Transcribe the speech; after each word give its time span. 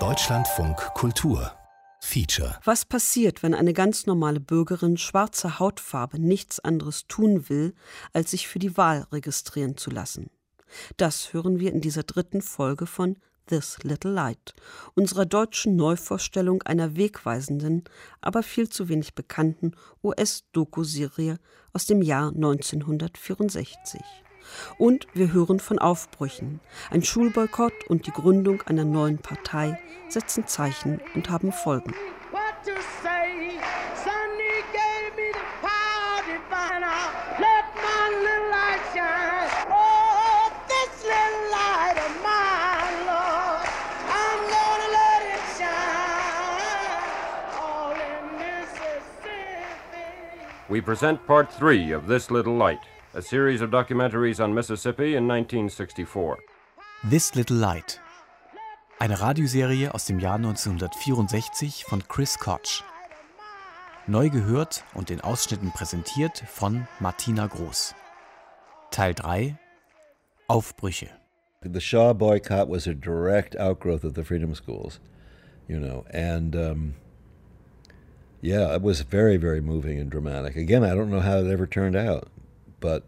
Deutschlandfunk 0.00 0.76
Kultur 0.94 1.52
Feature. 2.00 2.58
Was 2.64 2.84
passiert, 2.84 3.44
wenn 3.44 3.54
eine 3.54 3.72
ganz 3.72 4.06
normale 4.06 4.40
Bürgerin 4.40 4.96
schwarzer 4.96 5.60
Hautfarbe 5.60 6.18
nichts 6.18 6.58
anderes 6.58 7.06
tun 7.06 7.48
will, 7.48 7.72
als 8.12 8.32
sich 8.32 8.48
für 8.48 8.58
die 8.58 8.76
Wahl 8.76 9.06
registrieren 9.12 9.76
zu 9.76 9.90
lassen? 9.90 10.30
Das 10.96 11.32
hören 11.32 11.60
wir 11.60 11.72
in 11.72 11.80
dieser 11.80 12.02
dritten 12.02 12.42
Folge 12.42 12.86
von 12.86 13.16
This 13.46 13.78
Little 13.84 14.10
Light, 14.10 14.56
unserer 14.96 15.24
deutschen 15.24 15.76
Neuvorstellung 15.76 16.62
einer 16.62 16.96
wegweisenden, 16.96 17.84
aber 18.20 18.42
viel 18.42 18.68
zu 18.68 18.88
wenig 18.88 19.14
bekannten 19.14 19.70
US-Doku-Serie 20.02 21.38
aus 21.72 21.86
dem 21.86 22.02
Jahr 22.02 22.30
1964. 22.30 24.02
Und 24.78 25.06
wir 25.14 25.32
hören 25.32 25.60
von 25.60 25.78
Aufbrüchen. 25.78 26.60
Ein 26.90 27.02
Schulboykott 27.02 27.72
und 27.88 28.06
die 28.06 28.12
Gründung 28.12 28.62
einer 28.62 28.84
neuen 28.84 29.18
Partei 29.18 29.80
setzen 30.08 30.46
Zeichen 30.46 31.00
und 31.14 31.30
haben 31.30 31.52
Folgen. 31.52 31.94
We 50.74 50.80
present 50.80 51.24
part 51.24 51.52
three 51.52 51.92
of 51.92 52.08
This 52.08 52.30
Little 52.30 52.56
Light 52.56 52.80
a 53.14 53.22
series 53.22 53.60
of 53.60 53.70
documentaries 53.70 54.42
on 54.42 54.52
Mississippi 54.52 55.14
in 55.14 55.28
1964. 55.28 56.38
This 57.08 57.34
Little 57.36 57.56
Light. 57.56 58.00
Eine 58.98 59.20
Radioserie 59.20 59.94
aus 59.94 60.06
dem 60.06 60.18
Jahr 60.18 60.34
1964 60.34 61.84
von 61.84 62.02
Chris 62.08 62.36
Koch. 62.38 62.82
Neu 64.08 64.30
gehört 64.30 64.82
und 64.94 65.10
in 65.10 65.20
Ausschnitten 65.20 65.70
präsentiert 65.70 66.42
von 66.48 66.88
Martina 66.98 67.46
Groß. 67.46 67.94
Teil 68.90 69.14
3 69.14 69.56
Aufbrüche. 70.48 71.08
The 71.62 71.80
Shaw 71.80 72.14
boycott 72.14 72.68
was 72.68 72.86
a 72.86 72.94
direct 72.94 73.56
outgrowth 73.56 74.04
of 74.04 74.14
the 74.14 74.24
freedom 74.24 74.54
schools, 74.54 75.00
you 75.68 75.78
know, 75.78 76.04
and 76.10 76.54
um, 76.54 76.94
yeah, 78.42 78.74
it 78.74 78.82
was 78.82 79.00
very, 79.02 79.38
very 79.38 79.60
moving 79.60 79.98
and 79.98 80.10
dramatic. 80.10 80.56
Again, 80.56 80.82
I 80.82 80.94
don't 80.94 81.10
know 81.10 81.20
how 81.20 81.38
it 81.38 81.50
ever 81.50 81.66
turned 81.66 81.96
out 81.96 82.28
but 82.84 83.02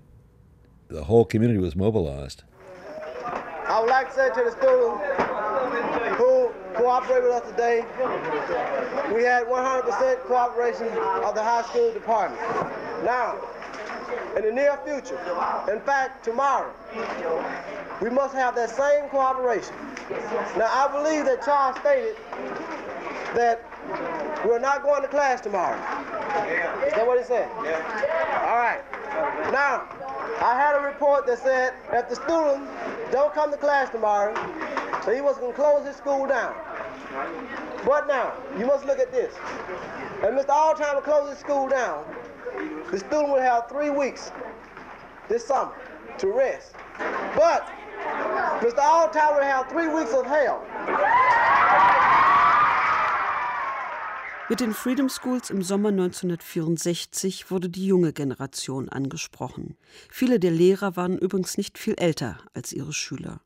the 0.89 1.05
whole 1.05 1.25
community 1.25 1.59
was 1.59 1.75
mobilized. 1.77 2.43
I 3.67 3.81
would 3.81 3.91
like 3.91 4.09
to 4.11 4.15
say 4.15 4.29
to 4.29 4.45
the 4.45 4.53
students 4.53 5.03
who 6.17 6.53
cooperated 6.75 7.25
with 7.25 7.43
us 7.43 7.51
today, 7.51 7.81
we 9.15 9.25
had 9.25 9.47
100% 9.47 10.23
cooperation 10.23 10.87
of 10.87 11.35
the 11.35 11.43
high 11.43 11.63
school 11.63 11.93
department. 11.93 12.41
Now, 13.05 13.37
in 14.37 14.45
the 14.45 14.53
near 14.53 14.79
future, 14.85 15.19
in 15.73 15.81
fact, 15.81 16.25
tomorrow, 16.25 16.73
we 18.01 18.09
must 18.11 18.35
have 18.35 18.55
that 18.55 18.71
same 18.71 19.09
cooperation. 19.09 19.75
Now, 20.57 20.71
I 20.71 20.89
believe 20.93 21.25
that 21.25 21.43
Charles 21.45 21.77
stated 21.81 22.17
that 23.35 23.61
we're 24.47 24.61
not 24.61 24.83
going 24.83 25.03
to 25.03 25.09
class 25.09 25.41
tomorrow. 25.41 25.77
Is 26.87 26.93
that 26.93 27.07
what 27.07 27.19
he 27.19 27.25
said? 27.25 27.49
Yeah. 27.65 28.45
All 28.47 28.57
right. 28.57 28.83
Now, 29.51 29.89
I 30.41 30.55
had 30.55 30.77
a 30.77 30.81
report 30.81 31.27
that 31.27 31.39
said 31.39 31.75
if 31.93 32.09
the 32.09 32.17
students 32.17 32.71
don't 33.11 33.33
come 33.33 33.51
to 33.51 33.57
class 33.57 33.91
tomorrow, 33.91 34.35
so 35.05 35.15
he 35.15 35.21
was 35.21 35.37
going 35.39 35.53
to 35.53 35.57
close 35.57 35.87
his 35.87 35.97
school 35.97 36.27
down. 36.27 36.55
But 37.85 38.07
now, 38.07 38.35
you 38.59 38.67
must 38.67 38.85
look 38.85 38.99
at 38.99 39.13
this. 39.13 39.35
If 40.23 40.35
Mr. 40.35 40.49
Alltimer 40.49 41.03
closes 41.03 41.31
his 41.31 41.39
school 41.39 41.69
down, 41.69 42.05
the 42.91 42.99
student 42.99 43.29
will 43.29 43.41
have 43.41 43.69
three 43.69 43.91
weeks 43.91 44.31
this 45.29 45.47
summer 45.47 45.73
to 46.19 46.29
rest. 46.29 46.75
But 47.35 47.67
Mr. 48.61 48.79
Alltimer 48.79 49.37
will 49.37 49.43
have 49.43 49.69
three 49.69 49.89
weeks 49.89 50.13
of 50.13 50.27
hell. 50.27 50.65
Mit 54.49 54.61
den 54.61 54.75
Freedom 54.75 55.09
Schools 55.09 55.51
im 55.51 55.61
Sommer 55.61 55.89
1964 55.89 57.51
wurde 57.51 57.69
die 57.69 57.85
junge 57.85 58.13
Generation 58.13 58.89
angesprochen. 58.89 59.77
Viele 60.09 60.39
der 60.39 60.53
Lehrer 60.53 60.95
waren 60.95 61.19
übrigens 61.19 61.59
nicht 61.59 61.79
viel 61.79 61.95
älter 61.95 62.39
als 62.55 62.73
ihre 62.73 62.93
Schüler. 62.93 63.41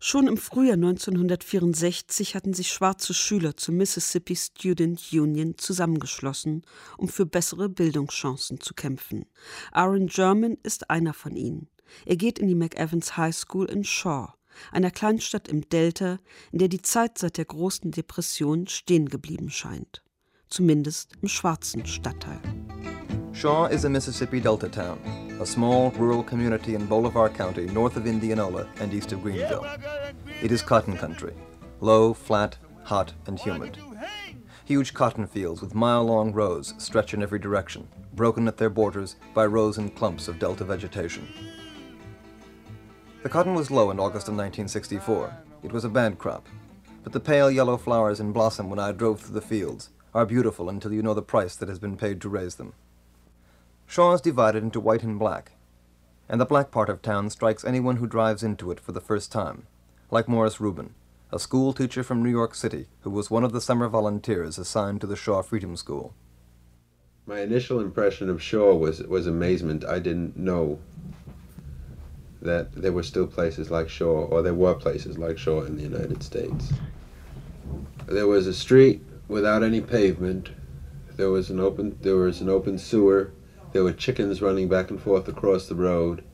Schon 0.00 0.28
im 0.28 0.36
Frühjahr 0.36 0.74
1964 0.74 2.34
hatten 2.34 2.52
sich 2.52 2.68
schwarze 2.68 3.14
Schüler 3.14 3.56
zur 3.56 3.72
Mississippi 3.72 4.36
Student 4.36 5.00
Union 5.12 5.56
zusammengeschlossen, 5.56 6.60
um 6.98 7.08
für 7.08 7.24
bessere 7.24 7.70
Bildungschancen 7.70 8.60
zu 8.60 8.74
kämpfen. 8.74 9.24
Aaron 9.72 10.08
German 10.08 10.58
ist 10.62 10.90
einer 10.90 11.14
von 11.14 11.36
ihnen. 11.36 11.70
Er 12.04 12.16
geht 12.16 12.38
in 12.38 12.48
die 12.48 12.54
McEvans 12.54 13.16
High 13.16 13.34
School 13.34 13.64
in 13.70 13.82
Shaw, 13.82 14.34
einer 14.72 14.90
Kleinstadt 14.90 15.48
im 15.48 15.66
Delta, 15.70 16.18
in 16.52 16.58
der 16.58 16.68
die 16.68 16.82
Zeit 16.82 17.16
seit 17.16 17.38
der 17.38 17.46
großen 17.46 17.92
Depression 17.92 18.66
stehen 18.66 19.08
geblieben 19.08 19.48
scheint 19.48 20.03
zumindest 20.54 21.14
im 21.20 21.28
schwarzen 21.28 21.84
Stadtteil. 21.84 22.38
Shaw 23.32 23.66
is 23.66 23.84
a 23.84 23.90
Mississippi 23.90 24.38
Delta 24.38 24.68
town, 24.68 25.00
a 25.40 25.46
small 25.46 25.90
rural 25.98 26.22
community 26.22 26.76
in 26.76 26.86
Bolivar 26.86 27.28
County 27.28 27.66
north 27.66 27.96
of 27.96 28.06
Indianola 28.06 28.68
and 28.78 28.94
east 28.94 29.10
of 29.10 29.20
Greenville. 29.20 29.66
It 30.40 30.52
is 30.52 30.62
cotton 30.62 30.96
country, 30.96 31.34
low, 31.80 32.14
flat, 32.14 32.56
hot, 32.84 33.12
and 33.26 33.36
humid. 33.36 33.78
Huge 34.64 34.94
cotton 34.94 35.26
fields 35.26 35.60
with 35.60 35.74
mile-long 35.74 36.32
rows 36.32 36.72
stretch 36.78 37.14
in 37.14 37.22
every 37.22 37.40
direction, 37.40 37.88
broken 38.14 38.46
at 38.46 38.56
their 38.56 38.70
borders 38.70 39.16
by 39.34 39.46
rows 39.46 39.78
and 39.78 39.92
clumps 39.96 40.28
of 40.28 40.38
delta 40.38 40.64
vegetation. 40.64 41.26
The 43.24 43.28
cotton 43.28 43.54
was 43.54 43.72
low 43.72 43.90
in 43.90 43.98
August 43.98 44.28
of 44.28 44.36
1964. 44.36 45.34
It 45.64 45.72
was 45.72 45.84
a 45.84 45.88
bad 45.88 46.16
crop, 46.18 46.46
but 47.02 47.12
the 47.12 47.18
pale 47.18 47.50
yellow 47.50 47.76
flowers 47.76 48.20
in 48.20 48.32
blossom 48.32 48.70
when 48.70 48.78
I 48.78 48.92
drove 48.92 49.20
through 49.20 49.34
the 49.34 49.40
fields, 49.40 49.90
are 50.14 50.24
beautiful 50.24 50.68
until 50.68 50.92
you 50.92 51.02
know 51.02 51.14
the 51.14 51.22
price 51.22 51.56
that 51.56 51.68
has 51.68 51.78
been 51.78 51.96
paid 51.96 52.20
to 52.20 52.28
raise 52.28 52.54
them. 52.54 52.72
Shaw 53.86 54.14
is 54.14 54.20
divided 54.20 54.62
into 54.62 54.80
white 54.80 55.02
and 55.02 55.18
black, 55.18 55.52
and 56.28 56.40
the 56.40 56.46
black 56.46 56.70
part 56.70 56.88
of 56.88 57.02
town 57.02 57.28
strikes 57.30 57.64
anyone 57.64 57.96
who 57.96 58.06
drives 58.06 58.42
into 58.42 58.70
it 58.70 58.80
for 58.80 58.92
the 58.92 59.00
first 59.00 59.32
time, 59.32 59.66
like 60.10 60.28
Morris 60.28 60.60
Rubin, 60.60 60.94
a 61.32 61.38
school 61.38 61.72
teacher 61.72 62.02
from 62.02 62.22
New 62.22 62.30
York 62.30 62.54
City 62.54 62.86
who 63.00 63.10
was 63.10 63.30
one 63.30 63.44
of 63.44 63.52
the 63.52 63.60
summer 63.60 63.88
volunteers 63.88 64.56
assigned 64.56 65.00
to 65.00 65.06
the 65.06 65.16
Shaw 65.16 65.42
Freedom 65.42 65.76
School. 65.76 66.14
My 67.26 67.40
initial 67.40 67.80
impression 67.80 68.30
of 68.30 68.42
Shaw 68.42 68.74
was, 68.74 69.00
was 69.02 69.26
amazement. 69.26 69.84
I 69.84 69.98
didn't 69.98 70.36
know 70.36 70.78
that 72.42 72.72
there 72.74 72.92
were 72.92 73.02
still 73.02 73.26
places 73.26 73.70
like 73.70 73.88
Shaw, 73.88 74.26
or 74.26 74.42
there 74.42 74.54
were 74.54 74.74
places 74.74 75.18
like 75.18 75.38
Shaw 75.38 75.62
in 75.62 75.76
the 75.76 75.82
United 75.82 76.22
States. 76.22 76.72
There 78.06 78.26
was 78.26 78.46
a 78.46 78.52
street 78.52 79.02
without 79.28 79.62
any 79.62 79.80
pavement. 79.80 80.50
There 81.16 81.30
was 81.30 81.50
an 81.50 81.60
open 81.60 81.98
there 82.00 82.16
was 82.16 82.40
an 82.40 82.48
open 82.48 82.78
sewer. 82.78 83.32
There 83.72 83.84
were 83.84 83.92
chickens 83.92 84.42
running 84.42 84.68
back 84.68 84.90
and 84.90 85.00
forth 85.00 85.28
across 85.28 85.66
the 85.66 85.74
road. 85.74 86.24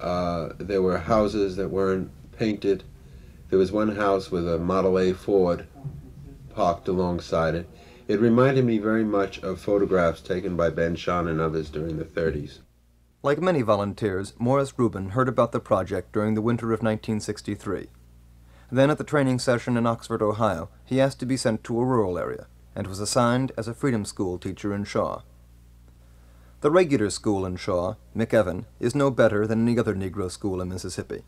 Uh, 0.00 0.50
there 0.58 0.82
were 0.82 0.98
houses 0.98 1.56
that 1.56 1.70
weren't 1.70 2.10
painted. 2.38 2.84
There 3.50 3.58
was 3.58 3.72
one 3.72 3.96
house 3.96 4.30
with 4.30 4.48
a 4.48 4.58
Model 4.58 4.98
A 4.98 5.12
Ford 5.12 5.66
parked 6.54 6.88
alongside 6.88 7.54
it. 7.54 7.68
It 8.06 8.20
reminded 8.20 8.64
me 8.64 8.78
very 8.78 9.04
much 9.04 9.42
of 9.42 9.60
photographs 9.60 10.20
taken 10.20 10.56
by 10.56 10.70
Ben 10.70 10.96
Shahn 10.96 11.28
and 11.28 11.40
others 11.40 11.68
during 11.68 11.98
the 11.98 12.04
30s. 12.04 12.58
Like 13.22 13.40
many 13.40 13.62
volunteers, 13.62 14.32
Morris 14.38 14.72
Rubin 14.78 15.10
heard 15.10 15.28
about 15.28 15.52
the 15.52 15.60
project 15.60 16.12
during 16.12 16.34
the 16.34 16.40
winter 16.40 16.66
of 16.66 16.80
1963. 16.80 17.88
Then 18.70 18.90
at 18.90 18.98
the 18.98 19.04
training 19.04 19.38
session 19.38 19.76
in 19.76 19.86
Oxford, 19.86 20.22
Ohio, 20.22 20.68
he 20.84 21.00
asked 21.00 21.20
to 21.20 21.26
be 21.26 21.36
sent 21.36 21.64
to 21.64 21.80
a 21.80 21.84
rural 21.84 22.18
area 22.18 22.46
and 22.74 22.86
was 22.86 23.00
assigned 23.00 23.52
as 23.56 23.66
a 23.66 23.74
freedom 23.74 24.04
school 24.04 24.38
teacher 24.38 24.74
in 24.74 24.84
Shaw. 24.84 25.22
The 26.60 26.70
regular 26.70 27.08
school 27.08 27.46
in 27.46 27.56
Shaw, 27.56 27.94
McEvan, 28.16 28.64
is 28.78 28.94
no 28.94 29.10
better 29.10 29.46
than 29.46 29.62
any 29.62 29.78
other 29.78 29.94
Negro 29.94 30.30
school 30.30 30.60
in 30.60 30.68
Mississippi. 30.68 31.22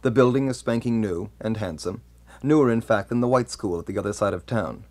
The 0.00 0.10
building 0.10 0.48
is 0.48 0.56
spanking 0.56 1.00
new 1.00 1.30
and 1.40 1.58
handsome, 1.58 2.02
newer 2.42 2.70
in 2.70 2.80
fact 2.80 3.10
than 3.10 3.20
the 3.20 3.28
white 3.28 3.50
school 3.50 3.78
at 3.78 3.86
the 3.86 3.98
other 3.98 4.12
side 4.12 4.34
of 4.34 4.46
town. 4.46 4.84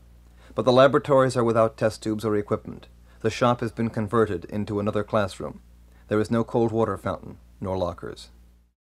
But 0.55 0.65
the 0.65 0.71
laboratories 0.71 1.35
are 1.35 1.43
without 1.43 1.77
test 1.77 2.01
tubes 2.03 2.23
or 2.23 2.35
equipment. 2.35 2.87
The 3.21 3.29
shop 3.29 3.59
has 3.59 3.71
been 3.71 3.89
converted 3.89 4.45
into 4.45 4.79
another 4.79 5.03
classroom. 5.03 5.61
There 6.07 6.19
is 6.19 6.31
no 6.31 6.43
cold 6.43 6.71
water 6.71 6.97
fountain, 6.97 7.37
nor 7.59 7.77
lockers. 7.77 8.29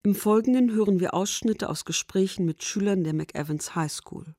Im 0.06 0.14
Folgenden 0.14 0.70
hören 0.70 1.00
wir 1.00 1.14
Ausschnitte 1.14 1.68
aus 1.68 1.84
Gesprächen 1.84 2.46
mit 2.46 2.62
Schülern 2.62 3.02
der 3.02 3.12
McEvans 3.12 3.74
High 3.74 3.90
School. 3.90 4.36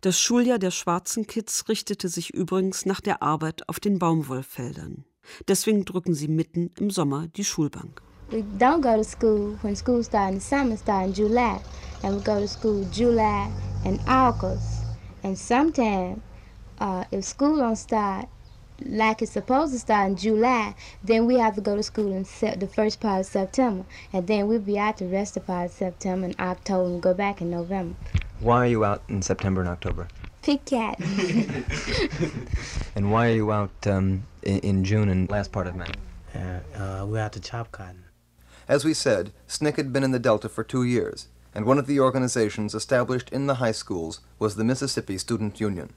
Das 0.00 0.20
Schuljahr 0.20 0.60
der 0.60 0.70
schwarzen 0.70 1.26
Kids 1.26 1.68
richtete 1.68 2.08
sich 2.08 2.32
übrigens 2.32 2.86
nach 2.86 3.00
der 3.00 3.20
Arbeit 3.20 3.68
auf 3.68 3.80
den 3.80 3.98
Baumwollfeldern. 3.98 5.04
Deswegen 5.48 5.84
drücken 5.84 6.14
sie 6.14 6.28
mitten 6.28 6.70
im 6.78 6.92
Sommer 6.92 7.26
die 7.26 7.42
Schulbank. 7.44 8.00
We 8.30 8.44
don't 8.60 8.80
go 8.80 8.94
to 8.96 9.02
school 9.02 9.58
when 9.62 9.74
school 9.74 10.04
starts 10.04 10.34
in 10.34 10.38
the 10.38 10.46
summer, 10.46 10.76
starts 10.76 11.18
in 11.18 11.24
July. 11.24 11.60
and 12.04 12.14
we 12.14 12.22
go 12.22 12.38
to 12.38 12.46
school 12.46 12.86
July 12.92 13.50
and 13.84 13.98
August. 14.06 14.84
And 15.24 15.36
sometimes, 15.36 16.20
uh, 16.78 17.02
if 17.10 17.24
school 17.24 17.56
don't 17.56 17.74
start 17.74 18.28
like 18.86 19.22
it's 19.22 19.32
supposed 19.32 19.72
to 19.72 19.78
start 19.78 20.10
in 20.10 20.16
July, 20.16 20.74
then 21.02 21.26
we 21.26 21.36
have 21.36 21.54
to 21.54 21.60
go 21.60 21.76
to 21.76 21.82
school 21.82 22.12
in 22.12 22.24
se- 22.24 22.56
the 22.56 22.66
first 22.66 23.00
part 23.00 23.20
of 23.20 23.26
September, 23.26 23.84
and 24.12 24.26
then 24.26 24.46
we'll 24.48 24.58
be 24.60 24.78
out 24.78 24.98
the 24.98 25.06
rest 25.06 25.36
of 25.36 25.46
part 25.46 25.66
of 25.66 25.72
September 25.72 26.26
and 26.26 26.40
October 26.40 26.88
and 26.90 27.02
go 27.02 27.14
back 27.14 27.40
in 27.40 27.50
November. 27.50 27.94
Why 28.40 28.64
are 28.64 28.66
you 28.66 28.84
out 28.84 29.02
in 29.08 29.22
September 29.22 29.60
and 29.60 29.70
October? 29.70 30.08
Pick 30.42 30.64
cat. 30.64 31.00
And 32.94 33.10
why 33.10 33.30
are 33.30 33.34
you 33.34 33.50
out 33.52 33.70
um, 33.86 34.24
in, 34.42 34.58
in 34.58 34.84
June 34.84 35.08
and 35.08 35.30
last 35.30 35.50
part 35.52 35.66
of 35.66 35.74
May? 35.76 35.86
uh, 36.74 37.06
we 37.06 37.18
have 37.18 37.30
to 37.32 37.40
chop 37.40 37.72
cotton. 37.72 38.04
As 38.68 38.84
we 38.84 38.94
said, 38.94 39.32
SNCC 39.48 39.76
had 39.76 39.92
been 39.92 40.04
in 40.04 40.12
the 40.12 40.18
Delta 40.18 40.48
for 40.48 40.62
two 40.64 40.84
years, 40.84 41.28
and 41.54 41.64
one 41.64 41.78
of 41.78 41.86
the 41.86 42.00
organizations 42.00 42.74
established 42.74 43.30
in 43.30 43.46
the 43.46 43.56
high 43.56 43.72
schools 43.72 44.20
was 44.38 44.56
the 44.56 44.64
Mississippi 44.64 45.18
Student 45.18 45.60
Union. 45.60 45.92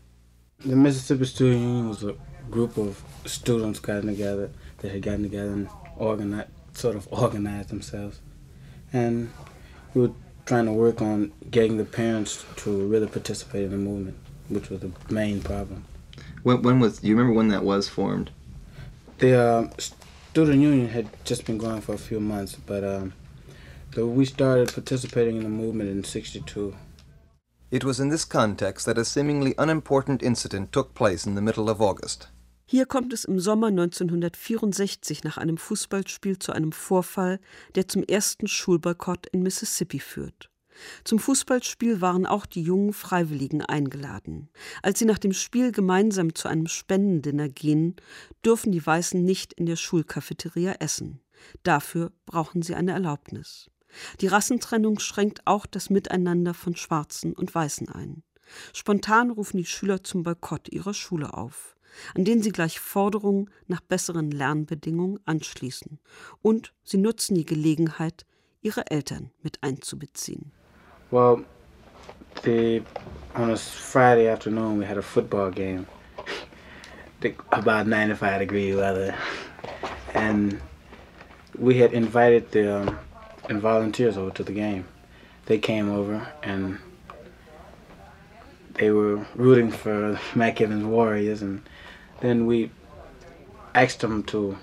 The 0.66 0.76
Mississippi 0.76 1.26
Student 1.26 1.62
Union 1.62 1.90
was 1.90 2.04
a 2.04 2.16
group 2.50 2.78
of 2.78 3.04
students 3.26 3.80
gotten 3.80 4.08
together 4.08 4.50
that 4.80 4.92
had 4.92 5.04
gotten 5.04 5.22
together 5.22 5.52
and 5.52 5.70
organized, 5.96 6.50
sort 6.74 6.96
of 6.96 7.08
organized 7.12 7.70
themselves. 7.70 8.20
And 8.92 9.32
we 9.94 10.02
were 10.02 10.14
trying 10.48 10.66
to 10.66 10.72
work 10.74 11.04
on 11.04 11.34
getting 11.52 11.78
the 11.78 11.86
parents 11.86 12.44
to 12.58 12.88
really 12.88 13.06
participate 13.06 13.66
in 13.66 13.72
the 13.72 13.78
movement, 13.78 14.18
which 14.50 14.72
was 14.72 14.80
the 14.80 14.92
main 15.08 15.40
problem. 15.40 15.86
When, 16.42 16.64
when 16.64 16.80
was? 16.80 16.98
Do 16.98 17.08
you 17.10 17.16
remember 17.16 17.38
when 17.38 17.50
that 17.50 17.64
was 17.64 17.88
formed? 17.88 18.32
The 19.20 19.40
uh, 19.40 19.70
student 19.78 20.62
union 20.62 20.88
had 20.88 21.10
just 21.26 21.46
been 21.46 21.60
going 21.60 21.82
for 21.82 21.94
a 21.94 22.00
few 22.00 22.20
months, 22.20 22.56
but 22.56 22.84
um, 22.84 23.14
the, 23.92 24.08
we 24.08 24.26
started 24.26 24.74
participating 24.74 25.38
in 25.38 25.44
the 25.44 25.50
movement 25.50 25.92
in 25.92 26.04
'62. 26.04 26.76
It 27.76 27.84
was 27.84 28.00
in 28.00 28.10
this 28.10 28.30
context 28.30 28.86
that 28.86 28.98
a 28.98 29.04
seemingly 29.04 29.54
unimportant 29.58 30.24
incident 30.24 30.72
took 30.72 30.94
place 30.94 31.26
in 31.26 31.36
the 31.36 31.42
middle 31.42 31.70
of 31.70 31.82
August. 31.82 32.30
Hier 32.66 32.86
kommt 32.86 33.12
es 33.12 33.26
im 33.26 33.38
Sommer 33.38 33.68
1964 33.68 35.26
nach 35.26 35.38
einem 35.38 35.58
Fußballspiel 35.58 36.40
zu 36.40 36.54
einem 36.54 36.72
Vorfall, 36.72 37.42
der 37.76 37.90
zum 37.90 38.02
ersten 38.04 38.48
Schulboykott 38.48 39.28
in 39.28 39.44
Mississippi 39.44 40.00
führt. 40.00 40.50
Zum 41.04 41.20
Fußballspiel 41.20 42.00
waren 42.00 42.26
auch 42.26 42.46
die 42.46 42.62
jungen 42.62 42.94
Freiwilligen 42.94 43.62
eingeladen. 43.62 44.48
Als 44.82 45.00
sie 45.00 45.06
nach 45.06 45.20
dem 45.20 45.34
Spiel 45.34 45.74
gemeinsam 45.74 46.34
zu 46.34 46.48
einem 46.48 46.68
Spendendinner 46.68 47.50
gehen, 47.50 47.98
dürfen 48.46 48.72
die 48.72 48.86
Weißen 48.86 49.22
nicht 49.22 49.52
in 49.52 49.66
der 49.66 49.76
Schulcafeteria 49.76 50.76
essen. 50.80 51.20
Dafür 51.64 52.14
brauchen 52.26 52.62
sie 52.62 52.74
eine 52.74 52.94
Erlaubnis. 52.94 53.70
Die 54.22 54.28
Rassentrennung 54.28 55.00
schränkt 55.00 55.42
auch 55.46 55.66
das 55.66 55.90
Miteinander 55.90 56.54
von 56.54 56.76
Schwarzen 56.76 57.34
und 57.34 57.54
Weißen 57.54 57.90
ein. 57.90 58.24
Spontan 58.74 59.32
rufen 59.32 59.58
die 59.58 59.66
Schüler 59.66 60.04
zum 60.04 60.24
Boykott 60.24 60.70
ihrer 60.70 60.94
Schule 60.94 61.34
auf, 61.34 61.76
an 62.16 62.26
den 62.26 62.42
sie 62.42 62.52
gleich 62.52 62.80
Forderungen 62.80 63.50
nach 63.68 63.82
besseren 63.82 64.32
Lernbedingungen 64.32 65.20
anschließen. 65.26 66.00
Und 66.42 66.74
sie 66.84 66.98
nutzen 66.98 67.36
die 67.36 67.46
Gelegenheit, 67.46 68.26
ihre 68.62 68.90
Eltern 68.90 69.32
mit 69.42 69.62
einzubeziehen. 69.62 70.52
Well, 71.12 71.46
the 72.44 72.82
on 73.36 73.52
a 73.52 73.56
Friday 73.56 74.28
afternoon 74.28 74.80
we 74.80 74.86
had 74.86 74.98
a 74.98 75.02
football 75.02 75.52
game, 75.52 75.86
about 77.52 77.88
95 77.88 78.40
degree 78.40 78.76
weather, 78.76 79.14
and 80.14 80.60
we 81.58 81.80
had 81.82 81.94
invited 81.94 82.52
the 82.52 82.82
um, 82.82 82.98
and 83.50 83.62
volunteers 83.62 84.18
over 84.18 84.32
to 84.32 84.44
the 84.44 84.52
game. 84.52 84.86
They 85.46 85.60
came 85.60 85.90
over 85.90 86.28
and 86.44 86.80
they 88.74 88.92
were 88.92 89.26
rooting 89.36 89.72
for 89.72 90.14
McEvans 90.34 90.86
Warriors, 90.86 91.42
and 91.42 91.62
then 92.22 92.46
we 92.46 92.72
asked 93.74 94.02
them 94.02 94.24
to 94.24 94.58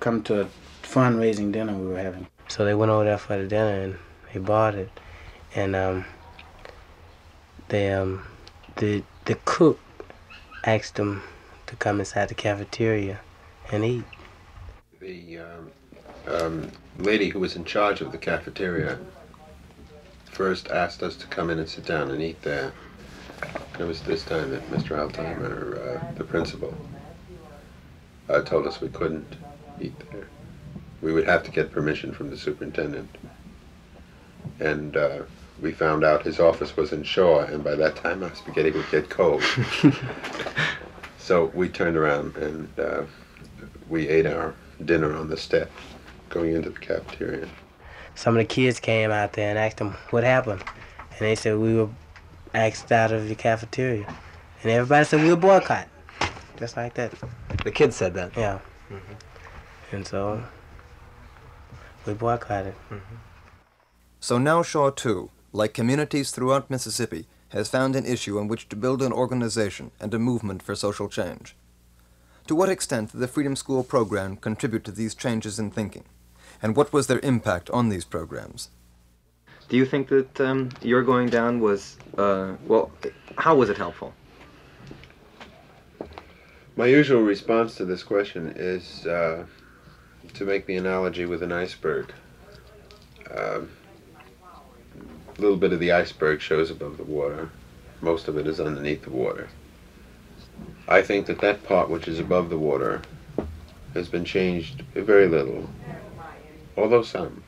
come 0.00 0.22
to 0.24 0.42
a 0.42 0.48
fundraising 0.82 1.52
dinner 1.52 1.74
we 1.74 1.86
were 1.86 1.98
having. 1.98 2.26
So 2.48 2.64
they 2.64 2.74
went 2.74 2.90
over 2.90 3.04
there 3.04 3.18
for 3.18 3.36
the 3.36 3.48
dinner 3.48 3.80
and 3.82 3.96
they 4.32 4.40
bought 4.40 4.74
it, 4.74 4.90
and 5.54 5.74
um, 5.76 6.04
they 7.68 7.92
um, 7.92 8.22
the 8.76 9.02
the 9.24 9.36
cook 9.44 9.78
asked 10.64 10.96
them 10.96 11.22
to 11.66 11.76
come 11.76 12.00
inside 12.00 12.28
the 12.28 12.34
cafeteria 12.34 13.20
and 13.72 13.84
eat. 13.84 14.04
The 15.00 15.38
um, 15.38 15.70
um, 16.26 16.70
lady 16.98 17.28
who 17.28 17.40
was 17.40 17.56
in 17.56 17.64
charge 17.64 18.00
of 18.00 18.12
the 18.12 18.18
cafeteria 18.18 18.98
first 20.26 20.68
asked 20.68 21.02
us 21.02 21.16
to 21.16 21.26
come 21.28 21.50
in 21.50 21.58
and 21.58 21.68
sit 21.68 21.86
down 21.86 22.10
and 22.10 22.20
eat 22.20 22.40
there. 22.42 22.72
It 23.78 23.84
was 23.84 24.00
this 24.02 24.24
time 24.24 24.50
that 24.50 24.68
Mr. 24.70 24.96
Altimer, 24.96 25.96
uh, 25.96 26.12
the 26.14 26.24
principal, 26.24 26.74
uh, 28.28 28.42
told 28.42 28.66
us 28.66 28.80
we 28.80 28.88
couldn't 28.88 29.36
eat 29.80 29.94
there. 30.10 30.26
We 31.02 31.12
would 31.12 31.26
have 31.26 31.42
to 31.44 31.50
get 31.50 31.70
permission 31.70 32.12
from 32.12 32.30
the 32.30 32.36
superintendent. 32.36 33.08
And 34.60 34.96
uh, 34.96 35.22
we 35.60 35.72
found 35.72 36.04
out 36.04 36.22
his 36.22 36.40
office 36.40 36.76
was 36.76 36.92
in 36.92 37.04
Shaw, 37.04 37.40
and 37.40 37.62
by 37.62 37.74
that 37.76 37.96
time 37.96 38.22
our 38.22 38.34
spaghetti 38.34 38.70
would 38.70 38.90
get 38.90 39.08
cold. 39.08 39.42
so 41.18 41.46
we 41.54 41.68
turned 41.68 41.96
around 41.96 42.36
and 42.36 42.68
uh, 42.78 43.02
we 43.88 44.08
ate 44.08 44.26
our 44.26 44.54
dinner 44.84 45.14
on 45.14 45.28
the 45.28 45.36
step 45.36 45.70
going 46.28 46.54
into 46.54 46.70
the 46.70 46.78
cafeteria. 46.78 47.48
Some 48.14 48.36
of 48.36 48.38
the 48.38 48.44
kids 48.44 48.80
came 48.80 49.10
out 49.10 49.32
there 49.32 49.50
and 49.50 49.58
asked 49.58 49.78
them 49.78 49.94
what 50.10 50.24
happened, 50.24 50.62
and 51.10 51.18
they 51.18 51.34
said 51.34 51.58
we 51.58 51.74
were 51.74 51.88
asked 52.54 52.92
out 52.92 53.12
of 53.12 53.28
the 53.28 53.34
cafeteria, 53.34 54.06
and 54.62 54.70
everybody 54.70 55.04
said 55.04 55.20
we 55.22 55.30
were 55.30 55.36
boycott, 55.36 55.88
just 56.58 56.76
like 56.76 56.94
that. 56.94 57.12
The 57.64 57.70
kids 57.70 57.96
said 57.96 58.14
that. 58.14 58.36
Yeah. 58.36 58.60
Mm-hmm. 58.90 59.96
And 59.96 60.06
so 60.06 60.42
we 62.06 62.14
boycotted. 62.14 62.74
Mm-hmm. 62.90 63.16
So 64.20 64.38
now 64.38 64.62
Shaw, 64.62 64.90
too, 64.90 65.30
like 65.52 65.74
communities 65.74 66.30
throughout 66.30 66.70
Mississippi, 66.70 67.26
has 67.50 67.68
found 67.68 67.94
an 67.94 68.06
issue 68.06 68.38
on 68.38 68.48
which 68.48 68.68
to 68.68 68.76
build 68.76 69.02
an 69.02 69.12
organization 69.12 69.90
and 70.00 70.12
a 70.12 70.18
movement 70.18 70.62
for 70.62 70.74
social 70.74 71.08
change. 71.08 71.54
To 72.48 72.54
what 72.54 72.68
extent 72.68 73.12
did 73.12 73.20
the 73.20 73.28
Freedom 73.28 73.56
School 73.56 73.84
program 73.84 74.36
contribute 74.36 74.84
to 74.84 74.92
these 74.92 75.14
changes 75.14 75.58
in 75.58 75.70
thinking? 75.70 76.04
And 76.62 76.76
what 76.76 76.92
was 76.92 77.06
their 77.06 77.20
impact 77.20 77.70
on 77.70 77.88
these 77.88 78.04
programs? 78.04 78.70
Do 79.68 79.76
you 79.76 79.86
think 79.86 80.08
that 80.08 80.40
um, 80.40 80.70
your 80.82 81.02
going 81.02 81.28
down 81.28 81.60
was, 81.60 81.96
uh, 82.18 82.54
well, 82.66 82.90
how 83.36 83.54
was 83.56 83.70
it 83.70 83.78
helpful? 83.78 84.12
My 86.76 86.86
usual 86.86 87.22
response 87.22 87.76
to 87.76 87.84
this 87.84 88.02
question 88.02 88.52
is 88.56 89.06
uh, 89.06 89.46
to 90.34 90.44
make 90.44 90.66
the 90.66 90.76
analogy 90.76 91.24
with 91.24 91.42
an 91.42 91.52
iceberg. 91.52 92.12
Um, 93.30 93.70
a 95.36 95.40
little 95.40 95.56
bit 95.56 95.72
of 95.72 95.80
the 95.80 95.92
iceberg 95.92 96.40
shows 96.40 96.70
above 96.70 96.96
the 96.96 97.04
water. 97.04 97.50
Most 98.00 98.28
of 98.28 98.36
it 98.36 98.46
is 98.46 98.60
underneath 98.60 99.02
the 99.02 99.10
water. 99.10 99.48
I 100.86 101.02
think 101.02 101.26
that 101.26 101.40
that 101.40 101.64
part 101.64 101.88
which 101.88 102.06
is 102.06 102.18
above 102.18 102.50
the 102.50 102.58
water 102.58 103.02
has 103.94 104.08
been 104.08 104.24
changed 104.24 104.82
very 104.94 105.26
little, 105.26 105.68
although 106.76 107.02
some. 107.02 107.42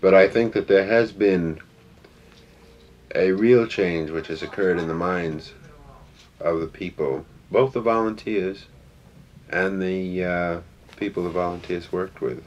But 0.00 0.14
I 0.14 0.28
think 0.28 0.54
that 0.54 0.68
there 0.68 0.86
has 0.86 1.12
been 1.12 1.60
a 3.14 3.32
real 3.32 3.66
change 3.66 4.10
which 4.10 4.28
has 4.28 4.42
occurred 4.42 4.78
in 4.78 4.88
the 4.88 4.94
minds 4.94 5.52
of 6.38 6.60
the 6.60 6.66
people, 6.66 7.26
both 7.50 7.72
the 7.72 7.80
volunteers 7.80 8.66
and 9.48 9.82
the 9.82 10.24
uh, 10.24 10.60
people 10.96 11.24
the 11.24 11.30
volunteers 11.30 11.92
worked 11.92 12.20
with. 12.20 12.42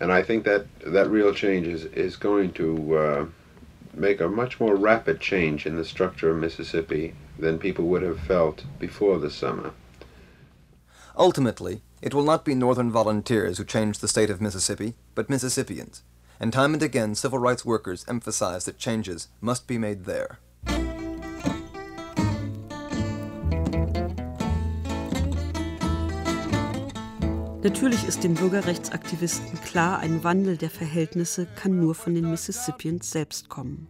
And 0.00 0.12
I 0.12 0.22
think 0.22 0.44
that 0.44 0.66
that 0.80 1.08
real 1.08 1.32
change 1.32 1.66
is, 1.66 1.84
is 1.84 2.16
going 2.16 2.52
to 2.54 2.96
uh, 2.96 3.26
make 3.94 4.20
a 4.20 4.28
much 4.28 4.60
more 4.60 4.74
rapid 4.74 5.20
change 5.20 5.66
in 5.66 5.76
the 5.76 5.84
structure 5.84 6.30
of 6.30 6.36
Mississippi 6.36 7.14
than 7.38 7.58
people 7.58 7.86
would 7.86 8.02
have 8.02 8.20
felt 8.20 8.64
before 8.78 9.18
the 9.18 9.30
summer. 9.30 9.72
Ultimately, 11.16 11.80
it 12.04 12.12
will 12.12 12.22
not 12.22 12.44
be 12.44 12.54
Northern 12.54 12.90
volunteers 12.90 13.56
who 13.56 13.64
change 13.64 13.98
the 13.98 14.08
state 14.08 14.28
of 14.28 14.38
Mississippi, 14.38 14.92
but 15.14 15.30
Mississippians. 15.30 16.02
And 16.38 16.52
time 16.52 16.74
and 16.74 16.82
again, 16.82 17.14
civil 17.14 17.38
rights 17.38 17.64
workers 17.64 18.04
emphasize 18.06 18.66
that 18.66 18.76
changes 18.76 19.28
must 19.40 19.66
be 19.66 19.78
made 19.78 20.04
there. 20.04 20.38
Natürlich 27.62 28.06
ist 28.06 28.22
den 28.22 28.34
Bürgerrechtsaktivisten 28.34 29.58
klar, 29.62 30.00
ein 30.00 30.22
Wandel 30.22 30.58
der 30.58 30.68
Verhältnisse 30.68 31.46
kann 31.56 31.80
nur 31.80 31.94
von 31.94 32.14
den 32.14 32.30
Mississippians 32.30 33.10
selbst 33.10 33.48
kommen. 33.48 33.88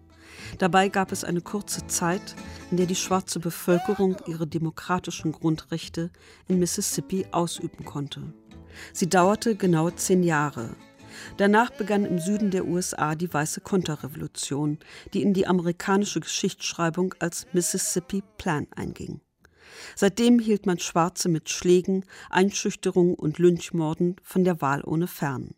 Dabei 0.58 0.88
gab 0.88 1.12
es 1.12 1.24
eine 1.24 1.40
kurze 1.40 1.86
Zeit, 1.86 2.34
in 2.70 2.76
der 2.76 2.86
die 2.86 2.94
schwarze 2.94 3.40
Bevölkerung 3.40 4.16
ihre 4.26 4.46
demokratischen 4.46 5.32
Grundrechte 5.32 6.10
in 6.48 6.58
Mississippi 6.58 7.26
ausüben 7.32 7.84
konnte. 7.84 8.32
Sie 8.92 9.08
dauerte 9.08 9.56
genau 9.56 9.90
zehn 9.90 10.22
Jahre. 10.22 10.76
Danach 11.36 11.70
begann 11.70 12.04
im 12.04 12.18
Süden 12.18 12.50
der 12.50 12.66
USA 12.66 13.14
die 13.14 13.32
weiße 13.32 13.60
Konterrevolution, 13.60 14.78
die 15.12 15.22
in 15.22 15.32
die 15.32 15.46
amerikanische 15.46 16.20
Geschichtsschreibung 16.20 17.14
als 17.20 17.46
Mississippi 17.52 18.22
Plan 18.36 18.66
einging. 18.74 19.20
Seitdem 19.96 20.38
hielt 20.38 20.66
man 20.66 20.78
Schwarze 20.78 21.28
mit 21.28 21.48
Schlägen, 21.48 22.04
Einschüchterungen 22.30 23.14
und 23.14 23.38
Lynchmorden 23.38 24.16
von 24.22 24.44
der 24.44 24.60
Wahl 24.60 24.82
ohne 24.84 25.06
fern. 25.06 25.54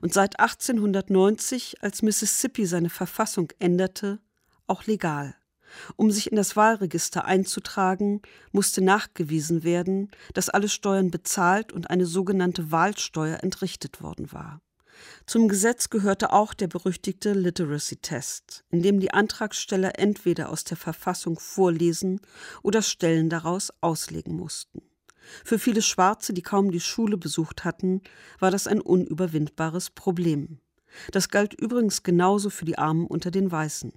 Und 0.00 0.12
seit 0.12 0.40
1890, 0.40 1.82
als 1.82 2.02
Mississippi 2.02 2.66
seine 2.66 2.90
Verfassung 2.90 3.52
änderte, 3.58 4.20
auch 4.66 4.84
legal. 4.86 5.34
Um 5.96 6.10
sich 6.10 6.30
in 6.30 6.36
das 6.36 6.56
Wahlregister 6.56 7.24
einzutragen, 7.24 8.22
musste 8.52 8.82
nachgewiesen 8.82 9.62
werden, 9.62 10.10
dass 10.34 10.48
alle 10.48 10.68
Steuern 10.68 11.10
bezahlt 11.10 11.72
und 11.72 11.90
eine 11.90 12.06
sogenannte 12.06 12.72
Wahlsteuer 12.72 13.42
entrichtet 13.42 14.02
worden 14.02 14.32
war. 14.32 14.60
Zum 15.26 15.48
Gesetz 15.48 15.88
gehörte 15.88 16.32
auch 16.32 16.52
der 16.52 16.68
berüchtigte 16.68 17.32
Literacy 17.32 17.96
Test, 17.96 18.64
in 18.70 18.82
dem 18.82 19.00
die 19.00 19.12
Antragsteller 19.12 19.98
entweder 19.98 20.50
aus 20.50 20.64
der 20.64 20.76
Verfassung 20.76 21.38
vorlesen 21.38 22.20
oder 22.62 22.82
Stellen 22.82 23.30
daraus 23.30 23.72
auslegen 23.80 24.34
mussten. 24.34 24.82
Für 25.44 25.58
viele 25.58 25.82
Schwarze, 25.82 26.32
die 26.32 26.42
kaum 26.42 26.70
die 26.70 26.80
Schule 26.80 27.16
besucht 27.16 27.64
hatten, 27.64 28.02
war 28.38 28.50
das 28.50 28.66
ein 28.66 28.80
unüberwindbares 28.80 29.90
Problem. 29.90 30.58
Das 31.12 31.28
galt 31.28 31.54
übrigens 31.54 32.02
genauso 32.02 32.50
für 32.50 32.64
die 32.64 32.78
Armen 32.78 33.06
unter 33.06 33.30
den 33.30 33.50
Weißen. 33.50 33.92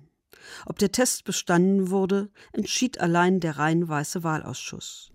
Ob 0.66 0.80
der 0.80 0.92
Test 0.92 1.24
bestanden 1.26 1.90
wurde, 1.90 2.30
entschied 2.52 3.00
allein 3.00 3.40
der 3.40 3.58
rein 3.58 3.88
weiße 3.88 4.24
Wahlausschuss. 4.24 5.12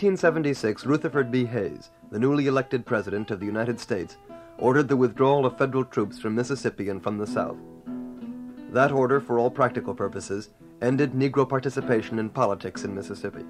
1876, 0.00 0.86
Rutherford 0.86 1.30
B. 1.30 1.44
Hayes, 1.44 1.90
the 2.10 2.18
newly 2.18 2.46
elected 2.46 2.86
President 2.86 3.30
of 3.30 3.38
the 3.38 3.44
United 3.44 3.78
States, 3.78 4.16
ordered 4.56 4.88
the 4.88 4.96
withdrawal 4.96 5.44
of 5.44 5.58
federal 5.58 5.84
troops 5.84 6.18
from 6.18 6.34
Mississippi 6.34 6.88
and 6.88 7.02
from 7.02 7.18
the 7.18 7.26
South. 7.26 7.58
That 8.72 8.92
order, 8.92 9.20
for 9.20 9.38
all 9.38 9.50
practical 9.50 9.94
purposes, 9.94 10.48
ended 10.80 11.12
Negro 11.12 11.46
participation 11.46 12.18
in 12.18 12.30
politics 12.30 12.84
in 12.84 12.94
Mississippi. 12.94 13.44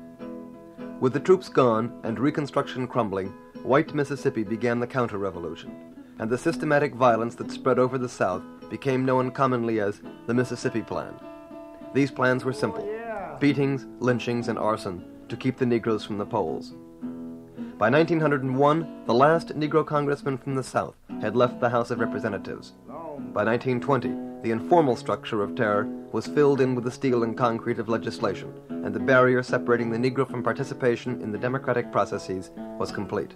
With 0.98 1.12
the 1.12 1.20
troops 1.20 1.48
gone 1.48 2.00
and 2.02 2.18
Reconstruction 2.18 2.88
crumbling, 2.88 3.28
white 3.62 3.94
Mississippi 3.94 4.42
began 4.42 4.80
the 4.80 4.88
counter 4.88 5.18
revolution, 5.18 5.70
and 6.18 6.28
the 6.28 6.36
systematic 6.36 6.96
violence 6.96 7.36
that 7.36 7.52
spread 7.52 7.78
over 7.78 7.96
the 7.96 8.08
South 8.08 8.42
became 8.68 9.04
known 9.04 9.30
commonly 9.30 9.78
as 9.78 10.02
the 10.26 10.34
Mississippi 10.34 10.82
Plan. 10.82 11.14
These 11.94 12.10
plans 12.10 12.44
were 12.44 12.52
simple 12.52 12.90
oh, 12.90 13.36
beatings, 13.38 13.86
lynchings, 14.00 14.48
and 14.48 14.58
arson 14.58 15.04
to 15.30 15.36
keep 15.36 15.56
the 15.56 15.64
Negroes 15.66 16.04
from 16.04 16.18
the 16.18 16.26
polls. 16.26 16.74
By 17.78 17.88
1901, 17.88 19.04
the 19.06 19.14
last 19.14 19.58
Negro 19.58 19.86
congressman 19.86 20.36
from 20.36 20.54
the 20.54 20.62
South 20.62 20.94
had 21.22 21.34
left 21.34 21.60
the 21.60 21.70
House 21.70 21.90
of 21.90 21.98
Representatives. 21.98 22.74
By 23.32 23.44
1920, 23.44 24.42
the 24.42 24.50
informal 24.50 24.96
structure 24.96 25.42
of 25.42 25.54
terror 25.54 25.88
was 26.12 26.26
filled 26.26 26.60
in 26.60 26.74
with 26.74 26.84
the 26.84 26.90
steel 26.90 27.22
and 27.22 27.36
concrete 27.36 27.78
of 27.78 27.88
legislation, 27.88 28.52
and 28.68 28.92
the 28.92 29.00
barrier 29.00 29.42
separating 29.42 29.90
the 29.90 29.98
Negro 29.98 30.28
from 30.28 30.42
participation 30.42 31.22
in 31.22 31.32
the 31.32 31.38
democratic 31.38 31.90
processes 31.90 32.50
was 32.78 32.92
complete. 32.92 33.34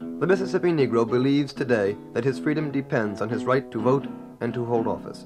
The 0.00 0.26
Mississippi 0.26 0.70
Negro 0.70 1.08
believes 1.08 1.52
today 1.52 1.96
that 2.12 2.24
his 2.24 2.38
freedom 2.38 2.70
depends 2.70 3.20
on 3.20 3.28
his 3.28 3.44
right 3.44 3.70
to 3.70 3.80
vote 3.80 4.06
and 4.40 4.52
to 4.54 4.64
hold 4.64 4.86
office. 4.86 5.24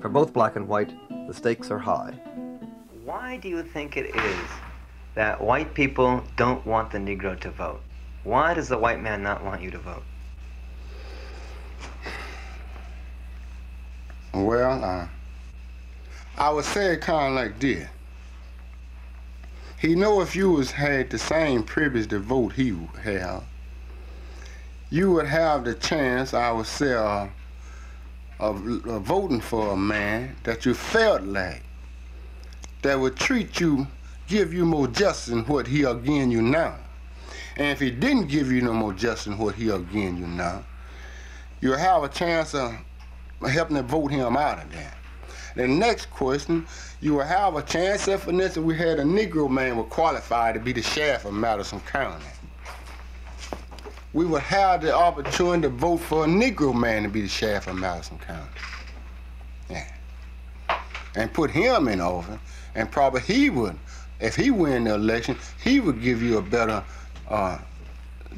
For 0.00 0.08
both 0.08 0.32
black 0.32 0.56
and 0.56 0.68
white, 0.68 0.92
the 1.26 1.34
stakes 1.34 1.70
are 1.70 1.78
high. 1.78 2.14
Why 3.30 3.36
do 3.36 3.48
you 3.48 3.62
think 3.62 3.96
it 3.96 4.12
is 4.12 4.48
that 5.14 5.40
white 5.40 5.72
people 5.72 6.24
don't 6.36 6.66
want 6.66 6.90
the 6.90 6.98
Negro 6.98 7.38
to 7.42 7.50
vote? 7.52 7.80
Why 8.24 8.54
does 8.54 8.66
the 8.66 8.76
white 8.76 9.00
man 9.00 9.22
not 9.22 9.44
want 9.44 9.62
you 9.62 9.70
to 9.70 9.78
vote? 9.78 10.02
Well, 14.34 14.82
uh, 14.82 15.06
I 16.38 16.50
would 16.50 16.64
say 16.64 16.94
it 16.94 17.02
kind 17.02 17.28
of 17.28 17.34
like 17.34 17.60
this. 17.60 17.88
He 19.78 19.94
know 19.94 20.20
if 20.22 20.34
you 20.34 20.50
was 20.50 20.72
had 20.72 21.10
the 21.10 21.18
same 21.18 21.62
privilege 21.62 22.08
to 22.08 22.18
vote 22.18 22.54
he 22.54 22.76
have, 23.04 23.44
you 24.90 25.12
would 25.12 25.28
have 25.28 25.62
the 25.64 25.74
chance, 25.74 26.34
I 26.34 26.50
would 26.50 26.66
say, 26.66 26.94
uh, 26.94 27.28
of, 28.40 28.66
of 28.88 29.02
voting 29.02 29.40
for 29.40 29.74
a 29.74 29.76
man 29.76 30.34
that 30.42 30.66
you 30.66 30.74
felt 30.74 31.22
like 31.22 31.62
that 32.82 32.98
would 32.98 33.16
treat 33.16 33.60
you, 33.60 33.86
give 34.26 34.52
you 34.52 34.64
more 34.64 34.88
justice 34.88 35.26
than 35.26 35.44
what 35.44 35.66
he'll 35.66 35.94
give 35.94 36.30
you 36.30 36.42
now. 36.42 36.76
And 37.56 37.68
if 37.68 37.80
he 37.80 37.90
didn't 37.90 38.28
give 38.28 38.50
you 38.50 38.62
no 38.62 38.72
more 38.72 38.92
justice 38.92 39.24
than 39.24 39.38
what 39.38 39.54
he'll 39.54 39.80
give 39.80 40.18
you 40.18 40.26
now, 40.26 40.64
you'll 41.60 41.76
have 41.76 42.04
a 42.04 42.08
chance 42.08 42.54
of 42.54 42.74
helping 43.48 43.76
to 43.76 43.82
vote 43.82 44.08
him 44.08 44.36
out 44.36 44.62
of 44.62 44.72
there. 44.72 44.94
The 45.56 45.66
next 45.66 46.10
question, 46.10 46.66
you 47.00 47.14
will 47.14 47.24
have 47.24 47.56
a 47.56 47.62
chance 47.62 48.06
if, 48.06 48.22
for 48.22 48.30
instance, 48.30 48.58
we 48.58 48.76
had 48.76 48.98
a 49.00 49.02
Negro 49.02 49.50
man 49.50 49.74
who 49.74 49.84
qualified 49.84 50.54
to 50.54 50.60
be 50.60 50.72
the 50.72 50.82
sheriff 50.82 51.24
of 51.24 51.34
Madison 51.34 51.80
County. 51.80 52.24
We 54.12 54.24
would 54.24 54.42
have 54.42 54.82
the 54.82 54.94
opportunity 54.94 55.62
to 55.62 55.68
vote 55.68 55.98
for 55.98 56.24
a 56.24 56.28
Negro 56.28 56.74
man 56.74 57.02
to 57.02 57.08
be 57.08 57.22
the 57.22 57.28
sheriff 57.28 57.66
of 57.66 57.76
Madison 57.76 58.18
County. 58.18 58.48
Yeah. 59.68 59.86
And 61.16 61.32
put 61.32 61.50
him 61.50 61.88
in 61.88 62.00
office 62.00 62.38
and 62.74 62.90
probably 62.90 63.20
he 63.20 63.50
would, 63.50 63.76
if 64.20 64.36
he 64.36 64.50
win 64.50 64.84
the 64.84 64.94
election, 64.94 65.36
he 65.62 65.80
would 65.80 66.00
give 66.00 66.22
you 66.22 66.38
a 66.38 66.42
better 66.42 66.82
uh, 67.28 67.58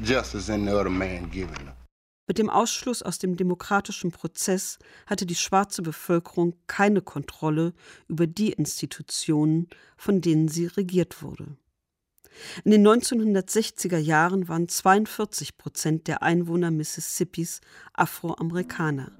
justice 0.01 0.47
than 0.47 0.65
the 0.65 0.77
other 0.77 0.89
man 0.89 1.29
giving 1.29 1.55
them. 1.55 1.73
Mit 2.25 2.37
dem 2.37 2.49
Ausschluss 2.49 3.03
aus 3.03 3.19
dem 3.19 3.35
demokratischen 3.35 4.11
Prozess 4.11 4.79
hatte 5.07 5.25
die 5.25 5.35
schwarze 5.35 5.81
Bevölkerung 5.81 6.53
keine 6.67 7.01
Kontrolle 7.01 7.73
über 8.07 8.27
die 8.27 8.53
Institutionen, 8.53 9.67
von 9.97 10.21
denen 10.21 10.47
sie 10.47 10.67
regiert 10.67 11.21
wurde. 11.21 11.57
In 12.63 12.71
den 12.71 12.87
1960er 12.87 13.97
Jahren 13.97 14.47
waren 14.47 14.69
42 14.69 15.57
Prozent 15.57 16.07
der 16.07 16.23
Einwohner 16.23 16.71
Mississippis 16.71 17.59
Afroamerikaner. 17.93 19.11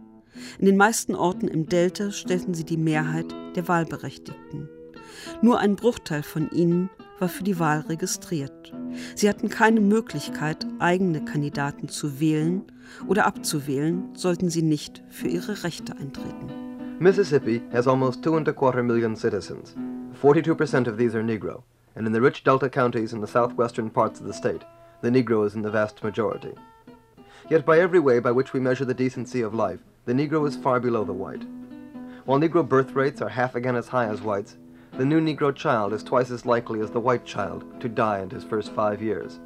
In 0.58 0.66
den 0.66 0.78
meisten 0.78 1.14
Orten 1.14 1.48
im 1.48 1.68
Delta 1.68 2.12
stellten 2.12 2.54
sie 2.54 2.64
die 2.64 2.78
Mehrheit 2.78 3.32
der 3.56 3.68
Wahlberechtigten. 3.68 4.70
Nur 5.44 5.60
ein 5.60 5.76
Bruchteil 5.76 6.24
von 6.24 6.50
ihnen 6.52 6.90
war 7.20 7.28
für 7.28 7.44
die 7.44 7.60
Wahl 7.60 7.82
registriert. 7.82 8.72
Sie 9.14 9.28
hatten 9.28 9.50
keine 9.50 9.82
Möglichkeit, 9.82 10.66
eigene 10.80 11.26
Kandidaten 11.26 11.90
zu 11.90 12.22
wählen 12.22 12.64
oder 13.10 13.26
abzuwählen, 13.26 14.16
sollten 14.16 14.50
sie 14.50 14.62
nicht 14.62 15.04
für 15.10 15.28
ihre 15.28 15.66
Rechte 15.66 15.98
eintreten. 15.98 16.48
Mississippi 17.00 17.62
has 17.74 17.90
almost 17.90 18.24
two 18.24 18.38
and 18.38 18.48
a 18.48 18.54
quarter 18.54 18.82
million 18.82 19.18
citizens. 19.18 19.76
42% 20.22 20.88
of 20.90 20.98
these 20.98 21.14
are 21.14 21.24
Negro, 21.24 21.64
and 21.96 22.08
in 22.08 22.14
the 22.14 22.22
rich 22.22 22.46
Delta 22.46 22.70
counties 22.70 23.12
in 23.12 23.20
the 23.20 23.28
southwestern 23.28 23.90
parts 23.90 24.22
of 24.22 24.28
the 24.28 24.34
state, 24.34 24.62
the 25.02 25.10
Negro 25.10 25.46
is 25.46 25.56
in 25.56 25.62
the 25.62 25.70
vast 25.70 26.02
majority. 26.06 26.54
Yet 27.50 27.66
by 27.66 27.80
every 27.80 28.00
way 28.00 28.20
by 28.20 28.32
which 28.32 28.54
we 28.54 28.62
measure 28.62 28.86
the 28.86 28.94
decency 28.94 29.42
of 29.42 29.54
life, 29.54 29.82
the 30.06 30.14
Negro 30.14 30.48
is 30.48 30.56
far 30.56 30.80
below 30.80 31.04
the 31.04 31.12
white. 31.12 31.44
While 32.24 32.40
Negro 32.40 32.66
birth 32.66 32.94
rates 32.94 33.22
are 33.22 33.28
half 33.28 33.56
again 33.56 33.76
as 33.76 33.90
high 33.90 34.08
as 34.08 34.22
whites, 34.22 34.56
the 34.98 35.06
new 35.06 35.20
Negro 35.20 35.54
child 35.56 35.92
is 35.92 36.04
twice 36.04 36.30
as 36.30 36.46
likely 36.46 36.80
as 36.80 36.92
the 36.92 37.00
white 37.00 37.26
child 37.26 37.82
to 37.82 37.90
die 37.90 38.20
in 38.20 38.30
his 38.30 38.44
first 38.44 38.72
five 38.74 39.02
years. 39.02 39.40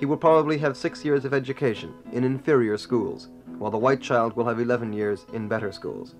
He 0.00 0.04
will 0.04 0.16
probably 0.16 0.58
have 0.58 0.76
six 0.76 1.04
years 1.04 1.24
of 1.24 1.32
education 1.32 1.94
in 2.10 2.24
inferior 2.24 2.76
schools, 2.76 3.28
while 3.58 3.70
the 3.70 3.78
white 3.78 4.00
child 4.00 4.34
will 4.34 4.46
have 4.46 4.58
11 4.58 4.92
years 4.92 5.26
in 5.32 5.46
better 5.46 5.70
schools. 5.70 6.16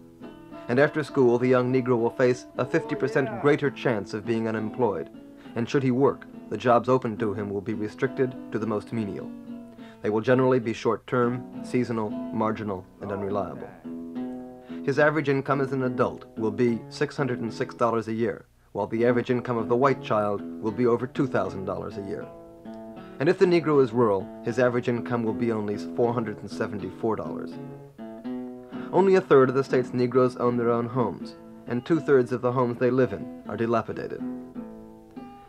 And 0.69 0.79
after 0.79 1.03
school, 1.03 1.37
the 1.37 1.49
young 1.49 1.73
Negro 1.73 1.99
will 1.99 2.11
face 2.11 2.47
a 2.57 2.65
50% 2.65 3.43
greater 3.43 3.73
chance 3.73 4.15
of 4.15 4.25
being 4.25 4.47
unemployed, 4.47 5.11
and 5.57 5.69
should 5.69 5.83
he 5.83 5.91
work, 5.91 6.25
the 6.49 6.57
jobs 6.57 6.89
open 6.89 7.17
to 7.17 7.35
him 7.35 7.51
will 7.51 7.61
be 7.61 7.75
restricted 7.75 8.33
to 8.53 8.61
the 8.61 8.67
most 8.67 8.93
menial. 8.93 9.29
They 10.01 10.11
will 10.11 10.21
generally 10.21 10.61
be 10.61 10.73
short-term, 10.73 11.65
seasonal, 11.65 12.11
marginal, 12.11 12.87
and 13.01 13.11
unreliable. 13.11 13.69
His 14.85 14.99
average 14.99 15.31
income 15.31 15.63
as 15.63 15.73
an 15.73 15.85
adult 15.85 16.27
will 16.37 16.51
be 16.51 16.77
$606 16.91 18.07
a 18.07 18.13
year, 18.13 18.45
while 18.73 18.87
the 18.87 19.07
average 19.07 19.31
income 19.31 19.57
of 19.57 19.71
the 19.71 19.77
white 19.77 20.03
child 20.03 20.43
will 20.61 20.73
be 20.73 20.87
over 20.87 21.07
$2,000 21.07 21.97
a 21.97 22.03
year. 22.07 22.27
And 23.19 23.27
if 23.27 23.39
the 23.39 23.47
Negro 23.47 23.83
is 23.83 23.93
rural, 23.93 24.29
his 24.45 24.59
average 24.59 24.91
income 24.91 25.23
will 25.23 25.33
be 25.33 25.53
only 25.53 25.77
$474. 25.77 27.59
Only 28.93 29.15
a 29.15 29.23
third 29.23 29.49
of 29.49 29.55
the 29.55 29.65
state's 29.65 29.95
Negroes 29.95 30.37
own 30.37 30.59
their 30.59 30.71
own 30.71 30.87
homes, 30.87 31.37
and 31.67 31.87
two 31.87 31.99
thirds 31.99 32.31
of 32.31 32.43
the 32.43 32.53
homes 32.53 32.79
they 32.79 32.91
live 32.91 33.15
in 33.15 33.43
are 33.49 33.57
dilapidated. 33.57 34.23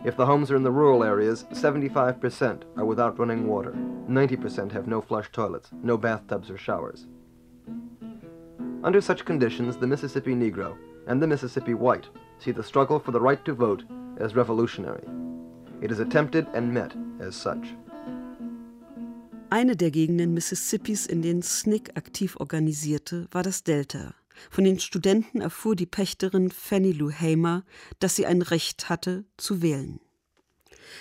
If 0.06 0.16
the 0.16 0.28
homes 0.28 0.50
are 0.50 0.56
in 0.56 0.64
the 0.64 0.72
rural 0.72 1.04
areas, 1.04 1.44
75% 1.52 2.64
are 2.78 2.86
without 2.86 3.20
running 3.20 3.48
water. 3.48 3.74
90% 4.08 4.72
have 4.72 4.88
no 4.88 5.02
flush 5.02 5.30
toilets, 5.34 5.72
no 5.84 5.98
bathtubs 5.98 6.50
or 6.50 6.58
showers. 6.58 7.08
Under 8.86 9.02
such 9.02 9.26
conditions, 9.26 9.78
the 9.78 9.88
Mississippi 9.88 10.36
Negro 10.36 10.78
and 11.08 11.20
the 11.20 11.26
Mississippi 11.26 11.74
White 11.74 12.08
see 12.38 12.52
the 12.52 12.62
struggle 12.62 13.00
for 13.00 13.12
the 13.12 13.20
right 13.20 13.44
to 13.44 13.56
vote 13.56 13.84
as 14.20 14.36
revolutionary. 14.36 15.04
It 15.82 15.92
is 15.92 16.00
attempted 16.00 16.46
and 16.54 16.72
met 16.72 16.94
as 17.20 17.36
such. 17.36 17.74
Eine 19.50 19.76
der 19.76 19.90
Gegenden 19.90 20.36
Mississippis, 20.36 21.08
in 21.08 21.24
denen 21.24 21.42
SNCC 21.42 21.98
aktiv 21.98 22.36
organisierte, 22.40 23.28
war 23.32 23.42
das 23.42 23.64
Delta. 23.64 24.14
Von 24.52 24.66
den 24.66 24.80
Studenten 24.80 25.42
erfuhr 25.42 25.76
die 25.76 25.88
Pächterin 25.88 26.52
Fanny 26.52 26.92
Lou 26.92 27.12
Hamer, 27.12 27.64
dass 28.00 28.16
sie 28.16 28.28
ein 28.28 28.44
Recht 28.44 28.88
hatte, 28.88 29.26
zu 29.38 29.64
wählen. 29.64 30.00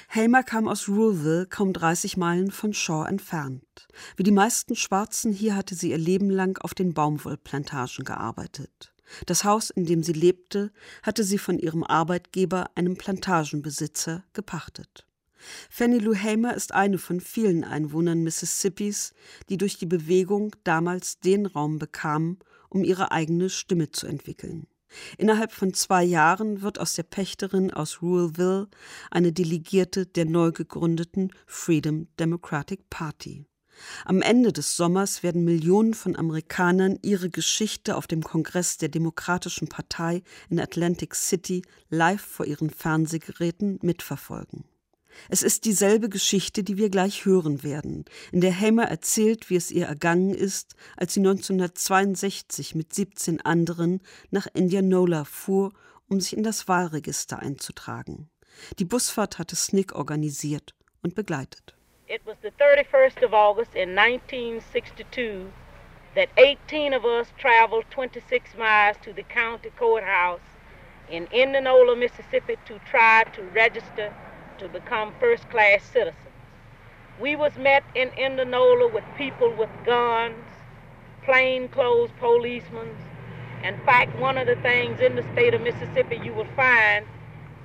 Hamer 0.09 0.43
kam 0.43 0.69
aus 0.69 0.89
Ruleville, 0.89 1.47
kaum 1.47 1.73
30 1.73 2.17
Meilen 2.17 2.51
von 2.51 2.73
Shaw 2.73 3.07
entfernt. 3.07 3.89
Wie 4.17 4.23
die 4.23 4.31
meisten 4.31 4.77
Schwarzen 4.77 5.33
hier 5.33 5.57
hatte 5.57 5.75
sie 5.75 5.91
ihr 5.91 5.99
Leben 5.99 6.31
lang 6.31 6.59
auf 6.59 6.75
den 6.75 6.95
Baumwollplantagen 6.95 8.05
gearbeitet. 8.05 8.95
Das 9.27 9.45
Haus, 9.45 9.71
in 9.71 9.87
dem 9.87 10.03
sie 10.03 10.13
lebte, 10.13 10.73
hatte 11.03 11.25
sie 11.25 11.39
von 11.39 11.59
ihrem 11.59 11.85
Arbeitgeber, 11.85 12.71
einem 12.75 12.97
Plantagenbesitzer, 12.97 14.25
gepachtet. 14.33 15.07
Fanny 15.69 15.99
Lou 15.99 16.15
Hamer 16.15 16.55
ist 16.55 16.73
eine 16.73 16.99
von 16.99 17.21
vielen 17.21 17.65
Einwohnern 17.65 18.23
Mississippis, 18.23 19.13
die 19.49 19.59
durch 19.59 19.77
die 19.77 19.87
Bewegung 19.87 20.57
damals 20.65 21.21
den 21.21 21.47
Raum 21.47 21.79
bekamen, 21.79 22.39
um 22.71 22.83
ihre 22.83 23.13
eigene 23.13 23.51
Stimme 23.51 23.91
zu 23.91 24.07
entwickeln. 24.07 24.67
Innerhalb 25.19 25.53
von 25.53 25.75
zwei 25.75 26.05
Jahren 26.05 26.63
wird 26.63 26.79
aus 26.79 26.95
der 26.95 27.03
Pächterin 27.03 27.73
aus 27.73 28.03
Ruralville 28.03 28.69
eine 29.11 29.33
Delegierte 29.33 30.07
der 30.07 30.25
neu 30.25 30.53
gegründeten 30.53 31.33
Freedom 31.47 32.09
Democratic 32.19 32.89
Party. 32.91 33.47
Am 34.05 34.23
Ende 34.23 34.53
des 34.53 34.77
Sommers 34.77 35.23
werden 35.23 35.45
Millionen 35.45 35.95
von 35.95 36.17
Amerikanern 36.17 36.99
ihre 37.03 37.31
Geschichte 37.31 37.97
auf 37.97 38.07
dem 38.07 38.23
Kongress 38.23 38.79
der 38.79 38.89
Demokratischen 38.89 39.69
Partei 39.69 40.23
in 40.49 40.61
Atlantic 40.61 41.15
City 41.15 41.63
live 41.91 42.21
vor 42.21 42.47
ihren 42.47 42.71
Fernsehgeräten 42.71 43.79
mitverfolgen. 43.83 44.65
Es 45.29 45.43
ist 45.43 45.65
dieselbe 45.65 46.09
Geschichte, 46.09 46.63
die 46.63 46.77
wir 46.77 46.91
gleich 46.91 47.25
hören 47.25 47.63
werden, 47.63 48.05
in 48.33 48.41
der 48.41 48.59
Hamer 48.59 48.85
erzählt, 48.85 49.51
wie 49.51 49.57
es 49.57 49.71
ihr 49.71 49.87
ergangen 49.87 50.35
ist, 50.35 50.75
als 50.97 51.15
sie 51.15 51.21
1962 51.21 52.75
mit 52.75 52.95
17 52.95 53.41
anderen 53.41 54.01
nach 54.31 54.47
Indianola 54.53 55.25
fuhr, 55.25 55.73
um 56.09 56.21
sich 56.21 56.37
in 56.37 56.43
das 56.43 56.69
Wahlregister 56.69 57.39
einzutragen. 57.39 58.31
Die 58.79 58.85
Busfahrt 58.85 59.39
hatte 59.39 59.57
Snick 59.57 59.95
organisiert 59.95 60.75
und 61.03 61.15
begleitet. 61.15 61.75
It 62.07 62.21
was 62.25 62.37
the 62.43 62.51
31st 62.51 63.25
of 63.25 63.33
August 63.33 63.75
in 63.75 63.97
1962 63.99 65.47
that 66.15 66.29
18 66.37 66.95
of 66.95 67.05
us 67.05 67.29
traveled 67.39 67.85
26 67.91 68.57
miles 68.57 68.97
to 69.03 69.13
the 69.15 69.25
county 69.25 69.71
courthouse 69.79 70.41
in 71.11 71.27
Indianola, 71.33 71.97
Mississippi 71.97 72.57
to 72.67 72.79
try 72.91 73.25
to 73.35 73.43
register 73.55 74.13
to 74.59 74.69
become 74.69 75.13
first 75.21 75.49
class 75.51 75.83
citizens. 75.83 76.19
We 77.21 77.37
was 77.37 77.57
met 77.57 77.85
in 77.95 78.09
Indianola 78.11 78.89
with 78.93 79.05
people 79.17 79.55
with 79.57 79.71
guns, 79.87 80.37
plainclothes 81.25 82.11
policemen. 82.19 82.89
In 83.63 83.77
fact, 83.87 84.19
one 84.19 84.37
of 84.37 84.47
the 84.47 84.57
things 84.57 85.01
in 85.01 85.15
the 85.17 85.25
state 85.33 85.55
of 85.55 85.63
Mississippi 85.63 86.21
you 86.25 86.33
will 86.35 86.49
find 86.57 87.07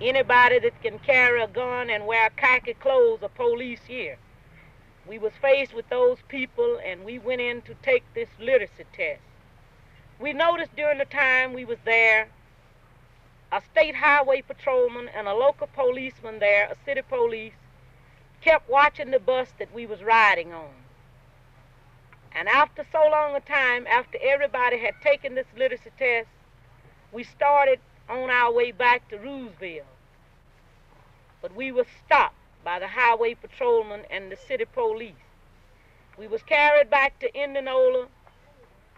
anybody 0.02 0.60
that 0.60 0.82
can 0.82 1.00
carry 1.00 1.42
a 1.42 1.48
gun 1.48 1.90
and 1.90 2.06
wear 2.06 2.30
khaki 2.38 2.74
clothes 2.76 3.24
are 3.24 3.30
police 3.30 3.82
here. 3.88 4.18
We 5.08 5.18
was 5.18 5.34
faced 5.42 5.74
with 5.74 5.90
those 5.90 6.20
people 6.28 6.80
and 6.86 7.04
we 7.04 7.20
went 7.20 7.42
in 7.42 7.62
to 7.64 7.74
take 7.82 8.04
this 8.14 8.30
literacy 8.40 8.86
test. 8.96 9.22
We 10.20 10.34
noticed 10.34 10.76
during 10.76 11.00
the 11.00 11.06
time 11.06 11.54
we 11.54 11.66
was 11.66 11.80
there 11.86 12.30
a 13.52 13.62
state 13.72 13.96
highway 13.96 14.42
patrolman 14.42 15.10
and 15.10 15.28
a 15.28 15.34
local 15.34 15.68
policeman 15.68 16.40
there, 16.40 16.66
a 16.66 16.76
city 16.86 17.02
police, 17.02 17.54
kept 18.42 18.70
watching 18.70 19.12
the 19.12 19.20
bus 19.20 19.50
that 19.58 19.74
we 19.74 19.86
was 19.86 20.04
riding 20.04 20.54
on. 20.54 20.70
And 22.32 22.48
after 22.48 22.86
so 22.92 23.10
long 23.10 23.36
a 23.36 23.40
time, 23.40 23.88
after 23.88 24.20
everybody 24.22 24.78
had 24.78 24.94
taken 25.02 25.34
this 25.34 25.48
literacy 25.58 25.90
test, 25.98 26.30
we 27.12 27.24
started 27.24 27.80
on 28.08 28.30
our 28.30 28.52
way 28.54 28.72
back 28.72 29.10
to 29.10 29.18
Roosevelt. 29.18 29.88
But 31.42 31.56
we 31.56 31.72
were 31.72 31.88
stopped 32.06 32.36
by 32.64 32.78
the 32.78 32.88
highway 32.88 33.34
patrolman 33.34 34.02
and 34.12 34.32
the 34.32 34.38
city 34.38 34.66
police. 34.66 35.14
We 36.18 36.28
was 36.28 36.44
carried 36.44 36.90
back 36.90 37.18
to 37.20 37.36
Indianola. 37.36 38.08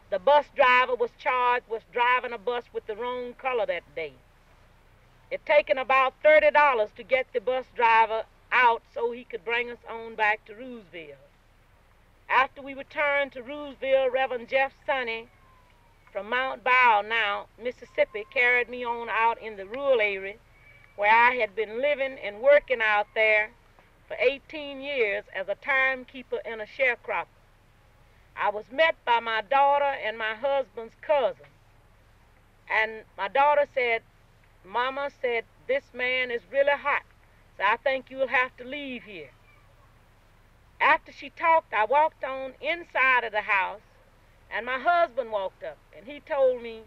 The 0.10 0.20
bus 0.20 0.46
driver 0.56 0.96
was 0.96 1.12
charged 1.18 1.70
with 1.70 1.84
driving 1.94 2.34
a 2.34 2.38
bus 2.38 2.66
with 2.74 2.86
the 2.86 2.98
wrong 2.98 3.34
color 3.34 3.66
that 3.66 3.84
day. 3.96 4.14
It 5.32 5.46
taken 5.46 5.78
about 5.78 6.14
thirty 6.22 6.52
dollars 6.52 6.90
to 6.98 7.04
get 7.04 7.32
the 7.32 7.40
bus 7.40 7.66
driver 7.74 8.26
out 8.52 8.84
so 8.94 9.12
he 9.14 9.24
could 9.24 9.46
bring 9.46 9.72
us 9.72 9.78
on 9.90 10.16
back 10.16 10.44
to 10.46 10.54
Roosevelt. 10.54 11.18
After 12.28 12.62
we 12.62 12.74
returned 12.74 13.32
to 13.32 13.42
Roosevelt, 13.42 14.12
Reverend 14.12 14.50
Jeff 14.50 14.74
Sonny 14.86 15.30
from 16.12 16.30
Mound 16.30 16.66
Bayou, 16.66 17.46
Mississippi, 17.58 18.26
carried 18.34 18.68
me 18.68 18.84
on 18.84 19.08
out 19.10 19.42
in 19.42 19.56
the 19.56 19.66
rural 19.66 20.02
area 20.02 20.36
where 20.98 21.14
I 21.14 21.36
had 21.36 21.56
been 21.56 21.82
living 21.82 22.20
and 22.20 22.42
working 22.42 22.82
out 22.82 23.08
there 23.16 23.52
for 24.10 24.18
18 24.20 24.82
years 24.82 25.24
as 25.34 25.48
a 25.48 25.56
timekeeper 25.56 26.42
and 26.44 26.62
a 26.62 26.66
sharecropper. 26.66 27.28
I 28.36 28.50
was 28.50 28.66
met 28.70 28.96
by 29.06 29.22
my 29.22 29.42
daughter 29.42 29.86
and 29.86 30.18
my 30.18 30.36
husband's 30.36 30.96
cousin. 31.02 31.46
And 32.70 33.04
my 33.18 33.30
daughter 33.30 33.66
said, 33.74 34.02
Mama 34.64 35.10
said, 35.22 35.46
This 35.68 35.94
man 35.94 36.32
is 36.32 36.42
really 36.52 36.72
hot, 36.72 37.04
so 37.58 37.64
I 37.64 37.78
think 37.78 38.10
you'll 38.10 38.28
have 38.28 38.56
to 38.58 38.64
leave 38.64 39.04
here. 39.04 39.32
After 40.80 41.12
she 41.12 41.30
talked, 41.30 41.74
I 41.74 41.86
walked 41.86 42.24
on 42.24 42.54
inside 42.62 43.24
of 43.24 43.32
the 43.32 43.42
house, 43.42 43.82
and 44.50 44.66
my 44.66 44.80
husband 44.80 45.32
walked 45.32 45.64
up, 45.64 45.78
and 45.96 46.06
he 46.06 46.20
told 46.20 46.62
me 46.62 46.82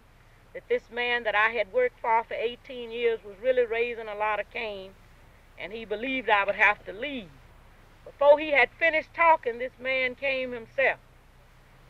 that 0.52 0.68
this 0.68 0.90
man 0.90 1.24
that 1.24 1.34
I 1.34 1.50
had 1.50 1.72
worked 1.72 2.00
for 2.00 2.22
for 2.24 2.34
18 2.34 2.90
years 2.90 3.24
was 3.24 3.38
really 3.40 3.64
raising 3.64 4.08
a 4.08 4.14
lot 4.14 4.40
of 4.40 4.50
Cain, 4.50 4.94
and 5.58 5.72
he 5.72 5.84
believed 5.84 6.28
I 6.30 6.44
would 6.44 6.54
have 6.54 6.84
to 6.87 6.92
leave. 6.92 7.30
Before 8.04 8.38
he 8.38 8.52
had 8.52 8.70
finished 8.78 9.14
talking, 9.14 9.58
this 9.58 9.78
man 9.78 10.14
came 10.14 10.52
himself. 10.52 10.98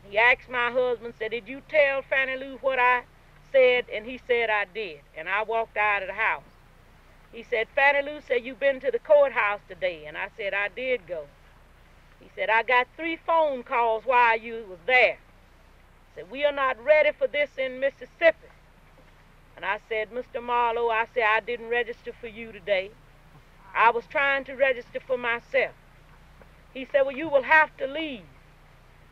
He 0.09 0.17
asked 0.17 0.49
my 0.49 0.71
husband, 0.71 1.13
said, 1.17 1.31
Did 1.31 1.47
you 1.47 1.61
tell 1.67 2.01
Fannie 2.01 2.37
Lou 2.37 2.57
what 2.57 2.79
I 2.79 3.03
said, 3.51 3.85
and 3.93 4.05
he 4.05 4.19
said 4.27 4.49
I 4.49 4.65
did. 4.73 4.99
And 5.17 5.27
I 5.29 5.43
walked 5.43 5.77
out 5.77 6.01
of 6.03 6.07
the 6.07 6.13
house. 6.13 6.43
He 7.31 7.43
said, 7.43 7.67
Fannie 7.75 8.01
Lou 8.01 8.21
said, 8.21 8.45
you 8.45 8.55
been 8.55 8.79
to 8.79 8.91
the 8.91 8.99
courthouse 8.99 9.59
today. 9.67 10.05
And 10.05 10.17
I 10.17 10.29
said, 10.37 10.53
I 10.53 10.69
did 10.69 11.07
go. 11.07 11.25
He 12.19 12.29
said, 12.35 12.49
I 12.49 12.63
got 12.63 12.87
three 12.95 13.17
phone 13.17 13.63
calls 13.63 14.03
while 14.05 14.37
you 14.37 14.65
was 14.69 14.79
there. 14.85 15.17
He 16.15 16.21
said, 16.21 16.31
we 16.31 16.45
are 16.45 16.51
not 16.51 16.83
ready 16.83 17.11
for 17.17 17.27
this 17.27 17.49
in 17.57 17.79
Mississippi. 17.79 18.47
And 19.55 19.65
I 19.65 19.79
said, 19.89 20.11
Mr. 20.11 20.41
Marlowe, 20.41 20.89
I 20.89 21.07
said, 21.13 21.23
I 21.23 21.39
didn't 21.39 21.69
register 21.69 22.11
for 22.19 22.27
you 22.27 22.51
today. 22.51 22.91
I 23.75 23.91
was 23.91 24.05
trying 24.07 24.45
to 24.45 24.53
register 24.53 24.99
for 25.05 25.17
myself. 25.17 25.73
He 26.73 26.87
said, 26.91 27.01
well, 27.01 27.15
you 27.15 27.29
will 27.29 27.43
have 27.43 27.75
to 27.77 27.87
leave. 27.87 28.23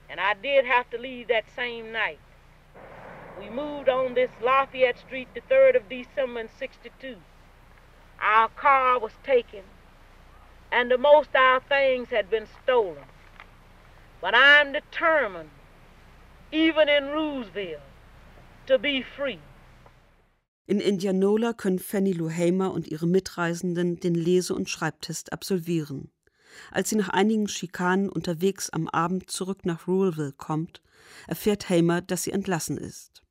And 0.09 0.19
I 0.19 0.33
did 0.33 0.65
have 0.65 0.89
to 0.91 0.97
leave 0.97 1.27
that 1.29 1.45
same 1.55 1.91
night. 1.91 2.19
We 3.39 3.49
moved 3.49 3.89
on 3.89 4.13
this 4.13 4.29
Lafayette 4.41 4.99
Street 4.99 5.27
the 5.33 5.41
3rd 5.41 5.75
of 5.75 5.89
December 5.89 6.41
in 6.41 6.49
62. 6.57 7.17
Our 8.21 8.49
car 8.49 8.99
was 8.99 9.13
taken, 9.23 9.63
and 10.71 10.89
the 10.89 10.97
most 10.97 11.35
our 11.35 11.59
things 11.59 12.09
had 12.09 12.29
been 12.29 12.47
stolen. 12.63 13.03
But 14.21 14.33
I'm 14.35 14.71
determined, 14.71 15.49
even 16.51 16.87
in 16.87 17.07
Roosevelt, 17.07 17.81
to 18.67 18.77
be 18.77 19.01
free. 19.01 19.39
In 20.65 20.79
Indianola 20.79 21.53
können 21.53 21.79
Fanny 21.79 22.13
Lou 22.13 22.29
Hamer 22.29 22.71
und 22.71 22.87
ihre 22.87 23.07
Mitreisenden 23.07 23.99
den 23.99 24.15
Lese- 24.15 24.55
und 24.55 24.69
Schreibtest 24.69 25.33
absolvieren. 25.33 26.09
Als 26.71 26.89
sie 26.89 26.95
nach 26.95 27.09
einigen 27.09 27.47
Schikanen 27.47 28.09
unterwegs 28.09 28.69
am 28.69 28.87
Abend 28.87 29.29
zurück 29.29 29.65
nach 29.65 29.87
Ruralville 29.87 30.31
kommt, 30.33 30.81
erfährt 31.27 31.69
Hamer, 31.69 32.01
dass 32.01 32.23
sie 32.23 32.31
entlassen 32.31 32.77
ist. 32.77 33.22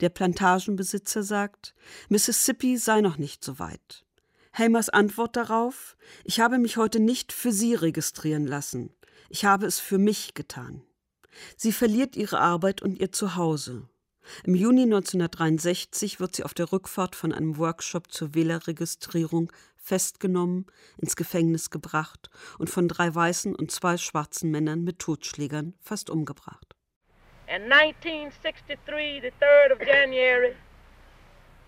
Der 0.00 0.08
Plantagenbesitzer 0.08 1.22
sagt, 1.22 1.74
Mississippi 2.08 2.76
sei 2.76 3.00
noch 3.00 3.18
nicht 3.18 3.44
so 3.44 3.58
weit. 3.58 4.04
Hamers 4.52 4.88
Antwort 4.88 5.36
darauf, 5.36 5.96
ich 6.24 6.40
habe 6.40 6.58
mich 6.58 6.76
heute 6.76 7.00
nicht 7.00 7.32
für 7.32 7.52
Sie 7.52 7.74
registrieren 7.74 8.46
lassen, 8.46 8.90
ich 9.28 9.44
habe 9.44 9.66
es 9.66 9.78
für 9.78 9.98
mich 9.98 10.34
getan. 10.34 10.82
Sie 11.56 11.72
verliert 11.72 12.16
ihre 12.16 12.40
Arbeit 12.40 12.82
und 12.82 12.98
ihr 12.98 13.12
Zuhause. 13.12 13.88
Im 14.44 14.54
Juni 14.54 14.82
1963 14.82 16.20
wird 16.20 16.36
sie 16.36 16.44
auf 16.44 16.54
der 16.54 16.72
Rückfahrt 16.72 17.16
von 17.16 17.32
einem 17.32 17.56
Workshop 17.56 18.12
zur 18.12 18.34
Wählerregistrierung 18.34 19.52
festgenommen, 19.76 20.66
ins 20.98 21.16
Gefängnis 21.16 21.70
gebracht 21.70 22.30
und 22.58 22.70
von 22.70 22.86
drei 22.86 23.14
weißen 23.14 23.54
und 23.54 23.70
zwei 23.70 23.96
schwarzen 23.96 24.50
Männern 24.50 24.84
mit 24.84 24.98
Totschlägern 24.98 25.74
fast 25.80 26.10
umgebracht. 26.10 26.69
In 27.50 27.62
1963, 27.62 29.18
the 29.18 29.32
3rd 29.42 29.72
of 29.72 29.80
January, 29.80 30.54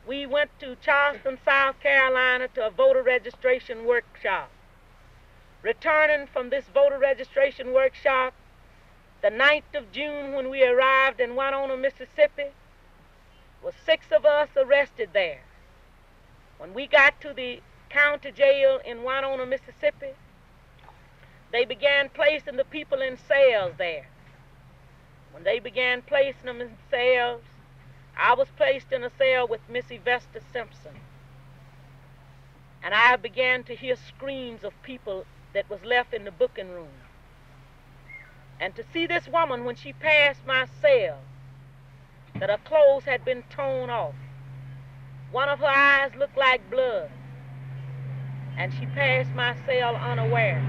we 0.06 0.26
went 0.26 0.56
to 0.60 0.76
Charleston, 0.76 1.38
South 1.44 1.80
Carolina 1.80 2.46
to 2.54 2.68
a 2.68 2.70
voter 2.70 3.02
registration 3.02 3.84
workshop. 3.84 4.48
Returning 5.60 6.28
from 6.28 6.50
this 6.50 6.66
voter 6.72 7.00
registration 7.00 7.72
workshop, 7.72 8.32
the 9.22 9.30
9th 9.30 9.74
of 9.74 9.90
June 9.90 10.34
when 10.34 10.50
we 10.50 10.62
arrived 10.62 11.20
in 11.20 11.34
Winona, 11.34 11.76
Mississippi, 11.76 12.52
was 13.60 13.74
six 13.84 14.06
of 14.12 14.24
us 14.24 14.50
arrested 14.56 15.10
there. 15.12 15.40
When 16.58 16.74
we 16.74 16.86
got 16.86 17.20
to 17.22 17.34
the 17.34 17.60
county 17.90 18.30
jail 18.30 18.78
in 18.84 19.02
Winona, 19.02 19.46
Mississippi, 19.46 20.14
they 21.50 21.64
began 21.64 22.08
placing 22.08 22.54
the 22.54 22.64
people 22.64 23.02
in 23.02 23.18
cells 23.18 23.72
there. 23.78 24.06
When 25.32 25.44
they 25.44 25.58
began 25.58 26.02
placing 26.02 26.44
them 26.44 26.60
in 26.60 26.76
cells, 26.90 27.42
I 28.16 28.34
was 28.34 28.48
placed 28.56 28.92
in 28.92 29.02
a 29.02 29.10
cell 29.16 29.48
with 29.48 29.60
Miss 29.68 29.86
Euvester 29.86 30.42
Simpson. 30.52 30.92
And 32.82 32.94
I 32.94 33.16
began 33.16 33.64
to 33.64 33.74
hear 33.74 33.96
screams 33.96 34.64
of 34.64 34.72
people 34.82 35.24
that 35.54 35.70
was 35.70 35.80
left 35.84 36.12
in 36.12 36.24
the 36.24 36.30
booking 36.30 36.70
room. 36.70 36.88
And 38.60 38.74
to 38.76 38.84
see 38.92 39.06
this 39.06 39.26
woman 39.26 39.64
when 39.64 39.76
she 39.76 39.92
passed 39.92 40.46
my 40.46 40.66
cell, 40.80 41.18
that 42.38 42.50
her 42.50 42.58
clothes 42.64 43.04
had 43.04 43.24
been 43.24 43.42
torn 43.50 43.90
off. 43.90 44.14
One 45.30 45.48
of 45.48 45.60
her 45.60 45.66
eyes 45.66 46.12
looked 46.18 46.36
like 46.36 46.70
blood. 46.70 47.10
And 48.58 48.72
she 48.74 48.86
passed 48.86 49.34
my 49.34 49.56
cell 49.66 49.96
unaware. 49.96 50.62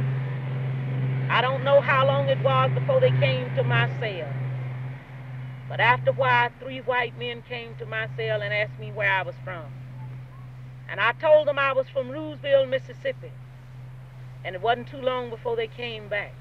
I 1.30 1.42
don't 1.42 1.64
know 1.64 1.82
how 1.82 2.08
long 2.08 2.30
it 2.30 2.40
was 2.44 2.72
before 2.72 3.00
they 3.00 3.12
came 3.12 3.54
to 3.56 3.64
my 3.64 3.90
cell. 4.00 4.32
But 5.74 5.80
after 5.80 6.12
a 6.12 6.14
while, 6.14 6.52
three 6.60 6.82
white 6.82 7.18
men 7.18 7.42
came 7.50 7.74
to 7.80 7.88
my 7.88 8.08
cell 8.16 8.44
and 8.44 8.54
asked 8.54 8.80
me 8.80 8.92
where 8.92 9.12
I 9.12 9.24
was 9.24 9.34
from. 9.44 9.66
And 10.88 11.00
I 11.00 11.14
told 11.14 11.48
them 11.48 11.58
I 11.58 11.74
was 11.74 11.90
from 11.90 12.12
Ruleville, 12.12 12.68
Mississippi. 12.68 13.32
And 14.46 14.54
it 14.56 14.62
wasn't 14.62 14.90
too 14.90 15.02
long 15.02 15.32
before 15.32 15.56
they 15.56 15.66
came 15.66 16.10
back 16.10 16.36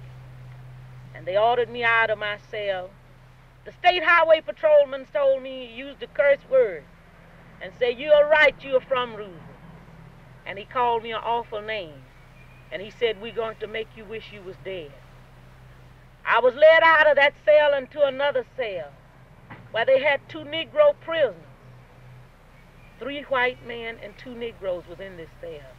and 1.14 1.24
they 1.24 1.38
ordered 1.38 1.70
me 1.70 1.82
out 1.82 2.10
of 2.10 2.18
my 2.18 2.36
cell. 2.50 2.90
The 3.64 3.72
state 3.72 4.04
highway 4.04 4.42
patrolman 4.42 5.06
told 5.10 5.42
me 5.42 5.66
he 5.66 5.76
used 5.76 6.02
a 6.02 6.08
curse 6.08 6.46
word 6.50 6.84
and 7.62 7.72
said, 7.78 7.98
You're 7.98 8.28
right, 8.28 8.54
you're 8.60 8.82
from 8.82 9.14
Roosevelt. 9.14 9.40
And 10.44 10.58
he 10.58 10.66
called 10.66 11.04
me 11.04 11.12
an 11.12 11.22
awful 11.24 11.62
name. 11.62 12.02
And 12.70 12.82
he 12.82 12.90
said, 12.90 13.22
We're 13.22 13.34
going 13.34 13.56
to 13.60 13.66
make 13.66 13.88
you 13.96 14.04
wish 14.04 14.30
you 14.30 14.42
was 14.42 14.56
dead. 14.62 14.92
I 16.26 16.38
was 16.40 16.54
led 16.54 16.82
out 16.82 17.06
of 17.06 17.16
that 17.16 17.32
cell 17.46 17.72
into 17.72 18.04
another 18.04 18.44
cell 18.58 18.92
where 19.72 19.84
they 19.84 20.00
had 20.00 20.28
two 20.28 20.44
Negro 20.44 20.94
prisoners. 21.00 21.34
Three 22.98 23.22
white 23.22 23.66
men 23.66 23.98
and 24.02 24.16
two 24.16 24.34
Negroes 24.34 24.84
within 24.88 25.16
this 25.16 25.30
cell. 25.40 25.72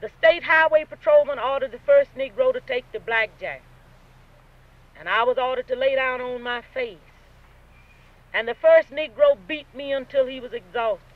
The 0.00 0.10
state 0.18 0.42
highway 0.42 0.84
patrolman 0.84 1.38
ordered 1.38 1.72
the 1.72 1.78
first 1.78 2.14
Negro 2.14 2.52
to 2.52 2.60
take 2.60 2.92
the 2.92 3.00
blackjack 3.00 3.62
and 5.00 5.08
I 5.08 5.22
was 5.22 5.38
ordered 5.38 5.66
to 5.68 5.76
lay 5.76 5.94
down 5.94 6.20
on 6.20 6.42
my 6.42 6.60
face. 6.60 6.98
And 8.34 8.46
the 8.46 8.54
first 8.54 8.90
Negro 8.90 9.34
beat 9.48 9.74
me 9.74 9.92
until 9.92 10.26
he 10.26 10.40
was 10.40 10.52
exhausted. 10.52 11.06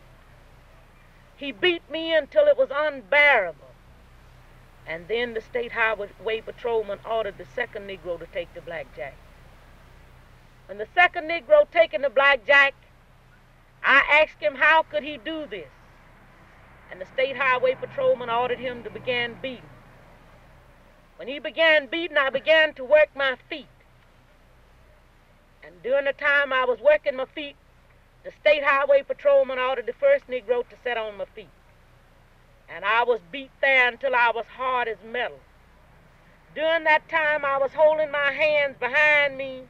He 1.36 1.52
beat 1.52 1.82
me 1.90 2.14
until 2.14 2.46
it 2.46 2.56
was 2.56 2.70
unbearable. 2.74 3.58
And 4.86 5.06
then 5.06 5.34
the 5.34 5.42
state 5.42 5.72
highway 5.72 6.40
patrolman 6.40 6.98
ordered 7.08 7.36
the 7.36 7.44
second 7.54 7.86
Negro 7.86 8.18
to 8.18 8.26
take 8.26 8.52
the 8.54 8.62
blackjack. 8.62 9.16
When 10.66 10.78
the 10.78 10.86
second 10.94 11.28
Negro 11.28 11.70
taking 11.70 12.02
the 12.02 12.10
blackjack, 12.10 12.74
I 13.82 14.02
asked 14.22 14.40
him 14.40 14.54
how 14.54 14.82
could 14.82 15.02
he 15.02 15.18
do 15.18 15.46
this. 15.46 15.68
And 16.90 17.00
the 17.00 17.06
state 17.06 17.36
highway 17.36 17.74
patrolman 17.74 18.30
ordered 18.30 18.58
him 18.58 18.82
to 18.84 18.90
begin 18.90 19.36
beating. 19.42 19.62
When 21.16 21.28
he 21.28 21.38
began 21.38 21.86
beating, 21.86 22.16
I 22.16 22.30
began 22.30 22.72
to 22.74 22.84
work 22.84 23.10
my 23.14 23.36
feet. 23.48 23.66
And 25.62 25.82
during 25.82 26.06
the 26.06 26.12
time 26.12 26.52
I 26.52 26.64
was 26.64 26.80
working 26.80 27.16
my 27.16 27.26
feet, 27.26 27.56
the 28.24 28.32
state 28.40 28.64
highway 28.64 29.02
patrolman 29.02 29.58
ordered 29.58 29.86
the 29.86 29.92
first 29.92 30.26
Negro 30.28 30.66
to 30.68 30.76
set 30.82 30.96
on 30.96 31.18
my 31.18 31.26
feet. 31.26 31.48
And 32.68 32.84
I 32.84 33.04
was 33.04 33.20
beat 33.30 33.50
there 33.60 33.88
until 33.88 34.14
I 34.14 34.32
was 34.34 34.46
hard 34.46 34.88
as 34.88 34.96
metal. 35.04 35.40
During 36.54 36.84
that 36.84 37.08
time, 37.08 37.44
I 37.44 37.58
was 37.58 37.72
holding 37.74 38.10
my 38.10 38.32
hands 38.32 38.76
behind 38.78 39.36
me 39.36 39.64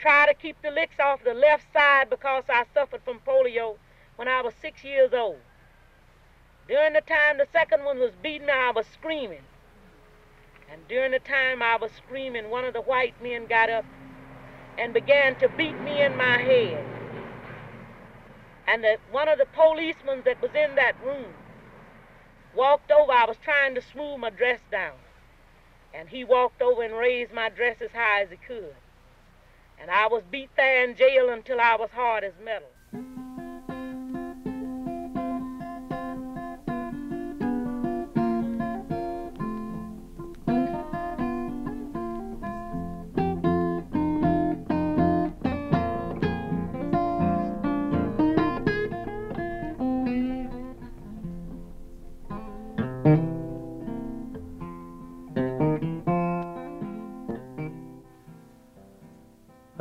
try 0.00 0.26
to 0.26 0.34
keep 0.34 0.60
the 0.62 0.70
licks 0.70 0.98
off 0.98 1.22
the 1.24 1.34
left 1.34 1.64
side 1.72 2.08
because 2.08 2.44
I 2.48 2.64
suffered 2.72 3.02
from 3.04 3.20
polio 3.26 3.76
when 4.16 4.28
I 4.28 4.40
was 4.42 4.54
six 4.60 4.82
years 4.82 5.12
old. 5.12 5.38
During 6.68 6.94
the 6.94 7.02
time 7.02 7.38
the 7.38 7.46
second 7.52 7.84
one 7.84 7.98
was 7.98 8.12
beating 8.22 8.48
I 8.50 8.72
was 8.74 8.86
screaming. 8.86 9.42
And 10.70 10.80
during 10.88 11.10
the 11.10 11.18
time 11.18 11.62
I 11.62 11.76
was 11.76 11.90
screaming, 11.92 12.48
one 12.48 12.64
of 12.64 12.74
the 12.74 12.80
white 12.80 13.20
men 13.22 13.46
got 13.46 13.68
up 13.68 13.84
and 14.78 14.94
began 14.94 15.34
to 15.36 15.48
beat 15.58 15.78
me 15.84 16.02
in 16.02 16.16
my 16.16 16.38
head. 16.38 16.84
And 18.66 18.84
the, 18.84 18.98
one 19.10 19.28
of 19.28 19.38
the 19.38 19.46
policemen 19.46 20.22
that 20.24 20.40
was 20.40 20.52
in 20.54 20.76
that 20.76 20.94
room 21.04 21.34
walked 22.54 22.90
over. 22.90 23.12
I 23.12 23.26
was 23.26 23.36
trying 23.42 23.74
to 23.74 23.82
smooth 23.82 24.20
my 24.20 24.30
dress 24.30 24.60
down. 24.70 24.94
And 25.92 26.08
he 26.08 26.24
walked 26.24 26.62
over 26.62 26.82
and 26.82 26.94
raised 26.94 27.32
my 27.32 27.48
dress 27.48 27.76
as 27.80 27.90
high 27.90 28.22
as 28.22 28.30
he 28.30 28.36
could. 28.36 28.74
And 29.80 29.90
I 29.90 30.06
was 30.08 30.22
beat 30.30 30.50
there 30.56 30.84
in 30.84 30.94
jail 30.94 31.30
until 31.30 31.58
I 31.60 31.76
was 31.76 31.90
hard 31.94 32.22
as 32.24 32.32
metal. 32.44 32.68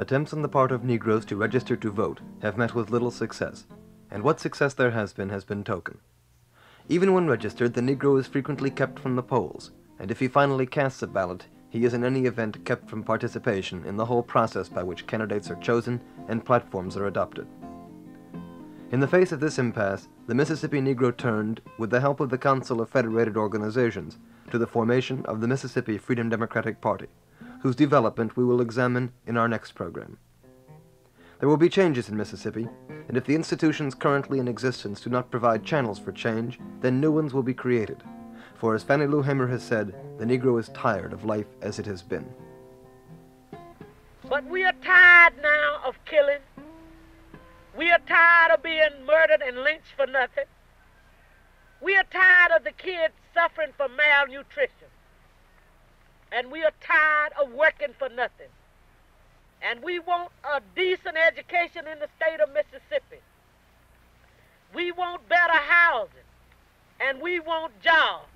Attempts 0.10 0.34
on 0.34 0.42
the 0.42 0.50
part 0.50 0.72
of 0.72 0.84
Negroes 0.84 1.24
to 1.26 1.36
register 1.36 1.76
to 1.76 1.92
vote 1.92 2.20
have 2.42 2.58
met 2.58 2.74
with 2.74 2.90
little 2.90 3.12
success, 3.12 3.68
and 4.10 4.24
what 4.24 4.40
success 4.40 4.74
there 4.74 4.90
has 4.90 5.14
been 5.14 5.30
has 5.30 5.46
been 5.46 5.64
token. 5.64 6.00
Even 6.88 7.14
when 7.14 7.28
registered, 7.28 7.76
the 7.76 7.82
Negro 7.82 8.20
is 8.20 8.26
frequently 8.26 8.72
kept 8.72 8.98
from 8.98 9.16
the 9.16 9.22
polls, 9.22 9.70
and 10.00 10.10
if 10.10 10.20
he 10.20 10.28
finally 10.28 10.66
casts 10.66 11.04
a 11.04 11.08
ballot, 11.08 11.46
he 11.70 11.86
is 11.86 11.94
in 11.94 12.04
any 12.04 12.26
event 12.26 12.66
kept 12.66 12.90
from 12.90 13.04
participation 13.04 13.86
in 13.86 13.98
the 13.98 14.06
whole 14.06 14.24
process 14.24 14.68
by 14.68 14.82
which 14.82 15.06
candidates 15.06 15.52
are 15.52 15.58
chosen 15.58 16.02
and 16.28 16.44
platforms 16.44 16.98
are 16.98 17.06
adopted. 17.06 17.48
In 18.92 19.02
the 19.02 19.08
face 19.08 19.32
of 19.32 19.40
this 19.40 19.60
impasse, 19.60 20.08
the 20.26 20.34
Mississippi 20.34 20.82
Negro 20.82 21.16
turned, 21.16 21.62
with 21.78 21.92
the 21.92 22.02
help 22.02 22.20
of 22.20 22.32
the 22.32 22.38
Council 22.40 22.82
of 22.82 22.90
Federated 22.90 23.38
Organizations, 23.38 24.18
to 24.50 24.58
the 24.58 24.66
formation 24.66 25.24
of 25.28 25.40
the 25.40 25.48
Mississippi 25.48 26.00
Freedom 26.00 26.30
Democratic 26.30 26.82
Party 26.82 27.10
whose 27.60 27.76
development 27.76 28.38
we 28.38 28.46
will 28.46 28.62
examine 28.62 29.12
in 29.28 29.38
our 29.38 29.48
next 29.48 29.74
program. 29.74 30.18
There 31.40 31.50
will 31.50 31.58
be 31.58 31.70
changes 31.70 32.10
in 32.10 32.18
Mississippi, 32.18 32.68
and 33.08 33.16
if 33.16 33.26
the 33.26 33.36
institutions 33.36 33.96
currently 33.96 34.40
in 34.40 34.48
existence 34.48 35.02
do 35.02 35.10
not 35.10 35.32
provide 35.32 35.64
channels 35.64 36.00
for 36.00 36.12
change, 36.12 36.60
then 36.82 37.00
new 37.00 37.12
ones 37.12 37.34
will 37.34 37.44
be 37.44 37.54
created. 37.54 38.04
For 38.56 38.76
as 38.76 38.84
Fannie 38.84 39.08
Lou 39.08 39.22
Hamer 39.22 39.48
has 39.48 39.64
said, 39.64 39.94
the 40.18 40.26
Negro 40.26 40.60
is 40.60 40.70
tired 40.70 41.14
of 41.14 41.24
life 41.24 41.48
as 41.62 41.80
it 41.80 41.86
has 41.86 42.02
been. 42.02 42.28
But 44.30 44.46
we 44.46 44.64
are 44.64 44.74
tired 44.84 45.34
now 45.42 45.82
of 45.86 45.96
killing. 46.06 46.42
We 47.78 47.90
are 47.90 48.00
tired 48.00 48.52
of 48.54 48.62
being 48.62 49.06
murdered 49.08 49.42
and 49.42 49.64
lynched 49.64 49.96
for 49.96 50.08
nothing. 50.08 50.44
We 51.82 51.96
are 51.96 52.04
tired 52.12 52.52
of 52.56 52.66
the 52.66 52.72
kids 52.72 53.14
suffering 53.34 53.72
from 53.78 53.96
malnutrition 53.96 54.79
and 56.32 56.52
we 56.52 56.64
are 56.64 56.72
tired 56.82 57.34
of 57.42 57.52
working 57.54 57.94
for 57.98 58.10
nothing. 58.10 58.50
And 59.62 59.82
we 59.84 60.00
want 60.00 60.32
a 60.44 60.62
decent 60.76 61.18
education 61.18 61.86
in 61.88 62.00
the 62.00 62.08
state 62.18 62.40
of 62.40 62.50
Mississippi. 62.54 63.22
We 64.74 64.92
want 64.92 65.28
better 65.28 65.54
housing, 65.54 66.30
and 67.02 67.22
we 67.22 67.40
want 67.40 67.74
jobs. 67.82 68.28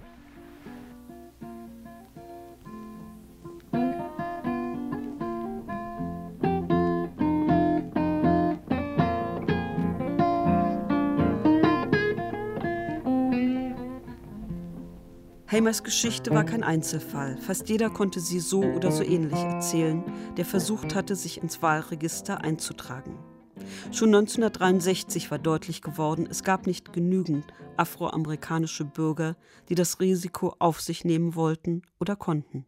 Hamers 15.54 15.84
Geschichte 15.84 16.32
war 16.32 16.46
kein 16.46 16.64
Einzelfall. 16.64 17.38
Fast 17.38 17.70
jeder 17.70 17.92
konnte 17.92 18.20
sie 18.20 18.40
so 18.40 18.64
oder 18.64 18.92
so 18.92 19.04
ähnlich 19.04 19.38
erzählen, 19.38 20.04
der 20.36 20.46
versucht 20.46 20.96
hatte, 20.96 21.16
sich 21.16 21.44
ins 21.44 21.62
Wahlregister 21.62 22.44
einzutragen. 22.44 23.20
Schon 23.92 24.08
1963 24.08 25.30
war 25.30 25.38
deutlich 25.38 25.84
geworden, 25.84 26.28
es 26.28 26.44
gab 26.44 26.66
nicht 26.66 26.92
genügend 26.92 27.46
afroamerikanische 27.78 28.84
Bürger, 28.84 29.36
die 29.70 29.76
das 29.76 30.00
Risiko 30.00 30.56
auf 30.58 30.82
sich 30.82 31.06
nehmen 31.06 31.36
wollten 31.36 31.84
oder 32.00 32.16
konnten. 32.16 32.66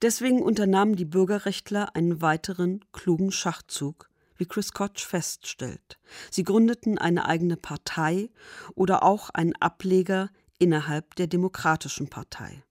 Deswegen 0.00 0.40
unternahmen 0.40 0.96
die 0.96 1.04
Bürgerrechtler 1.04 1.94
einen 1.94 2.22
weiteren 2.22 2.82
klugen 2.92 3.32
Schachzug, 3.32 4.08
wie 4.38 4.46
Chris 4.46 4.72
Koch 4.72 4.96
feststellt. 4.96 5.98
Sie 6.30 6.42
gründeten 6.42 6.96
eine 6.96 7.26
eigene 7.26 7.58
Partei 7.58 8.30
oder 8.74 9.02
auch 9.02 9.28
einen 9.28 9.54
Ableger 9.56 10.30
innerhalb 10.58 11.14
der 11.16 11.26
Demokratischen 11.26 12.08
Partei, 12.08 12.62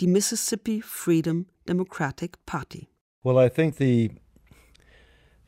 die 0.00 0.06
Mississippi 0.06 0.80
Freedom 0.80 1.46
Democratic 1.66 2.44
Party. 2.46 2.88
Well, 3.22 3.38
I 3.38 3.48
think 3.48 3.76
the 3.76 4.10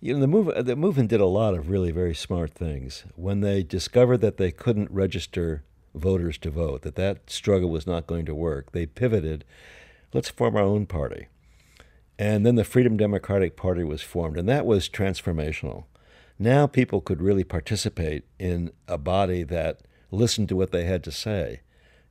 you 0.00 0.14
know 0.14 0.20
the 0.20 0.26
move 0.26 0.52
the 0.64 0.76
movement 0.76 1.11
did 1.11 1.20
a 1.20 1.26
lot 1.26 1.55
of 1.55 1.70
really 1.70 1.92
very 1.92 2.14
smart 2.14 2.50
things 2.52 3.05
when 3.16 3.40
they 3.40 3.62
discovered 3.62 4.20
that 4.20 4.37
they 4.37 4.50
couldn't 4.50 4.90
register 4.90 5.64
voters 5.94 6.38
to 6.38 6.50
vote, 6.50 6.83
that 6.83 6.96
that 6.96 7.31
struggle 7.31 7.70
was 7.70 7.87
not 7.87 8.07
going 8.07 8.26
to 8.26 8.35
work. 8.35 8.72
They 8.72 8.87
pivoted, 8.87 9.44
let's 10.12 10.28
form 10.28 10.57
our 10.57 10.62
own 10.62 10.87
party. 10.87 11.28
And 12.18 12.46
then 12.46 12.57
the 12.57 12.64
Freedom 12.64 12.96
Democratic 12.96 13.57
Party 13.57 13.85
was 13.85 14.02
formed, 14.02 14.37
and 14.38 14.48
that 14.48 14.66
was 14.66 14.88
transformational. 14.88 15.85
Now 16.38 16.66
people 16.66 17.00
could 17.00 17.22
really 17.22 17.44
participate 17.44 18.24
in 18.38 18.70
a 18.88 18.98
body 18.98 19.42
that 19.44 19.83
listened 20.11 20.48
to 20.50 20.57
what 20.57 20.72
they 20.72 20.85
had 20.85 21.02
to 21.05 21.12
say, 21.12 21.62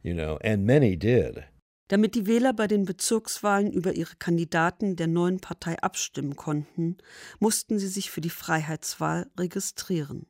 you 0.03 0.13
know, 0.13 0.37
and 0.43 0.65
many 0.65 0.97
did. 0.97 1.43
Damit 1.87 2.15
die 2.15 2.25
Wähler 2.25 2.53
bei 2.53 2.67
den 2.67 2.85
Bezirkswahlen 2.85 3.71
über 3.71 3.93
ihre 3.93 4.15
Kandidaten 4.15 4.95
der 4.95 5.07
neuen 5.07 5.41
Partei 5.41 5.77
abstimmen 5.81 6.37
konnten, 6.37 6.97
mussten 7.39 7.79
sie 7.79 7.89
sich 7.89 8.09
für 8.11 8.21
die 8.21 8.29
Freiheitswahl 8.29 9.29
registrieren. 9.37 10.25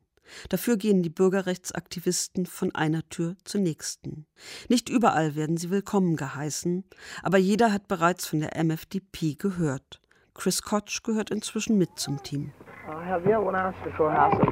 Dafür 0.49 0.77
gehen 0.77 1.03
die 1.03 1.09
Bürgerrechtsaktivisten 1.09 2.45
von 2.45 2.73
einer 2.73 3.07
Tür 3.09 3.35
zur 3.43 3.61
nächsten. 3.61 4.25
Nicht 4.69 4.89
überall 4.89 5.35
werden 5.35 5.57
sie 5.57 5.69
willkommen 5.69 6.15
geheißen, 6.15 6.83
aber 7.21 7.37
jeder 7.37 7.71
hat 7.71 7.87
bereits 7.87 8.25
von 8.27 8.39
der 8.39 8.55
MFDP 8.63 9.35
gehört. 9.35 10.01
Chris 10.33 10.63
Koch 10.63 11.03
gehört 11.03 11.29
inzwischen 11.29 11.77
mit 11.77 11.99
zum 11.99 12.23
Team. 12.23 12.53
Uh, 12.87 12.93
have 13.05 13.23
you 13.25 13.31
ever 13.31 13.49
announced 13.49 13.83
before 13.83 14.11
House 14.11 14.33
of 14.41 14.47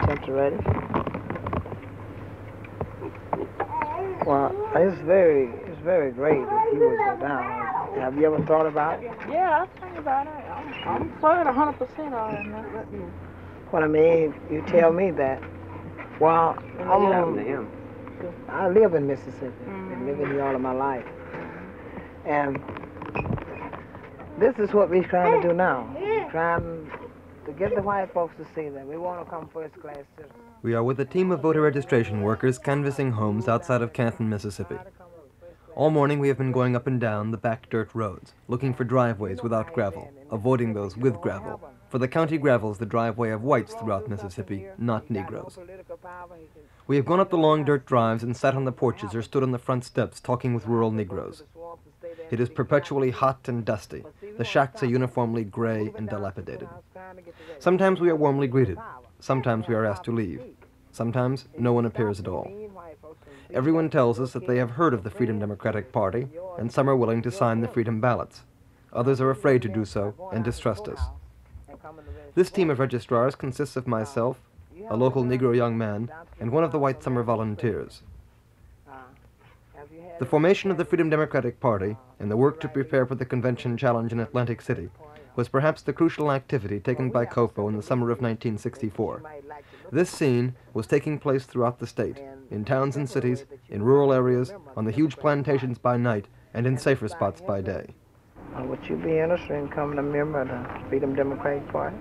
Well, 4.29 4.55
it's 4.75 5.01
very, 5.01 5.49
it's 5.65 5.81
very 5.81 6.11
great 6.11 6.37
if 6.37 6.73
you 6.73 6.87
would 6.87 6.99
go 6.99 7.17
down. 7.19 7.95
Have 7.99 8.15
you 8.15 8.27
ever 8.27 8.45
thought 8.45 8.67
about 8.67 9.03
it? 9.03 9.09
Yeah, 9.27 9.65
I 9.65 9.79
think 9.79 9.97
about 9.97 10.27
it. 10.27 10.85
I'm, 10.85 11.01
I'm 11.01 11.19
for 11.19 11.41
it 11.41 11.47
100% 11.47 12.11
on 12.11 12.35
it. 12.35 13.11
Well, 13.71 13.83
I 13.83 13.87
mean, 13.87 14.35
you 14.51 14.63
tell 14.67 14.93
me 14.93 15.09
that. 15.09 15.41
Well, 16.19 16.55
I'm, 16.81 17.11
um, 17.11 17.71
I 18.49 18.69
live 18.69 18.93
in 18.93 19.07
Mississippi. 19.07 19.47
Mm-hmm. 19.65 19.89
Been 19.89 20.05
living 20.05 20.27
here 20.27 20.43
all 20.43 20.53
of 20.53 20.61
my 20.61 20.73
life. 20.73 21.07
And 22.25 22.61
this 24.37 24.59
is 24.59 24.75
what 24.75 24.91
we're 24.91 25.07
trying 25.07 25.41
to 25.41 25.47
do 25.47 25.55
now. 25.55 25.91
We're 25.99 26.29
trying 26.29 26.91
to 27.47 27.51
get 27.53 27.73
the 27.73 27.81
white 27.81 28.13
folks 28.13 28.35
to 28.37 28.45
see 28.53 28.69
that 28.69 28.85
we 28.85 28.95
want 28.95 29.25
to 29.25 29.29
come 29.31 29.49
first 29.51 29.73
class 29.81 30.03
citizens. 30.15 30.48
We 30.61 30.73
are 30.73 30.83
with 30.83 30.99
a 30.99 31.05
team 31.05 31.31
of 31.31 31.39
voter 31.39 31.61
registration 31.61 32.21
workers 32.21 32.57
canvassing 32.57 33.13
homes 33.13 33.47
outside 33.47 33.81
of 33.81 33.93
Canton, 33.93 34.27
Mississippi. 34.27 34.75
All 35.73 35.89
morning 35.89 36.19
we 36.19 36.27
have 36.27 36.37
been 36.37 36.51
going 36.51 36.75
up 36.75 36.85
and 36.85 36.99
down 36.99 37.31
the 37.31 37.37
back 37.37 37.69
dirt 37.69 37.89
roads, 37.93 38.33
looking 38.49 38.73
for 38.73 38.83
driveways 38.83 39.41
without 39.41 39.73
gravel, 39.73 40.11
avoiding 40.29 40.73
those 40.73 40.97
with 40.97 41.21
gravel. 41.21 41.61
For 41.87 41.97
the 41.97 42.09
county 42.09 42.37
gravel 42.37 42.71
is 42.71 42.77
the 42.77 42.85
driveway 42.85 43.29
of 43.29 43.41
whites 43.41 43.73
throughout 43.73 44.09
Mississippi, 44.09 44.67
not 44.77 45.09
Negroes. 45.09 45.57
We 46.87 46.97
have 46.97 47.05
gone 47.05 47.21
up 47.21 47.29
the 47.29 47.37
long 47.37 47.63
dirt 47.63 47.85
drives 47.85 48.23
and 48.23 48.35
sat 48.35 48.53
on 48.53 48.65
the 48.65 48.73
porches 48.73 49.15
or 49.15 49.21
stood 49.21 49.43
on 49.43 49.51
the 49.51 49.57
front 49.57 49.85
steps 49.85 50.19
talking 50.19 50.53
with 50.53 50.67
rural 50.67 50.91
Negroes. 50.91 51.43
It 52.29 52.41
is 52.41 52.49
perpetually 52.49 53.11
hot 53.11 53.47
and 53.47 53.63
dusty. 53.63 54.03
The 54.37 54.43
shacks 54.43 54.83
are 54.83 54.87
uniformly 54.87 55.45
gray 55.45 55.93
and 55.95 56.09
dilapidated. 56.09 56.67
Sometimes 57.59 58.01
we 58.01 58.09
are 58.09 58.15
warmly 58.15 58.47
greeted. 58.47 58.77
Sometimes 59.19 59.67
we 59.67 59.75
are 59.75 59.85
asked 59.85 60.05
to 60.05 60.11
leave. 60.11 60.41
Sometimes 60.91 61.45
no 61.57 61.73
one 61.73 61.85
appears 61.85 62.19
at 62.19 62.27
all. 62.27 62.51
Everyone 63.53 63.89
tells 63.89 64.19
us 64.19 64.33
that 64.33 64.47
they 64.47 64.57
have 64.57 64.71
heard 64.71 64.93
of 64.93 65.03
the 65.03 65.09
Freedom 65.09 65.39
Democratic 65.39 65.91
Party, 65.91 66.27
and 66.57 66.71
some 66.71 66.89
are 66.89 66.95
willing 66.95 67.21
to 67.23 67.31
sign 67.31 67.61
the 67.61 67.67
freedom 67.67 67.99
ballots. 67.99 68.43
Others 68.93 69.21
are 69.21 69.29
afraid 69.29 69.61
to 69.63 69.69
do 69.69 69.85
so 69.85 70.13
and 70.33 70.43
distrust 70.43 70.87
us. 70.87 70.99
This 72.35 72.49
team 72.49 72.69
of 72.69 72.79
registrars 72.79 73.35
consists 73.35 73.75
of 73.75 73.87
myself, 73.87 74.39
a 74.89 74.95
local 74.95 75.23
Negro 75.23 75.55
young 75.55 75.77
man, 75.77 76.09
and 76.39 76.51
one 76.51 76.63
of 76.63 76.71
the 76.71 76.79
White 76.79 77.03
Summer 77.03 77.23
Volunteers. 77.23 78.03
The 80.19 80.25
formation 80.25 80.69
of 80.69 80.77
the 80.77 80.85
Freedom 80.85 81.09
Democratic 81.09 81.59
Party 81.59 81.97
and 82.19 82.29
the 82.29 82.37
work 82.37 82.59
to 82.61 82.67
prepare 82.67 83.05
for 83.05 83.15
the 83.15 83.25
convention 83.25 83.77
challenge 83.77 84.11
in 84.11 84.19
Atlantic 84.19 84.61
City 84.61 84.89
was 85.39 85.47
perhaps 85.47 85.81
the 85.81 85.93
crucial 85.93 86.33
activity 86.33 86.81
taken 86.81 87.09
by 87.09 87.25
COFO 87.25 87.69
in 87.69 87.77
the 87.77 87.81
summer 87.81 88.11
of 88.11 88.19
1964. 88.19 89.23
This 89.89 90.09
scene 90.09 90.53
was 90.73 90.85
taking 90.85 91.17
place 91.17 91.45
throughout 91.45 91.79
the 91.79 91.87
state, 91.87 92.19
in 92.51 92.65
towns 92.65 92.97
and 92.97 93.09
cities, 93.09 93.45
in 93.69 93.81
rural 93.81 94.11
areas, 94.11 94.51
on 94.75 94.83
the 94.83 94.91
huge 94.91 95.15
plantations 95.15 95.77
by 95.77 95.95
night, 95.95 96.25
and 96.53 96.67
in 96.67 96.77
safer 96.77 97.07
spots 97.07 97.39
by 97.39 97.61
day. 97.61 97.85
Would 98.59 98.85
you 98.89 98.97
be 98.97 99.17
interested 99.17 99.55
in 99.55 99.69
coming 99.69 99.97
a 99.97 100.03
member 100.03 100.41
of 100.41 100.49
the 100.49 100.89
Freedom 100.89 101.15
Democratic 101.15 101.65
Party? 101.69 101.95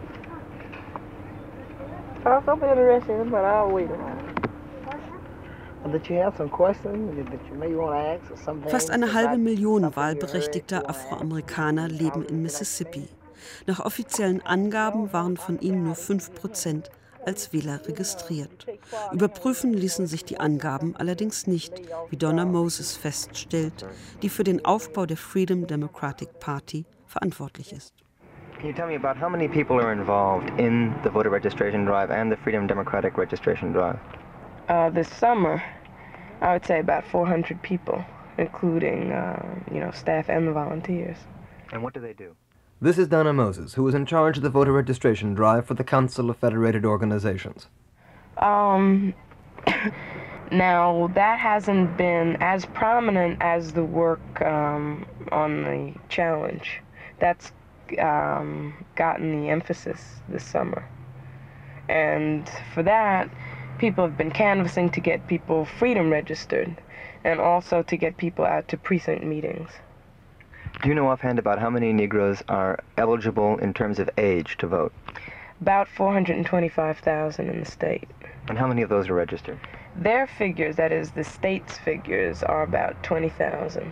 I'll 2.24 2.57
be 2.57 2.66
interested, 2.66 3.31
but 3.31 3.44
I'll 3.44 3.70
wait 3.70 3.88
you 6.11 6.16
have 6.16 6.37
some 6.37 6.48
questions 6.48 7.31
that 7.31 7.40
you 7.48 7.55
may 7.57 7.74
want 7.74 7.94
to 7.94 8.33
ask 8.35 8.48
or. 8.48 8.70
Fast 8.70 8.90
eine 8.90 9.12
halbe 9.12 9.38
Million 9.38 9.85
wahlberechtigter 9.94 10.88
Afroamerikaner 10.88 11.88
leben 11.88 12.24
in 12.24 12.42
Mississippi. 12.42 13.09
Nach 13.66 13.81
offiziellen 13.81 14.44
Angaben 14.44 15.12
waren 15.12 15.37
von 15.37 15.59
ihnen 15.61 15.85
nur 15.85 15.94
5 15.94 16.35
Prozent 16.35 16.90
als 17.24 17.53
Wähler 17.53 17.81
registriert. 17.87 18.66
Überprüfen 19.12 19.74
ließen 19.74 20.07
sich 20.07 20.24
die 20.24 20.40
Angaben 20.40 20.96
allerdings 20.96 21.46
nicht, 21.46 21.74
wie 22.11 22.16
Donna 22.16 22.44
Moses 22.44 22.96
feststellt, 22.96 23.87
die 24.22 24.29
für 24.29 24.44
den 24.44 24.64
Aufbau 24.64 25.05
der 25.05 25.16
Freedom 25.16 25.66
Democratic 25.66 26.38
Party 26.40 26.85
verantwortlich 27.07 27.72
ist. 27.72 27.92
Can 28.59 28.66
you 28.66 28.74
tell 28.74 28.88
me 28.88 28.96
about 28.96 29.16
how 29.20 29.29
many 29.29 29.46
people 29.46 29.79
are 29.81 29.92
involved 29.92 30.51
in 30.59 30.92
the 31.05 31.11
voter 31.11 31.31
registration 31.31 31.85
drive 31.87 32.11
and 32.11 32.33
the 32.33 32.37
Freedom 32.42 32.66
Democratic 32.66 33.16
registration 33.16 33.72
drive? 33.72 33.98
Uh, 34.68 34.90
this 34.90 35.09
summer, 35.09 35.62
I 36.40 36.55
would 36.55 36.66
say 36.66 36.81
about 36.81 37.05
400 37.05 37.62
people, 37.62 38.05
including, 38.37 39.12
uh, 39.12 39.40
you 39.72 39.79
know, 39.79 39.92
staff 39.92 40.29
and 40.29 40.48
the 40.48 40.53
volunteers. 40.53 41.18
And 41.72 41.85
what 41.85 41.94
do 41.94 42.01
they 42.01 42.14
do? 42.14 42.35
This 42.81 42.97
is 42.97 43.09
Dona 43.09 43.33
Moses, 43.33 43.75
who 43.75 43.88
is 43.88 43.95
in 43.97 44.07
charge 44.07 44.37
of 44.37 44.45
the 44.45 44.51
voter 44.51 44.71
registration 44.71 45.35
drive 45.35 45.67
for 45.67 45.75
the 45.75 45.83
Council 45.83 46.31
of 46.31 46.37
Federated 46.37 46.85
Organizations. 46.85 47.67
Um, 48.37 49.14
now, 50.53 51.11
that 51.12 51.41
hasn't 51.41 51.97
been 51.97 52.37
as 52.41 52.67
prominent 52.67 53.38
as 53.41 53.73
the 53.73 53.85
work 53.85 54.41
um, 54.43 55.05
on 55.33 55.64
the 55.64 55.93
challenge. 56.09 56.81
That's 57.19 57.51
um, 57.99 58.87
gotten 58.95 59.43
the 59.43 59.49
emphasis 59.49 60.21
this 60.29 60.45
summer. 60.45 60.88
And 61.88 62.49
for 62.75 62.85
that, 62.85 63.29
people 63.79 64.05
have 64.05 64.17
been 64.17 64.31
canvassing 64.31 64.91
to 64.91 65.01
get 65.01 65.27
people 65.27 65.64
freedom 65.64 66.11
registered 66.11 66.81
and 67.25 67.41
also 67.41 67.83
to 67.83 67.97
get 67.97 68.19
people 68.19 68.45
out 68.45 68.69
to 68.69 68.77
precinct 68.77 69.25
meetings. 69.25 69.69
Do 70.81 70.88
you 70.88 70.95
know 70.95 71.09
offhand 71.09 71.41
about 71.41 71.59
how 71.59 71.71
many 71.71 71.93
Negroes 71.93 72.41
are 72.49 72.79
eligible 72.97 73.59
in 73.59 73.75
terms 73.75 73.99
of 73.99 74.09
age 74.17 74.57
to 74.59 74.69
vote? 74.69 74.93
About 75.61 75.88
425,000 75.88 77.49
in 77.49 77.59
the 77.59 77.67
state. 77.67 78.09
And 78.49 78.57
how 78.57 78.69
many 78.69 78.83
of 78.83 78.88
those 78.88 79.09
are 79.09 79.14
registered? 79.14 79.59
Their 79.97 80.29
figures, 80.29 80.77
that 80.77 80.93
is 80.93 81.11
the 81.11 81.25
state's 81.25 81.77
figures, 81.79 82.45
are 82.45 82.62
about 82.62 83.03
20,000. 83.03 83.91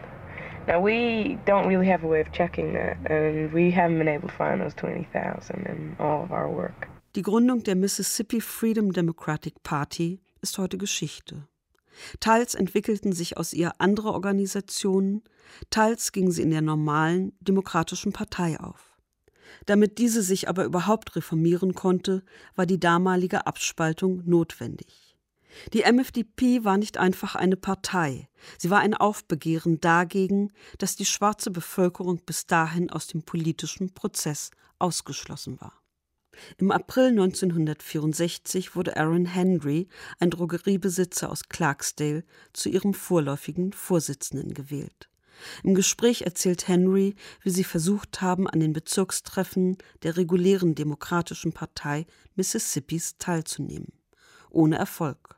Now, 0.68 0.80
we 0.80 1.40
don't 1.44 1.66
really 1.66 1.88
have 1.88 2.04
a 2.04 2.06
way 2.06 2.20
of 2.20 2.30
checking 2.30 2.74
that, 2.74 2.98
and 3.10 3.52
we 3.52 3.72
haven't 3.72 3.98
been 3.98 4.06
able 4.06 4.28
to 4.28 4.34
find 4.34 4.60
those 4.60 4.74
20,000 4.74 5.66
in 5.66 5.96
all 5.98 6.22
of 6.22 6.30
our 6.30 6.48
work. 6.48 6.86
Die 7.14 7.22
Gründung 7.22 7.64
der 7.64 7.74
Mississippi 7.74 8.40
Freedom 8.40 8.92
Democratic 8.92 9.64
Party 9.64 10.20
ist 10.40 10.56
heute 10.58 10.78
Geschichte. 10.78 11.48
Teils 12.20 12.54
entwickelten 12.54 13.12
sich 13.12 13.36
aus 13.36 13.52
ihr 13.52 13.72
andere 13.78 14.12
Organisationen, 14.12 15.22
teils 15.70 16.12
ging 16.12 16.30
sie 16.30 16.42
in 16.42 16.50
der 16.50 16.62
normalen 16.62 17.32
Demokratischen 17.40 18.12
Partei 18.12 18.58
auf. 18.60 18.96
Damit 19.66 19.98
diese 19.98 20.22
sich 20.22 20.48
aber 20.48 20.64
überhaupt 20.64 21.16
reformieren 21.16 21.74
konnte, 21.74 22.24
war 22.54 22.66
die 22.66 22.80
damalige 22.80 23.46
Abspaltung 23.46 24.22
notwendig. 24.24 25.16
Die 25.72 25.90
MFDP 25.90 26.64
war 26.64 26.76
nicht 26.76 26.98
einfach 26.98 27.34
eine 27.34 27.56
Partei, 27.56 28.28
sie 28.58 28.68
war 28.68 28.80
ein 28.80 28.94
Aufbegehren 28.94 29.80
dagegen, 29.80 30.52
dass 30.78 30.96
die 30.96 31.06
schwarze 31.06 31.50
Bevölkerung 31.50 32.20
bis 32.26 32.46
dahin 32.46 32.90
aus 32.90 33.06
dem 33.06 33.22
politischen 33.22 33.94
Prozess 33.94 34.50
ausgeschlossen 34.78 35.58
war. 35.60 35.72
Im 36.58 36.70
April 36.70 37.08
1964 37.08 38.76
wurde 38.76 38.98
Aaron 38.98 39.24
Henry, 39.24 39.88
ein 40.18 40.28
Drogeriebesitzer 40.28 41.30
aus 41.30 41.48
Clarksdale, 41.48 42.24
zu 42.52 42.68
ihrem 42.68 42.92
vorläufigen 42.92 43.72
Vorsitzenden 43.72 44.52
gewählt. 44.52 45.08
Im 45.62 45.74
Gespräch 45.74 46.22
erzählt 46.22 46.68
Henry, 46.68 47.14
wie 47.42 47.50
sie 47.50 47.64
versucht 47.64 48.20
haben, 48.20 48.48
an 48.48 48.60
den 48.60 48.72
Bezirkstreffen 48.72 49.78
der 50.02 50.16
regulären 50.16 50.74
Demokratischen 50.74 51.52
Partei 51.52 52.06
Mississippis 52.34 53.16
teilzunehmen. 53.18 53.92
Ohne 54.50 54.78
Erfolg. 54.78 55.36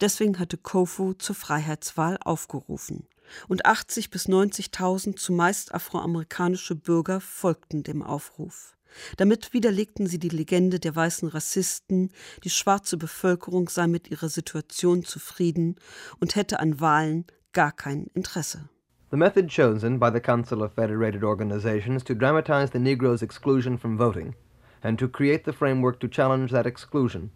Deswegen 0.00 0.38
hatte 0.38 0.56
Kofu 0.56 1.14
zur 1.14 1.34
Freiheitswahl 1.34 2.18
aufgerufen. 2.20 3.06
Und 3.46 3.66
80 3.66 4.10
bis 4.10 4.26
90.000 4.26 5.16
zumeist 5.16 5.74
afroamerikanische 5.74 6.74
Bürger 6.74 7.20
folgten 7.20 7.82
dem 7.82 8.02
Aufruf. 8.02 8.78
Damit 9.16 9.52
widerlegten 9.52 10.06
sie 10.06 10.18
die 10.18 10.30
Legende 10.30 10.80
der 10.80 10.96
weißen 10.96 11.28
Rassisten, 11.28 12.10
die 12.44 12.50
schwarze 12.50 12.96
Bevölkerung 12.96 13.68
sei 13.68 13.86
mit 13.86 14.10
ihrer 14.10 14.30
Situation 14.30 15.04
zufrieden 15.04 15.76
und 16.20 16.36
hätte 16.36 16.58
an 16.60 16.80
Wahlen 16.80 17.26
gar 17.52 17.72
kein 17.72 18.06
Interesse. 18.14 18.68
The 19.10 19.16
method 19.16 19.48
chosen 19.48 19.96
by 19.96 20.10
the 20.10 20.20
Council 20.20 20.62
of 20.62 20.74
Federated 20.74 21.24
Organizations 21.24 22.02
to 22.04 22.14
dramatize 22.14 22.72
the 22.72 22.78
Negro's 22.78 23.22
exclusion 23.22 23.78
from 23.78 23.96
voting 23.96 24.34
and 24.82 24.98
to 24.98 25.08
create 25.08 25.44
the 25.44 25.52
framework 25.54 25.98
to 26.00 26.08
challenge 26.08 26.50
that 26.50 26.66
exclusion 26.66 27.30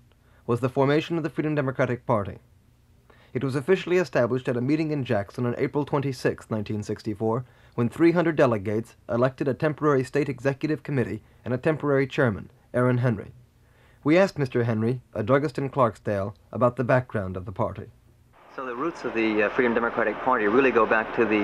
was 0.46 0.60
the 0.60 0.68
formation 0.68 1.16
of 1.16 1.22
the 1.22 1.30
Freedom 1.30 1.54
Democratic 1.54 2.04
Party. 2.04 2.40
It 3.32 3.42
was 3.42 3.56
officially 3.56 3.96
established 3.96 4.48
at 4.48 4.56
a 4.58 4.60
meeting 4.60 4.90
in 4.90 5.02
Jackson 5.02 5.46
on 5.46 5.54
April 5.56 5.86
26, 5.86 6.50
1964, 6.50 7.46
when 7.74 7.88
300 7.88 8.36
delegates 8.36 8.96
elected 9.08 9.48
a 9.48 9.54
temporary 9.54 10.04
state 10.04 10.28
executive 10.28 10.82
committee 10.82 11.22
and 11.42 11.54
a 11.54 11.58
temporary 11.58 12.06
chairman, 12.06 12.50
Aaron 12.74 12.98
Henry. 12.98 13.32
We 14.04 14.18
asked 14.18 14.36
Mr. 14.36 14.66
Henry, 14.66 15.00
a 15.14 15.22
druggist 15.22 15.56
in 15.56 15.70
Clarksdale, 15.70 16.34
about 16.52 16.76
the 16.76 16.84
background 16.84 17.34
of 17.34 17.46
the 17.46 17.52
party. 17.52 17.86
So 18.54 18.66
the 18.66 18.76
roots 18.76 19.04
of 19.04 19.14
the 19.14 19.44
uh, 19.44 19.48
Freedom 19.48 19.72
Democratic 19.72 20.14
Party 20.20 20.46
really 20.46 20.70
go 20.70 20.84
back 20.84 21.16
to 21.16 21.24
the 21.24 21.42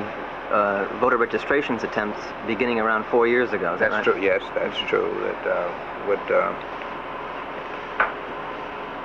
uh, 0.52 0.94
voter 1.00 1.16
registrations 1.16 1.82
attempts 1.82 2.20
beginning 2.46 2.80
around 2.80 3.06
four 3.06 3.26
years 3.26 3.54
ago. 3.54 3.78
that's 3.78 3.90
that 3.90 3.90
right? 3.92 4.04
true. 4.04 4.22
Yes, 4.22 4.42
that's 4.54 4.76
true. 4.90 5.08
That 5.22 5.46
uh, 5.46 6.06
would. 6.06 6.18
Uh, 6.30 6.52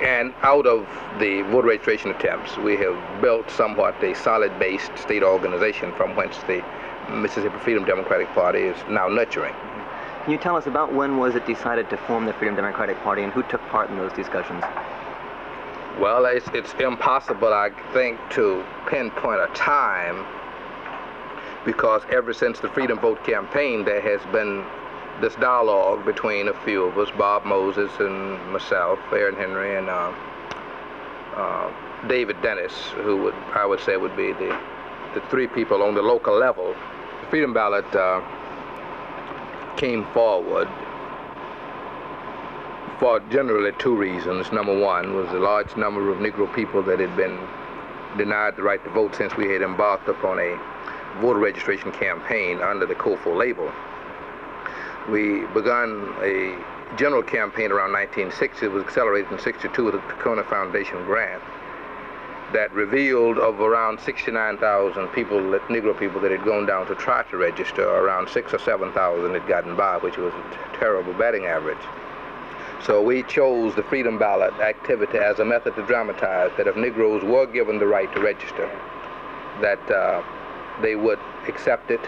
and 0.03 0.33
out 0.41 0.67
of 0.67 0.85
the 1.17 1.43
voter 1.43 1.69
registration 1.69 2.11
attempts, 2.11 2.57
we 2.57 2.75
have 2.75 3.21
built 3.21 3.49
somewhat 3.49 3.95
a 4.03 4.13
solid-based 4.13 4.97
state 4.97 5.23
organization 5.23 5.93
from 5.93 6.13
whence 6.17 6.35
the 6.39 6.61
Mississippi 7.09 7.57
Freedom 7.59 7.85
Democratic 7.85 8.27
Party 8.33 8.63
is 8.63 8.75
now 8.89 9.07
nurturing. 9.07 9.55
Can 10.23 10.33
you 10.33 10.37
tell 10.37 10.57
us 10.57 10.67
about 10.67 10.91
when 10.91 11.19
was 11.19 11.35
it 11.35 11.45
decided 11.45 11.89
to 11.89 11.95
form 11.95 12.25
the 12.25 12.33
Freedom 12.33 12.57
Democratic 12.57 12.97
Party 12.97 13.23
and 13.23 13.31
who 13.31 13.43
took 13.43 13.61
part 13.69 13.89
in 13.89 13.95
those 13.95 14.11
discussions? 14.11 14.61
Well, 15.99 16.25
it's, 16.25 16.47
it's 16.53 16.73
impossible, 16.73 17.53
I 17.53 17.69
think, 17.93 18.19
to 18.31 18.65
pinpoint 18.87 19.41
a 19.41 19.47
time 19.53 20.25
because 21.65 22.01
ever 22.09 22.33
since 22.33 22.59
the 22.59 22.69
Freedom 22.69 22.99
Vote 22.99 23.23
campaign, 23.23 23.85
there 23.85 24.01
has 24.01 24.21
been 24.31 24.65
this 25.21 25.35
dialogue 25.35 26.03
between 26.03 26.47
a 26.47 26.53
few 26.65 26.83
of 26.83 26.97
us, 26.97 27.09
Bob 27.17 27.45
Moses 27.45 27.91
and 27.99 28.41
myself, 28.51 28.99
Aaron 29.11 29.35
Henry, 29.35 29.77
and 29.77 29.87
uh, 29.87 30.13
uh, 31.35 32.07
David 32.07 32.41
Dennis, 32.41 32.73
who 33.03 33.17
would 33.17 33.35
I 33.53 33.65
would 33.65 33.79
say 33.79 33.95
would 33.95 34.17
be 34.17 34.33
the 34.33 34.59
the 35.13 35.21
three 35.29 35.47
people 35.47 35.83
on 35.83 35.93
the 35.93 36.01
local 36.01 36.35
level. 36.37 36.75
The 37.21 37.27
Freedom 37.29 37.53
Ballot 37.53 37.85
uh, 37.95 38.21
came 39.77 40.05
forward 40.07 40.67
for 43.03 43.19
generally 43.29 43.73
two 43.79 43.93
reasons. 43.93 44.49
Number 44.53 44.79
one 44.79 45.13
was 45.13 45.27
the 45.33 45.37
large 45.37 45.75
number 45.75 46.09
of 46.09 46.19
Negro 46.19 46.47
people 46.55 46.81
that 46.83 47.01
had 47.01 47.13
been 47.17 47.37
denied 48.17 48.55
the 48.55 48.63
right 48.63 48.81
to 48.81 48.89
vote 48.91 49.13
since 49.13 49.35
we 49.35 49.49
had 49.49 49.61
embarked 49.61 50.07
upon 50.07 50.39
a 50.39 50.57
voter 51.19 51.39
registration 51.39 51.91
campaign 51.91 52.61
under 52.61 52.85
the 52.85 52.95
COFO 52.95 53.35
label. 53.35 53.69
We 55.11 55.45
begun 55.47 56.15
a 56.21 56.57
general 56.95 57.23
campaign 57.23 57.73
around 57.73 57.91
1960. 57.91 58.67
It 58.67 58.71
was 58.71 58.85
accelerated 58.85 59.33
in 59.33 59.39
62 59.39 59.83
with 59.83 59.95
the 59.95 59.99
Taconic 59.99 60.49
Foundation 60.49 61.03
grant 61.03 61.43
that 62.53 62.71
revealed 62.71 63.37
of 63.37 63.59
around 63.59 63.99
69,000 63.99 65.09
people, 65.09 65.39
Negro 65.39 65.99
people, 65.99 66.21
that 66.21 66.31
had 66.31 66.45
gone 66.45 66.65
down 66.65 66.87
to 66.87 66.95
try 66.95 67.23
to 67.23 67.35
register, 67.35 67.83
around 67.83 68.29
six 68.29 68.53
or 68.53 68.59
7,000 68.59 69.33
had 69.33 69.45
gotten 69.45 69.75
by, 69.75 69.97
which 69.97 70.15
was 70.15 70.33
a 70.33 70.77
terrible 70.77 71.11
batting 71.11 71.47
average. 71.47 71.83
So 72.85 73.01
we 73.01 73.23
chose 73.23 73.73
the 73.75 73.83
freedom 73.83 74.19
ballot 74.19 74.53
activity 74.55 75.17
as 75.17 75.39
a 75.39 75.45
method 75.45 75.75
to 75.75 75.85
dramatize 75.85 76.51
that 76.57 76.67
if 76.67 76.75
Negroes 76.75 77.23
were 77.23 77.45
given 77.45 77.79
the 77.79 77.87
right 77.87 78.13
to 78.13 78.19
register, 78.19 78.69
that 79.61 79.79
uh, 79.89 80.21
they 80.81 80.95
would 80.95 81.19
accept 81.47 81.91
it. 81.91 82.01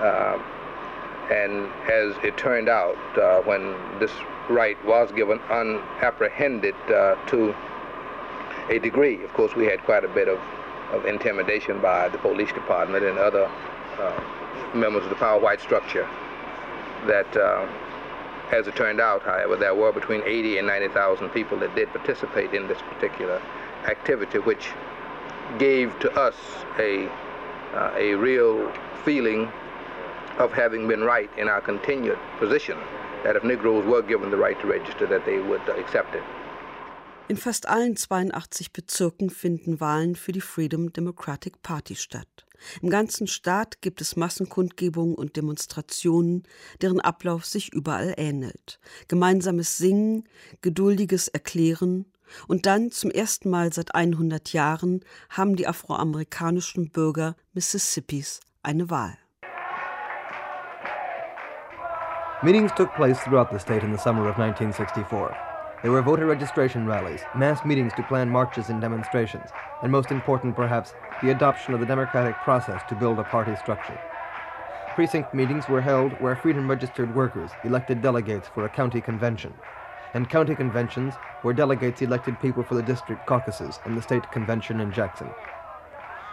Uh, 0.00 0.42
and 1.30 1.66
as 1.88 2.16
it 2.24 2.36
turned 2.36 2.68
out, 2.68 2.96
uh, 3.18 3.40
when 3.42 3.76
this 4.00 4.10
right 4.48 4.82
was 4.84 5.12
given 5.12 5.38
unapprehended 5.50 6.74
uh, 6.90 7.14
to 7.26 7.54
a 8.70 8.80
degree, 8.80 9.22
of 9.22 9.32
course, 9.34 9.54
we 9.54 9.66
had 9.66 9.80
quite 9.84 10.04
a 10.04 10.08
bit 10.08 10.26
of, 10.26 10.40
of 10.90 11.04
intimidation 11.04 11.80
by 11.80 12.08
the 12.08 12.18
police 12.18 12.52
department 12.52 13.04
and 13.04 13.16
other 13.18 13.48
uh, 13.98 14.74
members 14.74 15.04
of 15.04 15.10
the 15.10 15.16
power 15.16 15.38
white 15.38 15.60
structure 15.60 16.08
that 17.06 17.36
uh, 17.36 17.66
as 18.52 18.66
it 18.66 18.76
turned 18.76 19.00
out, 19.00 19.22
however, 19.22 19.56
there 19.56 19.74
were 19.74 19.92
between 19.92 20.22
80 20.24 20.58
and 20.58 20.66
90,000 20.66 21.28
people 21.30 21.58
that 21.58 21.74
did 21.74 21.88
participate 21.88 22.52
in 22.54 22.66
this 22.68 22.80
particular 22.82 23.40
activity, 23.86 24.38
which 24.38 24.70
gave 25.58 25.98
to 26.00 26.10
us 26.12 26.34
a, 26.78 27.08
uh, 27.74 27.92
a 27.96 28.14
real 28.14 28.72
feeling 29.04 29.50
of 30.38 30.52
having 30.52 30.86
been 30.86 31.02
right 31.02 31.30
in 31.36 31.48
our 31.48 31.60
continued 31.60 32.18
position 32.38 32.78
that 33.24 33.36
if 33.36 33.42
Negroes 33.42 33.84
were 33.84 34.02
given 34.02 34.30
the 34.30 34.36
right 34.36 34.58
to 34.60 34.66
register, 34.66 35.06
that 35.06 35.24
they 35.26 35.38
would 35.38 35.66
accept 35.68 36.14
it. 36.14 36.22
In 37.28 37.36
fast 37.36 37.66
allen 37.66 37.96
82 37.96 38.72
Bezirken 38.72 39.30
finden 39.30 39.80
Wahlen 39.80 40.14
für 40.14 40.32
die 40.32 40.40
Freedom 40.40 40.90
Democratic 40.92 41.62
Party 41.62 41.94
statt. 41.94 42.47
Im 42.82 42.90
ganzen 42.90 43.26
Staat 43.26 43.80
gibt 43.80 44.00
es 44.00 44.16
Massenkundgebungen 44.16 45.14
und 45.14 45.36
Demonstrationen, 45.36 46.42
deren 46.80 47.00
Ablauf 47.00 47.44
sich 47.44 47.72
überall 47.72 48.14
ähnelt. 48.16 48.80
Gemeinsames 49.08 49.78
Singen, 49.78 50.28
geduldiges 50.60 51.28
Erklären 51.28 52.06
und 52.46 52.66
dann 52.66 52.90
zum 52.90 53.10
ersten 53.10 53.50
Mal 53.50 53.72
seit 53.72 53.94
100 53.94 54.52
Jahren 54.52 55.04
haben 55.30 55.56
die 55.56 55.66
afroamerikanischen 55.66 56.90
Bürger 56.90 57.36
Mississippis 57.54 58.40
eine 58.62 58.90
Wahl. 58.90 59.16
Meetings 62.42 62.70
took 62.76 62.94
place 62.94 63.18
throughout 63.24 63.48
the 63.50 63.58
state 63.58 63.84
in 63.84 63.90
the 63.90 63.98
summer 63.98 64.28
of 64.28 64.38
1964. 64.38 65.57
There 65.80 65.92
were 65.92 66.02
voter 66.02 66.26
registration 66.26 66.86
rallies, 66.86 67.20
mass 67.36 67.64
meetings 67.64 67.92
to 67.94 68.02
plan 68.02 68.28
marches 68.28 68.68
and 68.68 68.80
demonstrations, 68.80 69.48
and 69.80 69.92
most 69.92 70.10
important 70.10 70.56
perhaps, 70.56 70.92
the 71.22 71.30
adoption 71.30 71.72
of 71.72 71.78
the 71.78 71.86
democratic 71.86 72.34
process 72.42 72.82
to 72.88 72.96
build 72.96 73.20
a 73.20 73.24
party 73.24 73.54
structure. 73.54 73.96
Precinct 74.96 75.32
meetings 75.32 75.68
were 75.68 75.80
held 75.80 76.10
where 76.14 76.34
freedom 76.34 76.68
registered 76.68 77.14
workers 77.14 77.52
elected 77.62 78.02
delegates 78.02 78.48
for 78.48 78.64
a 78.64 78.68
county 78.68 79.00
convention, 79.00 79.54
and 80.14 80.28
county 80.28 80.56
conventions 80.56 81.14
where 81.42 81.54
delegates 81.54 82.02
elected 82.02 82.40
people 82.40 82.64
for 82.64 82.74
the 82.74 82.82
district 82.82 83.24
caucuses 83.24 83.78
and 83.84 83.96
the 83.96 84.02
state 84.02 84.28
convention 84.32 84.80
in 84.80 84.90
Jackson. 84.90 85.28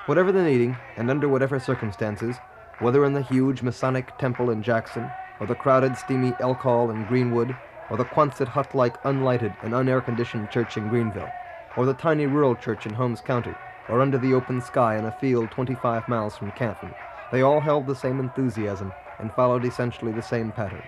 Whatever 0.07 0.31
the 0.31 0.41
meeting, 0.41 0.75
and 0.97 1.11
under 1.11 1.29
whatever 1.29 1.59
circumstances, 1.59 2.37
whether 2.79 3.05
in 3.05 3.13
the 3.13 3.21
huge 3.21 3.61
Masonic 3.61 4.17
temple 4.17 4.49
in 4.49 4.63
Jackson, 4.63 5.11
or 5.39 5.45
the 5.45 5.53
crowded, 5.53 5.95
steamy 5.97 6.33
Elk 6.39 6.57
Hall 6.57 6.89
in 6.89 7.05
Greenwood, 7.05 7.55
or 7.89 7.97
the 7.97 8.05
Quonset 8.05 8.47
hut-like 8.47 9.01
unlighted 9.03 9.55
and 9.63 9.73
unair-conditioned 9.73 10.49
church 10.49 10.77
in 10.77 10.89
Greenville, 10.89 11.29
or 11.77 11.85
the 11.85 11.93
tiny 11.93 12.25
rural 12.25 12.55
church 12.55 12.85
in 12.85 12.93
Holmes 12.93 13.21
County, 13.21 13.53
or 13.89 14.01
under 14.01 14.17
the 14.17 14.33
open 14.33 14.61
sky 14.61 14.97
in 14.97 15.05
a 15.05 15.11
field 15.11 15.51
25 15.51 16.07
miles 16.07 16.37
from 16.37 16.51
Canton, 16.51 16.93
they 17.31 17.41
all 17.41 17.59
held 17.59 17.85
the 17.85 17.95
same 17.95 18.19
enthusiasm 18.19 18.93
and 19.19 19.33
followed 19.33 19.65
essentially 19.65 20.11
the 20.11 20.21
same 20.21 20.51
pattern. 20.51 20.83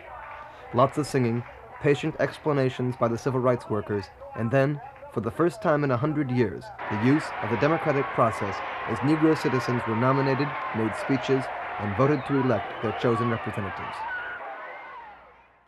Lots 0.73 0.97
of 0.97 1.07
singing, 1.07 1.43
patient 1.81 2.15
explanations 2.19 2.95
by 2.97 3.07
the 3.07 3.17
civil 3.17 3.39
rights 3.39 3.69
workers, 3.69 4.05
and 4.35 4.49
then, 4.51 4.81
for 5.13 5.21
the 5.21 5.31
first 5.31 5.61
time 5.61 5.83
in 5.83 5.91
a 5.91 5.97
hundred 5.97 6.29
years, 6.29 6.63
the 6.91 7.05
use 7.05 7.23
of 7.41 7.49
the 7.49 7.57
democratic 7.57 8.05
process 8.07 8.55
as 8.87 8.97
Negro 8.99 9.37
citizens 9.37 9.81
were 9.87 9.95
nominated, 9.95 10.47
made 10.75 10.95
speeches, 10.95 11.43
and 11.79 11.95
voted 11.95 12.25
to 12.27 12.39
elect 12.41 12.81
their 12.81 12.97
chosen 12.99 13.29
representatives. 13.29 13.97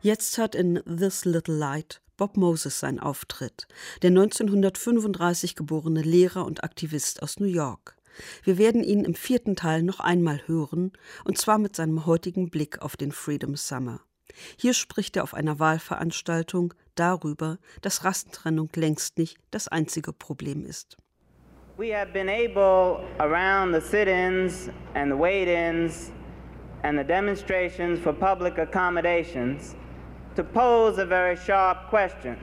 Jetzt 0.01 0.37
hat 0.37 0.55
in 0.55 0.81
This 0.85 1.25
Little 1.25 1.55
Light 1.55 2.01
Bob 2.15 2.37
Moses 2.37 2.79
sein 2.79 3.01
Auftritt, 3.01 3.67
der 4.01 4.11
1935 4.11 5.57
geborene 5.57 6.01
Lehrer 6.01 6.45
und 6.45 6.63
Aktivist 6.63 7.21
aus 7.21 7.41
New 7.41 7.47
York. 7.47 7.97
Wir 8.45 8.57
werden 8.57 8.81
ihn 8.81 9.03
im 9.03 9.13
vierten 9.13 9.57
Teil 9.57 9.83
noch 9.83 9.99
einmal 9.99 10.41
hören, 10.45 10.93
und 11.25 11.37
zwar 11.37 11.57
mit 11.57 11.75
seinem 11.75 12.05
heutigen 12.05 12.49
Blick 12.49 12.81
auf 12.81 12.95
den 12.95 13.11
Freedom 13.11 13.57
Summer. 13.57 13.99
Hier 14.55 14.73
spricht 14.73 15.17
er 15.17 15.23
auf 15.23 15.33
einer 15.33 15.59
Wahlveranstaltung 15.59 16.73
darüber, 16.95 17.57
dass 17.81 18.05
Rassentrennung 18.05 18.69
längst 18.75 19.17
nicht 19.17 19.37
das 19.51 19.67
einzige 19.67 20.13
Problem 20.13 20.65
ist. 20.65 20.95
We 21.75 21.93
have 21.93 22.13
been 22.13 22.29
able 22.29 23.05
around 23.17 23.73
the 23.73 23.81
sit-ins 23.81 24.69
and 24.93 25.11
the 25.11 25.19
wait-ins 25.19 26.13
and 26.83 26.97
the 26.97 27.03
demonstrations 27.05 27.99
for 27.99 28.13
public 28.13 28.57
accommodations 28.57 29.75
to 30.35 30.43
pose 30.43 30.97
a 30.97 31.05
very 31.05 31.35
sharp 31.35 31.87
question. 31.89 32.37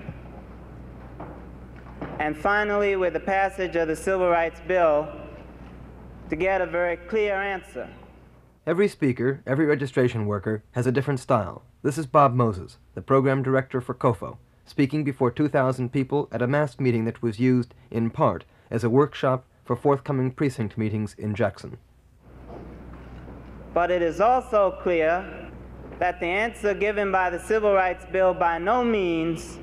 And 2.19 2.37
finally, 2.37 2.97
with 2.97 3.13
the 3.13 3.21
passage 3.21 3.77
of 3.77 3.89
the 3.89 3.97
Civil 3.97 4.29
Rights 4.29 4.61
Bill, 4.67 5.09
to 6.31 6.37
get 6.37 6.61
a 6.61 6.67
very 6.67 6.97
clear 6.97 7.35
answer. 7.35 7.89
Every 8.67 8.89
speaker, 8.89 9.43
every 9.47 9.67
registration 9.67 10.27
worker 10.27 10.65
has 10.73 10.87
a 10.87 10.93
different 10.93 11.21
style. 11.21 11.63
This 11.83 11.99
is 11.99 12.07
Bob 12.07 12.35
Moses, 12.35 12.79
the 12.95 13.03
program 13.03 13.43
director 13.43 13.81
for 13.81 13.95
COFO, 13.95 14.39
speaking 14.65 15.05
before 15.05 15.31
2,000 15.31 15.93
people 15.93 16.29
at 16.33 16.43
a 16.43 16.49
mass 16.49 16.81
meeting 16.81 17.05
that 17.05 17.23
was 17.23 17.39
used, 17.39 17.75
in 17.91 18.11
part, 18.11 18.45
as 18.71 18.83
a 18.83 18.91
workshop 18.91 19.45
for 19.65 19.77
forthcoming 19.77 20.33
precinct 20.33 20.77
meetings 20.77 21.15
in 21.17 21.35
Jackson. 21.35 21.79
But 23.73 23.91
it 23.91 24.03
is 24.03 24.21
also 24.21 24.79
clear 24.83 25.46
that 25.99 26.21
the 26.21 26.27
answer 26.27 26.75
given 26.75 27.11
by 27.11 27.31
the 27.31 27.39
Civil 27.39 27.73
Rights 27.73 28.05
Bill 28.13 28.35
by 28.35 28.59
no 28.59 28.85
means 28.85 29.59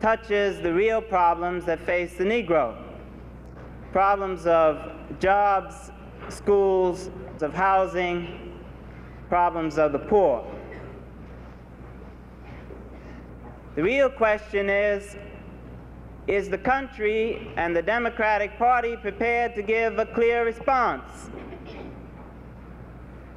touches 0.00 0.60
the 0.60 0.72
real 0.72 1.00
problems 1.00 1.64
that 1.64 1.80
face 1.80 2.14
the 2.14 2.24
Negro 2.24 2.76
problems 3.92 4.46
of 4.46 4.90
jobs, 5.20 5.92
schools, 6.30 7.10
of 7.42 7.52
housing, 7.52 8.58
problems 9.28 9.76
of 9.78 9.92
the 9.92 9.98
poor. 9.98 10.44
The 13.74 13.82
real 13.82 14.08
question 14.10 14.68
is 14.70 15.16
is 16.28 16.48
the 16.48 16.58
country 16.58 17.52
and 17.56 17.74
the 17.74 17.82
Democratic 17.82 18.56
Party 18.56 18.96
prepared 18.96 19.56
to 19.56 19.62
give 19.62 19.98
a 19.98 20.06
clear 20.06 20.44
response? 20.44 21.30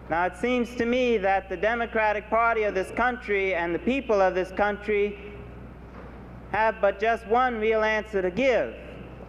Now, 0.08 0.26
it 0.26 0.38
seems 0.38 0.76
to 0.76 0.86
me 0.86 1.18
that 1.18 1.50
the 1.50 1.58
Democratic 1.58 2.30
Party 2.30 2.62
of 2.64 2.76
this 2.76 2.92
country 2.92 3.56
and 3.56 3.74
the 3.74 3.80
people 3.80 4.22
of 4.22 4.36
this 4.36 4.52
country 4.52 5.18
have 6.52 6.80
but 6.80 7.00
just 7.00 7.26
one 7.26 7.60
real 7.60 7.84
answer 7.84 8.22
to 8.22 8.30
give, 8.30 8.76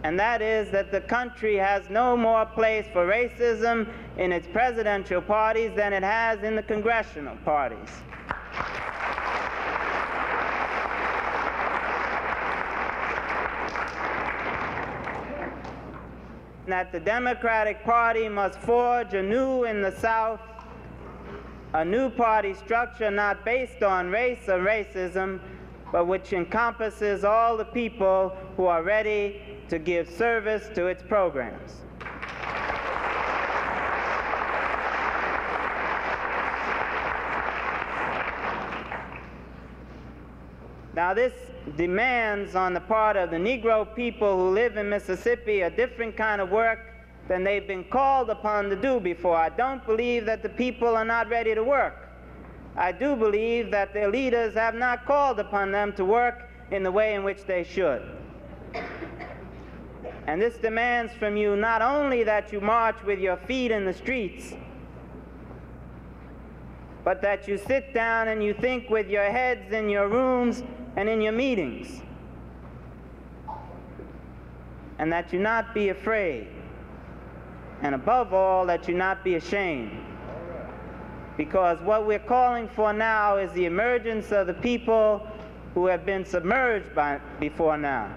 and 0.03 0.19
that 0.19 0.43
is 0.43 0.69
that 0.69 0.91
the 0.91 1.01
country 1.01 1.55
has 1.55 1.89
no 1.89 2.15
more 2.15 2.45
place 2.45 2.85
for 2.93 3.07
racism 3.07 3.91
in 4.17 4.31
its 4.31 4.47
presidential 4.53 5.19
parties 5.19 5.71
than 5.75 5.93
it 5.93 6.03
has 6.03 6.43
in 6.43 6.55
the 6.55 6.63
congressional 6.63 7.35
parties. 7.37 7.89
that 16.67 16.91
the 16.91 16.99
Democratic 16.99 17.81
Party 17.85 18.27
must 18.27 18.59
forge 18.59 19.13
anew 19.13 19.63
in 19.63 19.81
the 19.81 19.91
South 19.99 20.41
a 21.73 21.83
new 21.83 22.09
party 22.09 22.53
structure 22.53 23.11
not 23.11 23.43
based 23.43 23.83
on 23.83 24.09
race 24.09 24.47
or 24.47 24.59
racism, 24.59 25.39
but 25.91 26.07
which 26.07 26.33
encompasses 26.33 27.23
all 27.23 27.57
the 27.57 27.65
people 27.65 28.35
who 28.55 28.65
are 28.65 28.83
ready 28.83 29.41
to 29.69 29.79
give 29.79 30.09
service 30.09 30.69
to 30.73 30.87
its 30.87 31.03
programs. 31.03 31.81
Now, 40.93 41.13
this 41.13 41.33
demands 41.75 42.55
on 42.55 42.73
the 42.73 42.79
part 42.79 43.17
of 43.17 43.29
the 43.29 43.37
Negro 43.37 43.93
people 43.93 44.35
who 44.35 44.49
live 44.49 44.77
in 44.77 44.89
Mississippi 44.89 45.61
a 45.61 45.69
different 45.69 46.17
kind 46.17 46.41
of 46.41 46.49
work 46.49 46.96
than 47.27 47.43
they've 47.43 47.67
been 47.67 47.83
called 47.83 48.29
upon 48.29 48.69
to 48.69 48.75
do 48.75 48.99
before. 48.99 49.35
I 49.35 49.49
don't 49.49 49.85
believe 49.85 50.25
that 50.25 50.43
the 50.43 50.49
people 50.49 50.95
are 50.95 51.05
not 51.05 51.29
ready 51.29 51.53
to 51.53 51.63
work. 51.63 52.09
I 52.75 52.91
do 52.91 53.15
believe 53.15 53.71
that 53.71 53.93
their 53.93 54.09
leaders 54.09 54.53
have 54.53 54.75
not 54.75 55.05
called 55.05 55.39
upon 55.39 55.71
them 55.71 55.93
to 55.93 56.05
work 56.05 56.49
in 56.71 56.83
the 56.83 56.91
way 56.91 57.15
in 57.15 57.23
which 57.23 57.43
they 57.45 57.63
should. 57.63 58.03
And 60.27 60.41
this 60.41 60.57
demands 60.57 61.13
from 61.13 61.37
you 61.37 61.55
not 61.55 61.81
only 61.81 62.23
that 62.23 62.51
you 62.51 62.61
march 62.61 63.01
with 63.03 63.19
your 63.19 63.37
feet 63.37 63.71
in 63.71 63.85
the 63.85 63.93
streets, 63.93 64.53
but 67.03 67.21
that 67.21 67.47
you 67.47 67.57
sit 67.57 67.93
down 67.93 68.27
and 68.27 68.43
you 68.43 68.53
think 68.53 68.89
with 68.89 69.09
your 69.09 69.23
heads 69.23 69.71
in 69.71 69.89
your 69.89 70.09
rooms 70.09 70.63
and 70.97 71.07
in 71.07 71.21
your 71.21 71.31
meetings. 71.31 72.01
And 74.99 75.11
that 75.13 75.31
you 75.31 75.39
not 75.39 75.73
be 75.73 75.89
afraid. 75.89 76.47
And 77.81 77.93
above 77.93 78.33
all, 78.33 78.65
that 78.67 78.87
you 78.87 78.95
not 78.95 79.23
be 79.23 79.35
ashamed. 79.35 79.91
Because 81.37 81.79
what 81.83 82.07
we're 82.07 82.27
calling 82.27 82.67
for 82.69 82.93
now 82.93 83.37
is 83.37 83.51
the 83.53 83.65
emergence 83.65 84.31
of 84.31 84.47
the 84.47 84.55
people 84.55 85.21
who 85.75 85.85
have 85.85 86.05
been 86.05 86.25
submerged 86.25 86.95
by, 86.95 87.19
before 87.39 87.77
now. 87.77 88.09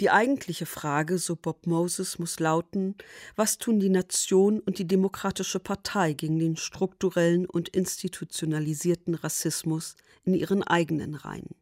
Die 0.00 0.10
eigentliche 0.10 0.66
Frage, 0.66 1.18
so 1.18 1.36
Bob 1.36 1.66
Moses, 1.66 2.18
muss 2.18 2.40
lauten, 2.40 2.96
was 3.36 3.58
tun 3.58 3.78
die 3.78 3.90
Nation 3.90 4.58
und 4.58 4.78
die 4.78 4.88
Demokratische 4.88 5.60
Partei 5.60 6.14
gegen 6.14 6.40
den 6.40 6.56
strukturellen 6.56 7.46
und 7.46 7.68
institutionalisierten 7.68 9.14
Rassismus 9.14 9.94
in 10.24 10.34
ihren 10.34 10.64
eigenen 10.64 11.14
Reihen? 11.14 11.54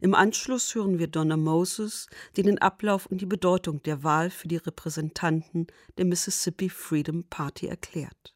Im 0.00 0.14
Anschluss 0.14 0.74
hören 0.74 0.98
wir 0.98 1.06
Donna 1.06 1.36
Moses, 1.36 2.08
die 2.36 2.42
den 2.42 2.58
Ablauf 2.58 3.06
und 3.06 3.20
die 3.20 3.26
Bedeutung 3.26 3.82
der 3.82 4.02
Wahl 4.02 4.30
für 4.30 4.48
die 4.48 4.56
Repräsentanten 4.56 5.66
der 5.98 6.04
Mississippi 6.04 6.68
Freedom 6.68 7.24
Party 7.24 7.66
erklärt. 7.66 8.34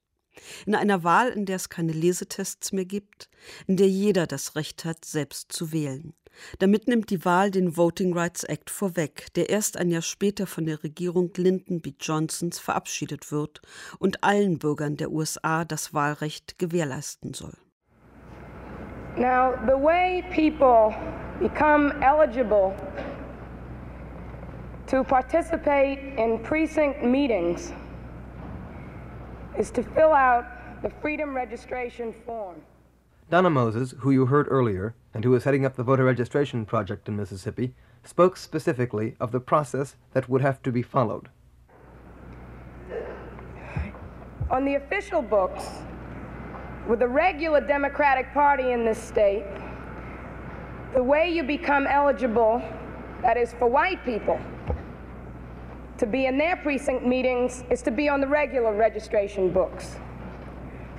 In 0.66 0.74
einer 0.74 1.02
Wahl, 1.02 1.30
in 1.30 1.46
der 1.46 1.56
es 1.56 1.68
keine 1.68 1.92
Lesetests 1.92 2.72
mehr 2.72 2.84
gibt, 2.84 3.28
in 3.66 3.76
der 3.76 3.88
jeder 3.88 4.26
das 4.26 4.54
Recht 4.54 4.84
hat, 4.84 5.04
selbst 5.04 5.52
zu 5.52 5.72
wählen. 5.72 6.14
Damit 6.60 6.86
nimmt 6.86 7.10
die 7.10 7.24
Wahl 7.24 7.50
den 7.50 7.76
Voting 7.76 8.12
Rights 8.16 8.44
Act 8.44 8.70
vorweg, 8.70 9.32
der 9.34 9.50
erst 9.50 9.76
ein 9.76 9.90
Jahr 9.90 10.02
später 10.02 10.46
von 10.46 10.66
der 10.66 10.82
Regierung 10.84 11.32
Lyndon 11.36 11.80
B. 11.80 11.94
Johnsons 11.98 12.60
verabschiedet 12.60 13.32
wird 13.32 13.60
und 13.98 14.22
allen 14.22 14.58
Bürgern 14.60 14.96
der 14.96 15.10
USA 15.10 15.64
das 15.64 15.92
Wahlrecht 15.92 16.58
gewährleisten 16.58 17.34
soll. 17.34 17.54
Now, 19.16 19.56
the 19.66 19.76
way 19.76 20.24
people 20.30 20.94
become 21.40 22.02
eligible 22.02 22.76
to 24.86 25.04
participate 25.04 25.98
in 26.18 26.38
precinct 26.38 27.02
meetings 27.02 27.72
is 29.58 29.70
to 29.72 29.82
fill 29.82 30.12
out 30.12 30.46
the 30.82 30.90
Freedom 30.90 31.34
Registration 31.34 32.12
Form. 32.12 32.60
Dona 33.30 33.50
Moses, 33.50 33.94
who 33.98 34.10
you 34.10 34.26
heard 34.26 34.46
earlier, 34.48 34.94
and 35.12 35.24
who 35.24 35.34
is 35.34 35.44
heading 35.44 35.66
up 35.66 35.76
the 35.76 35.82
voter 35.82 36.04
registration 36.04 36.64
project 36.64 37.08
in 37.08 37.16
Mississippi, 37.16 37.74
spoke 38.04 38.36
specifically 38.36 39.16
of 39.20 39.32
the 39.32 39.40
process 39.40 39.96
that 40.12 40.28
would 40.28 40.40
have 40.40 40.62
to 40.62 40.72
be 40.72 40.82
followed. 40.82 41.28
On 44.50 44.64
the 44.64 44.76
official 44.76 45.20
books, 45.20 45.82
with 46.88 47.00
the 47.00 47.06
regular 47.06 47.60
Democratic 47.60 48.32
Party 48.32 48.72
in 48.72 48.84
this 48.84 48.98
state, 48.98 49.44
the 50.94 51.02
way 51.02 51.30
you 51.30 51.42
become 51.42 51.86
eligible, 51.86 52.62
that 53.20 53.36
is 53.36 53.52
for 53.52 53.68
white 53.68 54.02
people, 54.06 54.40
to 55.98 56.06
be 56.06 56.24
in 56.24 56.38
their 56.38 56.56
precinct 56.56 57.04
meetings 57.04 57.62
is 57.70 57.82
to 57.82 57.90
be 57.90 58.08
on 58.08 58.22
the 58.22 58.26
regular 58.26 58.74
registration 58.74 59.52
books. 59.52 59.96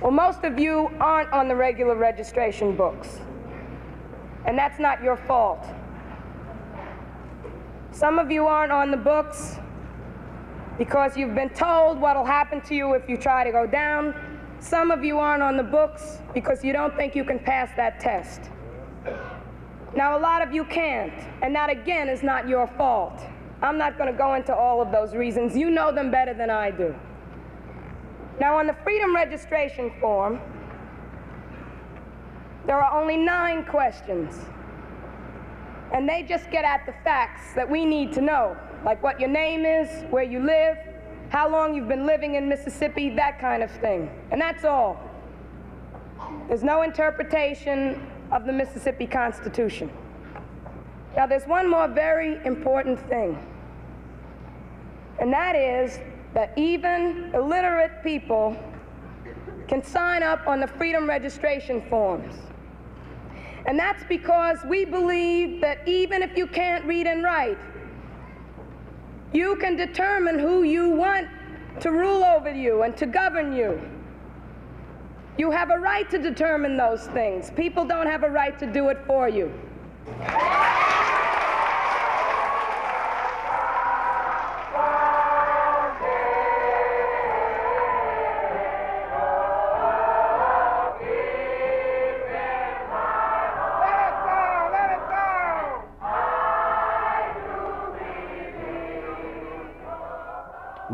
Well, 0.00 0.12
most 0.12 0.44
of 0.44 0.60
you 0.60 0.90
aren't 1.00 1.32
on 1.32 1.48
the 1.48 1.56
regular 1.56 1.96
registration 1.96 2.76
books, 2.76 3.18
and 4.46 4.56
that's 4.56 4.78
not 4.78 5.02
your 5.02 5.16
fault. 5.16 5.66
Some 7.90 8.20
of 8.20 8.30
you 8.30 8.46
aren't 8.46 8.70
on 8.70 8.92
the 8.92 8.96
books 8.96 9.56
because 10.78 11.16
you've 11.16 11.34
been 11.34 11.50
told 11.50 12.00
what'll 12.00 12.24
happen 12.24 12.60
to 12.62 12.74
you 12.76 12.94
if 12.94 13.08
you 13.08 13.16
try 13.16 13.42
to 13.42 13.50
go 13.50 13.66
down. 13.66 14.14
Some 14.60 14.90
of 14.90 15.02
you 15.02 15.18
aren't 15.18 15.42
on 15.42 15.56
the 15.56 15.62
books 15.62 16.18
because 16.34 16.62
you 16.62 16.72
don't 16.72 16.94
think 16.94 17.16
you 17.16 17.24
can 17.24 17.38
pass 17.38 17.70
that 17.76 17.98
test. 17.98 18.42
Now, 19.96 20.16
a 20.16 20.20
lot 20.20 20.42
of 20.42 20.52
you 20.52 20.64
can't, 20.64 21.12
and 21.42 21.54
that 21.56 21.70
again 21.70 22.08
is 22.08 22.22
not 22.22 22.46
your 22.48 22.66
fault. 22.66 23.20
I'm 23.62 23.78
not 23.78 23.98
going 23.98 24.12
to 24.12 24.16
go 24.16 24.34
into 24.34 24.54
all 24.54 24.80
of 24.80 24.92
those 24.92 25.14
reasons. 25.14 25.56
You 25.56 25.70
know 25.70 25.92
them 25.92 26.10
better 26.10 26.34
than 26.34 26.50
I 26.50 26.70
do. 26.70 26.94
Now, 28.38 28.56
on 28.58 28.66
the 28.66 28.76
freedom 28.84 29.14
registration 29.14 29.92
form, 30.00 30.40
there 32.66 32.78
are 32.78 33.00
only 33.00 33.16
nine 33.16 33.64
questions. 33.64 34.34
and 35.92 36.08
they 36.08 36.22
just 36.22 36.50
get 36.50 36.64
at 36.64 36.86
the 36.86 36.94
facts 37.04 37.52
that 37.54 37.68
we 37.68 37.84
need 37.84 38.12
to 38.12 38.20
know, 38.20 38.56
like 38.84 39.02
what 39.02 39.18
your 39.20 39.28
name 39.28 39.64
is, 39.64 40.04
where 40.10 40.22
you 40.22 40.40
live, 40.40 40.76
how 41.30 41.48
long 41.48 41.74
you've 41.74 41.88
been 41.88 42.06
living 42.06 42.34
in 42.34 42.48
Mississippi, 42.48 43.10
that 43.10 43.40
kind 43.40 43.62
of 43.62 43.70
thing. 43.70 44.10
And 44.30 44.40
that's 44.40 44.64
all. 44.64 45.00
There's 46.48 46.64
no 46.64 46.82
interpretation 46.82 48.06
of 48.30 48.44
the 48.44 48.52
Mississippi 48.52 49.06
Constitution. 49.06 49.90
Now, 51.16 51.26
there's 51.26 51.46
one 51.46 51.68
more 51.68 51.88
very 51.88 52.44
important 52.44 53.00
thing, 53.08 53.38
and 55.18 55.32
that 55.32 55.56
is 55.56 55.98
that 56.34 56.52
even 56.56 57.30
illiterate 57.34 58.02
people 58.04 58.56
can 59.66 59.82
sign 59.82 60.22
up 60.22 60.46
on 60.46 60.60
the 60.60 60.66
freedom 60.66 61.08
registration 61.08 61.82
forms. 61.88 62.34
And 63.66 63.78
that's 63.78 64.02
because 64.04 64.58
we 64.64 64.84
believe 64.84 65.60
that 65.60 65.86
even 65.86 66.22
if 66.22 66.36
you 66.36 66.46
can't 66.46 66.84
read 66.84 67.06
and 67.06 67.22
write, 67.22 67.58
you 69.32 69.56
can 69.56 69.76
determine 69.76 70.38
who 70.38 70.62
you 70.62 70.90
want 70.90 71.28
to 71.80 71.90
rule 71.90 72.24
over 72.24 72.52
you 72.52 72.82
and 72.82 72.96
to 72.96 73.06
govern 73.06 73.54
you. 73.54 73.80
You 75.38 75.50
have 75.50 75.70
a 75.70 75.78
right 75.78 76.10
to 76.10 76.18
determine 76.18 76.76
those 76.76 77.06
things. 77.08 77.50
People 77.50 77.84
don't 77.84 78.06
have 78.06 78.24
a 78.24 78.30
right 78.30 78.58
to 78.58 78.66
do 78.66 78.88
it 78.88 78.98
for 79.06 79.28
you. 79.28 79.52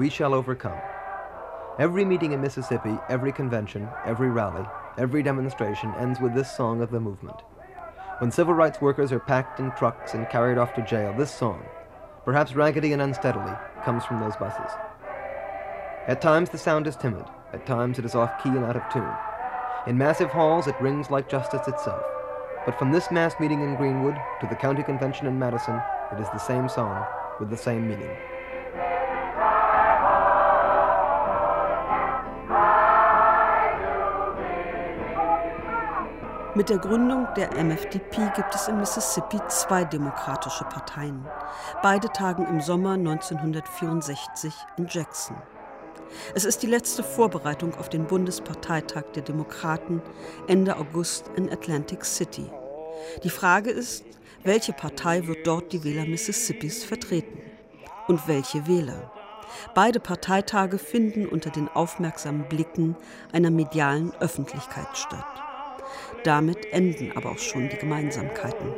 We 0.07 0.11
shall 0.11 0.35
overcome. 0.35 0.79
Every 1.81 2.05
meeting 2.05 2.31
in 2.31 2.41
Mississippi, 2.41 2.97
every 3.09 3.33
convention, 3.33 3.89
every 4.05 4.31
rally, 4.31 4.65
every 4.97 5.21
demonstration 5.21 5.93
ends 5.99 6.21
with 6.21 6.33
this 6.33 6.57
song 6.57 6.81
of 6.81 6.93
the 6.93 7.01
movement. 7.01 7.41
When 8.21 8.31
civil 8.31 8.55
rights 8.55 8.81
workers 8.81 9.11
are 9.11 9.19
packed 9.19 9.59
in 9.59 9.73
trucks 9.73 10.15
and 10.15 10.29
carried 10.29 10.59
off 10.59 10.75
to 10.75 10.87
jail, 10.87 11.13
this 11.13 11.35
song, 11.35 11.67
perhaps 12.25 12.55
raggedy 12.55 12.93
and 12.93 13.03
unsteadily, 13.03 13.53
comes 13.85 14.05
from 14.05 14.21
those 14.21 14.37
buses. 14.37 14.71
At 16.07 16.23
times 16.23 16.51
the 16.51 16.59
sound 16.59 16.87
is 16.87 16.95
timid, 16.95 17.25
at 17.53 17.67
times 17.67 17.99
it 17.99 18.05
is 18.05 18.15
off 18.15 18.41
key 18.41 18.51
and 18.51 18.65
out 18.65 18.77
of 18.77 18.89
tune. 18.93 19.13
In 19.89 19.99
massive 19.99 20.31
halls 20.31 20.69
it 20.69 20.81
rings 20.81 21.11
like 21.11 21.29
justice 21.29 21.67
itself. 21.67 22.05
But 22.65 22.79
from 22.79 22.93
this 22.93 23.11
mass 23.11 23.35
meeting 23.41 23.61
in 23.61 23.75
Greenwood 23.75 24.15
to 24.41 24.47
the 24.47 24.55
county 24.55 24.85
convention 24.85 25.27
in 25.27 25.37
Madison, 25.37 25.83
it 26.13 26.21
is 26.21 26.29
the 26.29 26.39
same 26.39 26.69
song 26.69 27.05
with 27.41 27.51
the 27.51 27.57
same 27.57 27.89
meaning. 27.89 28.17
Mit 36.57 36.71
der 36.71 36.79
Gründung 36.79 37.29
der 37.37 37.53
MFDP 37.63 38.33
gibt 38.35 38.55
es 38.55 38.67
in 38.67 38.79
Mississippi 38.79 39.39
zwei 39.49 39.85
demokratische 39.85 40.65
Parteien. 40.65 41.27
Beide 41.83 42.09
tagen 42.09 42.47
im 42.47 42.63
Sommer 42.63 42.93
1964 42.93 44.55
in 44.79 44.87
Jackson. 44.89 45.37
Es 46.35 46.47
ist 46.47 46.63
die 46.63 46.67
letzte 46.67 47.03
Vorbereitung 47.03 47.75
auf 47.75 47.91
den 47.91 48.07
Bundesparteitag 48.07 49.03
der 49.15 49.23
Demokraten 49.23 50.01
Ende 50.49 50.79
August 50.79 51.31
in 51.37 51.53
Atlantic 51.53 52.07
City. 52.07 52.51
Die 53.23 53.29
Frage 53.29 53.69
ist, 53.69 54.07
welche 54.43 54.73
Partei 54.73 55.27
wird 55.27 55.47
dort 55.47 55.75
die 55.75 55.85
Wähler 55.85 56.07
Mississippis 56.07 56.85
vertreten? 56.85 57.39
Und 58.09 58.29
welche 58.29 58.67
Wähler? 58.67 59.13
Beide 59.75 60.01
Parteitage 60.01 60.79
finden 60.79 61.27
unter 61.27 61.51
den 61.51 61.69
aufmerksamen 61.69 62.49
Blicken 62.49 62.97
einer 63.31 63.51
medialen 63.51 64.15
Öffentlichkeit 64.21 64.97
statt. 64.97 65.43
Damit 66.25 66.73
enden 66.73 67.13
aber 67.15 67.31
auch 67.31 67.39
schon 67.39 67.69
die 67.69 67.77
Gemeinsamkeiten. 67.77 68.73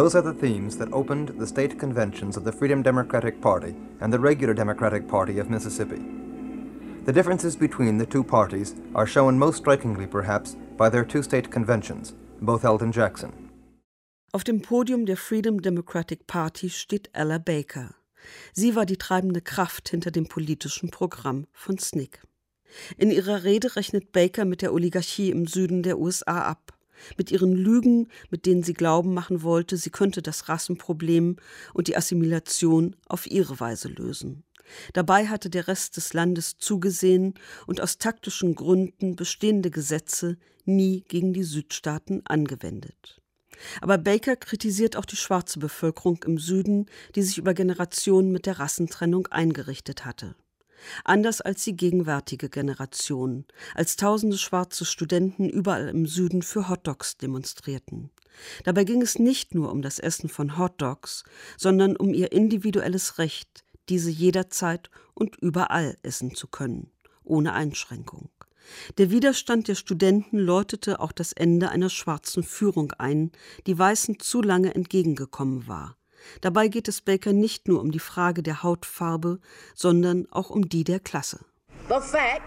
Those 0.00 0.14
are 0.14 0.22
the 0.22 0.32
themes 0.32 0.78
that 0.78 0.94
opened 0.94 1.28
the 1.38 1.46
state 1.46 1.78
conventions 1.78 2.38
of 2.38 2.44
the 2.44 2.52
Freedom 2.52 2.80
Democratic 2.80 3.38
Party 3.42 3.74
and 4.00 4.10
the 4.10 4.18
regular 4.18 4.54
Democratic 4.54 5.06
Party 5.06 5.38
of 5.38 5.50
Mississippi. 5.50 6.00
The 7.04 7.12
differences 7.12 7.54
between 7.54 7.98
the 7.98 8.06
two 8.06 8.24
parties 8.24 8.74
are 8.94 9.06
shown 9.06 9.38
most 9.38 9.58
strikingly, 9.58 10.06
perhaps, 10.06 10.56
by 10.78 10.88
their 10.88 11.04
two 11.04 11.22
state 11.22 11.50
conventions, 11.50 12.14
both 12.40 12.62
held 12.62 12.80
in 12.80 12.92
Jackson. 12.92 13.50
Auf 14.32 14.42
dem 14.42 14.62
Podium 14.62 15.04
der 15.04 15.18
Freedom 15.18 15.60
Democratic 15.60 16.26
Party 16.26 16.70
steht 16.70 17.10
Ella 17.12 17.36
Baker. 17.36 17.94
Sie 18.54 18.74
war 18.74 18.86
die 18.86 18.96
treibende 18.96 19.42
Kraft 19.42 19.90
hinter 19.90 20.10
dem 20.10 20.26
politischen 20.26 20.88
Programm 20.90 21.46
von 21.52 21.76
SNCC. 21.76 22.20
In 22.96 23.10
ihrer 23.10 23.44
Rede 23.44 23.76
rechnet 23.76 24.12
Baker 24.12 24.46
mit 24.46 24.62
der 24.62 24.72
Oligarchie 24.72 25.30
im 25.30 25.46
Süden 25.46 25.82
der 25.82 25.98
USA 25.98 26.40
ab 26.44 26.72
mit 27.16 27.30
ihren 27.30 27.52
Lügen, 27.52 28.08
mit 28.30 28.46
denen 28.46 28.62
sie 28.62 28.74
glauben 28.74 29.14
machen 29.14 29.42
wollte, 29.42 29.76
sie 29.76 29.90
könnte 29.90 30.22
das 30.22 30.48
Rassenproblem 30.48 31.36
und 31.74 31.88
die 31.88 31.96
Assimilation 31.96 32.96
auf 33.08 33.26
ihre 33.26 33.60
Weise 33.60 33.88
lösen. 33.88 34.44
Dabei 34.92 35.26
hatte 35.26 35.50
der 35.50 35.68
Rest 35.68 35.96
des 35.96 36.12
Landes 36.12 36.56
zugesehen 36.58 37.34
und 37.66 37.80
aus 37.80 37.98
taktischen 37.98 38.54
Gründen 38.54 39.16
bestehende 39.16 39.70
Gesetze 39.70 40.36
nie 40.64 41.04
gegen 41.08 41.32
die 41.32 41.42
Südstaaten 41.42 42.22
angewendet. 42.24 43.20
Aber 43.80 43.98
Baker 43.98 44.36
kritisiert 44.36 44.96
auch 44.96 45.04
die 45.04 45.16
schwarze 45.16 45.58
Bevölkerung 45.58 46.22
im 46.24 46.38
Süden, 46.38 46.86
die 47.14 47.22
sich 47.22 47.38
über 47.38 47.52
Generationen 47.52 48.32
mit 48.32 48.46
der 48.46 48.58
Rassentrennung 48.58 49.26
eingerichtet 49.26 50.04
hatte. 50.04 50.34
Anders 51.04 51.40
als 51.40 51.64
die 51.64 51.76
gegenwärtige 51.76 52.48
Generation, 52.48 53.44
als 53.74 53.96
tausende 53.96 54.38
schwarze 54.38 54.84
Studenten 54.84 55.48
überall 55.48 55.88
im 55.88 56.06
Süden 56.06 56.42
für 56.42 56.68
Hotdogs 56.68 57.16
demonstrierten. 57.16 58.10
Dabei 58.64 58.84
ging 58.84 59.02
es 59.02 59.18
nicht 59.18 59.54
nur 59.54 59.70
um 59.70 59.82
das 59.82 59.98
Essen 59.98 60.28
von 60.28 60.58
Hotdogs, 60.58 61.24
sondern 61.56 61.96
um 61.96 62.14
ihr 62.14 62.32
individuelles 62.32 63.18
Recht, 63.18 63.64
diese 63.88 64.10
jederzeit 64.10 64.90
und 65.14 65.36
überall 65.36 65.96
essen 66.02 66.34
zu 66.34 66.46
können, 66.46 66.90
ohne 67.24 67.52
Einschränkung. 67.52 68.30
Der 68.98 69.10
Widerstand 69.10 69.68
der 69.68 69.74
Studenten 69.74 70.38
läutete 70.38 71.00
auch 71.00 71.12
das 71.12 71.32
Ende 71.32 71.70
einer 71.70 71.90
schwarzen 71.90 72.42
Führung 72.42 72.92
ein, 72.98 73.32
die 73.66 73.78
Weißen 73.78 74.20
zu 74.20 74.42
lange 74.42 74.74
entgegengekommen 74.74 75.66
war. 75.66 75.96
Dabei 76.40 76.68
geht 76.68 76.88
es 76.88 77.00
Baker 77.00 77.32
nicht 77.32 77.68
nur 77.68 77.80
um 77.80 77.90
die 77.90 77.98
Frage 77.98 78.42
der 78.42 78.62
Hautfarbe, 78.62 79.38
sondern 79.74 80.26
auch 80.30 80.50
um 80.50 80.68
die 80.68 80.84
der 80.84 81.00
Klasse. 81.00 81.40
The 81.88 82.00
fact 82.00 82.42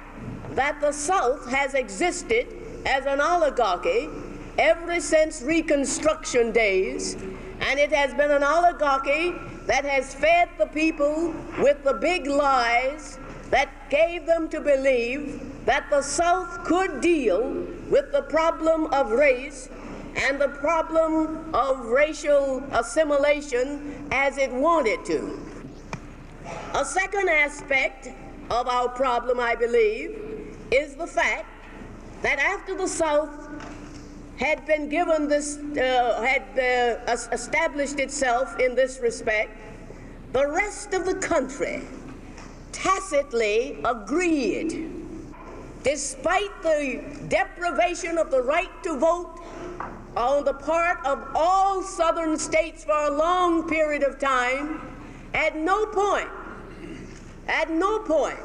that 0.55 0.76
the 0.82 0.91
South 0.91 1.45
has 1.51 1.74
existed 1.74 2.47
as 2.86 3.05
an 3.05 3.19
oligarchy 3.19 4.09
ever 4.57 5.01
since 5.01 5.43
Reconstruction 5.43 6.53
days, 6.53 7.15
and 7.69 7.80
it 7.80 7.91
has 7.91 8.13
been 8.13 8.32
an 8.32 8.43
oligarchy 8.43 9.34
that 9.67 9.86
has 9.86 10.13
fed 10.13 10.49
the 10.57 10.67
people 10.67 11.34
with 11.59 11.84
the 11.84 11.93
big 11.93 12.28
lies 12.28 13.17
that 13.49 13.69
gave 13.89 14.26
them 14.26 14.49
to 14.49 14.59
believe 14.59 15.41
that 15.65 15.89
the 15.89 16.01
South 16.01 16.63
could 16.65 17.01
deal 17.01 17.65
with 17.89 18.11
the 18.11 18.24
problem 18.24 18.88
of 18.93 19.11
race 19.11 19.69
and 20.16 20.39
the 20.39 20.49
problem 20.49 21.53
of 21.53 21.86
racial 21.86 22.64
assimilation 22.72 24.07
as 24.11 24.38
it 24.38 24.51
wanted 24.51 25.03
to. 25.05 25.39
A 26.76 26.86
second 26.86 27.30
aspect 27.30 28.09
of 28.49 28.68
our 28.68 28.89
problem, 28.89 29.39
I 29.39 29.55
believe, 29.55 30.57
is 30.72 30.95
the 30.95 31.07
fact 31.07 31.45
that 32.22 32.39
after 32.39 32.76
the 32.76 32.88
South 32.88 33.49
had 34.38 34.66
been 34.66 34.89
given 34.89 35.28
this, 35.28 35.57
uh, 35.57 36.22
had 36.22 36.43
uh, 36.57 37.11
established 37.32 37.99
itself 37.99 38.59
in 38.59 38.76
this 38.76 38.99
respect, 38.99 39.51
the 40.32 40.47
rest 40.47 40.93
of 40.93 41.05
the 41.05 41.16
country 41.16 41.82
tacitly 42.72 43.78
agreed, 43.86 44.91
despite 45.84 46.61
the 46.64 47.03
deprivation 47.30 48.18
of 48.18 48.32
the 48.32 48.41
right 48.41 48.72
to 48.84 48.97
vote 48.97 49.39
on 50.16 50.43
the 50.43 50.53
part 50.53 51.03
of 51.05 51.28
all 51.36 51.82
southern 51.82 52.38
states 52.38 52.84
for 52.84 52.97
a 53.05 53.11
long 53.11 53.68
period 53.68 54.03
of 54.03 54.20
time 54.20 54.82
At 55.34 55.57
no 55.57 55.88
point, 55.88 56.30
at 57.47 57.72
no 57.72 57.99
point 57.99 58.38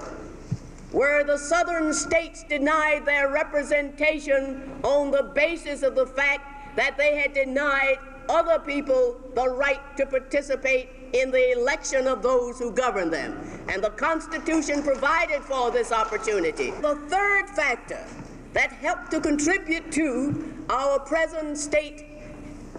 were 0.91 1.23
the 1.23 1.37
southern 1.37 1.93
states 1.93 2.45
denied 2.49 3.05
their 3.05 3.31
representation 3.31 4.81
on 4.83 5.11
the 5.11 5.25
basis 5.35 5.83
of 5.83 5.95
the 5.95 6.07
fact 6.07 6.77
that 6.77 6.97
they 6.97 7.17
had 7.17 7.35
denied 7.35 7.99
other 8.31 8.59
people 8.59 9.21
the 9.35 9.49
right 9.49 9.81
to 9.99 10.07
participate 10.07 10.89
in 11.13 11.31
the 11.31 11.53
election 11.53 12.07
of 12.07 12.23
those 12.23 12.59
who 12.59 12.73
govern 12.73 13.11
them. 13.11 13.39
And 13.69 13.85
the 13.85 13.91
Constitution 13.91 14.83
provided 14.83 15.43
for 15.43 15.71
this 15.71 15.93
opportunity. 15.93 16.71
The 16.71 16.97
third 17.09 17.51
factor 17.51 18.05
that 18.53 18.73
helped 18.73 19.11
to 19.11 19.21
contribute 19.21 19.91
to 19.93 20.65
our 20.71 20.99
present 21.01 21.59
state 21.59 22.07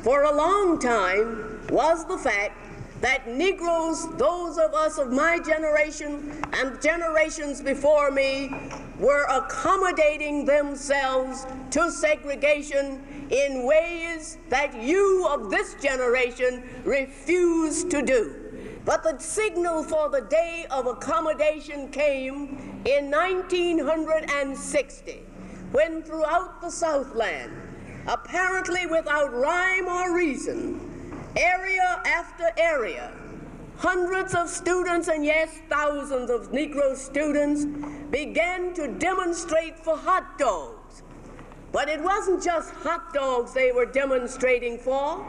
for 0.02 0.24
a 0.24 0.36
long 0.36 0.80
time 0.80 1.60
was 1.70 2.06
the 2.06 2.18
fact 2.18 2.56
that 3.02 3.28
Negroes, 3.28 4.08
those 4.18 4.58
of 4.58 4.74
us 4.74 4.98
of 4.98 5.12
my 5.12 5.40
generation 5.40 6.42
and 6.54 6.82
generations 6.82 7.62
before 7.62 8.10
me, 8.12 8.54
were 8.98 9.26
accommodating 9.30 10.46
themselves 10.46 11.46
to 11.72 11.92
segregation 11.92 13.02
in 13.30 13.66
ways 13.66 14.38
that 14.50 14.82
you 14.82 15.28
of 15.30 15.50
this 15.50 15.76
generation 15.76 16.64
refuse 16.84 17.86
to 17.86 18.02
do. 18.02 18.36
But 18.86 19.04
the 19.04 19.18
signal 19.20 19.84
for 19.84 20.10
the 20.10 20.22
day 20.22 20.66
of 20.72 20.88
accommodation 20.88 21.90
came 21.90 22.82
in 22.86 23.12
1960 23.12 25.29
when 25.72 26.02
throughout 26.02 26.62
the 26.62 26.70
Southland, 26.70 27.52
apparently 28.08 28.86
without 28.86 29.34
rhyme 29.34 29.88
or 29.88 30.16
reason, 30.16 30.80
area 31.36 32.02
after 32.06 32.50
area, 32.58 33.12
hundreds 33.78 34.34
of 34.34 34.50
students 34.50 35.08
and 35.08 35.24
yes, 35.24 35.60
thousands 35.70 36.30
of 36.30 36.52
Negro 36.52 36.96
students 36.96 37.66
began 38.10 38.74
to 38.74 38.88
demonstrate 38.88 39.78
for 39.80 39.96
hot 39.96 40.38
dogs. 40.38 41.04
But 41.72 41.88
it 41.88 42.02
wasn't 42.02 42.44
just 42.44 42.74
hot 42.74 43.14
dogs 43.14 43.54
they 43.54 43.72
were 43.72 43.86
demonstrating 43.86 44.80
for. 44.80 45.24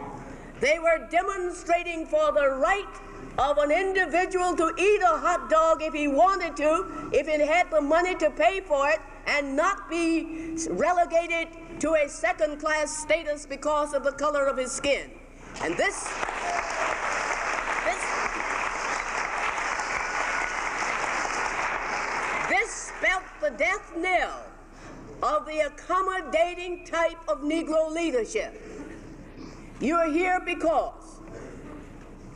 They 0.61 0.79
were 0.79 1.07
demonstrating 1.11 2.07
for 2.07 2.33
the 2.33 2.49
right 2.49 3.10
of 3.39 3.59
an 3.59 3.71
individual 3.71 4.55
to 4.57 4.73
eat 4.79 5.01
a 5.03 5.17
hot 5.19 5.49
dog 5.49 5.83
if 5.83 5.95
he 5.95 6.09
wanted 6.09 6.57
to, 6.57 7.11
if 7.13 7.27
he 7.27 7.41
had 7.47 7.71
the 7.71 7.81
money 7.81 8.15
to 8.17 8.31
pay 8.31 8.61
for 8.61 8.89
it, 8.91 9.01
and 9.27 9.57
not 9.57 9.89
be 9.89 10.57
relegated 10.71 11.49
to 11.81 11.95
a 11.95 12.09
second 12.09 12.59
class 12.59 12.95
status 12.97 13.47
because 13.47 13.95
of 13.95 14.03
the 14.05 14.13
color 14.13 14.47
of 14.47 14.57
his 14.59 14.71
skin. 14.73 15.11
And 15.63 15.77
this, 15.77 16.05
this, 17.85 18.03
this 22.49 22.71
spelt 22.71 23.23
the 23.41 23.51
death 23.57 23.93
knell 23.97 24.43
of 25.23 25.47
the 25.47 25.61
accommodating 25.67 26.85
type 26.85 27.19
of 27.29 27.41
Negro 27.41 27.91
leadership. 27.91 28.61
You 29.81 29.97
are 29.97 30.11
here 30.11 30.41
because 30.45 31.20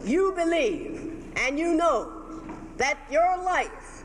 you 0.06 0.32
believe 0.32 1.32
and 1.36 1.58
you 1.58 1.74
know 1.74 2.12
that 2.76 2.98
your 3.10 3.42
life 3.42 4.04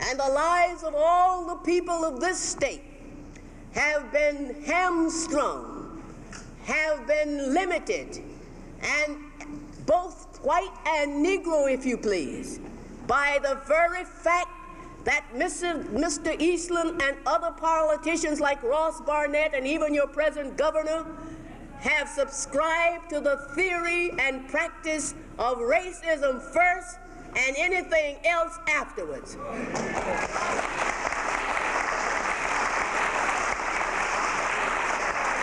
and 0.00 0.18
the 0.18 0.28
lives 0.28 0.82
of 0.82 0.94
all 0.96 1.46
the 1.46 1.56
people 1.56 2.04
of 2.04 2.20
this 2.20 2.38
state 2.38 2.82
have 3.72 4.10
been 4.12 4.62
hamstrung, 4.64 6.02
have 6.64 7.06
been 7.06 7.52
limited, 7.52 8.22
and 8.82 9.16
both 9.86 10.38
white 10.42 10.72
and 10.86 11.24
Negro, 11.24 11.72
if 11.72 11.84
you 11.84 11.96
please, 11.96 12.60
by 13.06 13.38
the 13.42 13.60
very 13.66 14.04
fact 14.04 14.48
that 15.04 15.24
Mr. 15.34 16.40
Eastland 16.40 17.00
and 17.00 17.16
other 17.26 17.52
politicians 17.52 18.40
like 18.40 18.60
Ross 18.62 19.00
Barnett 19.02 19.54
and 19.54 19.66
even 19.66 19.94
your 19.94 20.08
present 20.08 20.56
governor 20.56 21.06
have 21.78 22.08
subscribed 22.08 23.10
to 23.10 23.20
the 23.20 23.36
theory 23.54 24.10
and 24.18 24.48
practice 24.48 25.14
of 25.38 25.58
racism 25.58 26.40
first 26.40 26.98
and 27.36 27.54
anything 27.56 28.16
else 28.24 28.58
afterwards. 28.68 29.36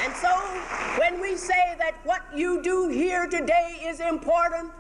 And 0.04 0.14
so, 0.16 0.36
when 1.00 1.22
we 1.22 1.36
say 1.38 1.76
that 1.78 1.96
what 2.04 2.22
you 2.36 2.62
do 2.64 2.90
here 2.90 3.28
today 3.28 3.80
is 3.84 4.00
important, 4.00 4.72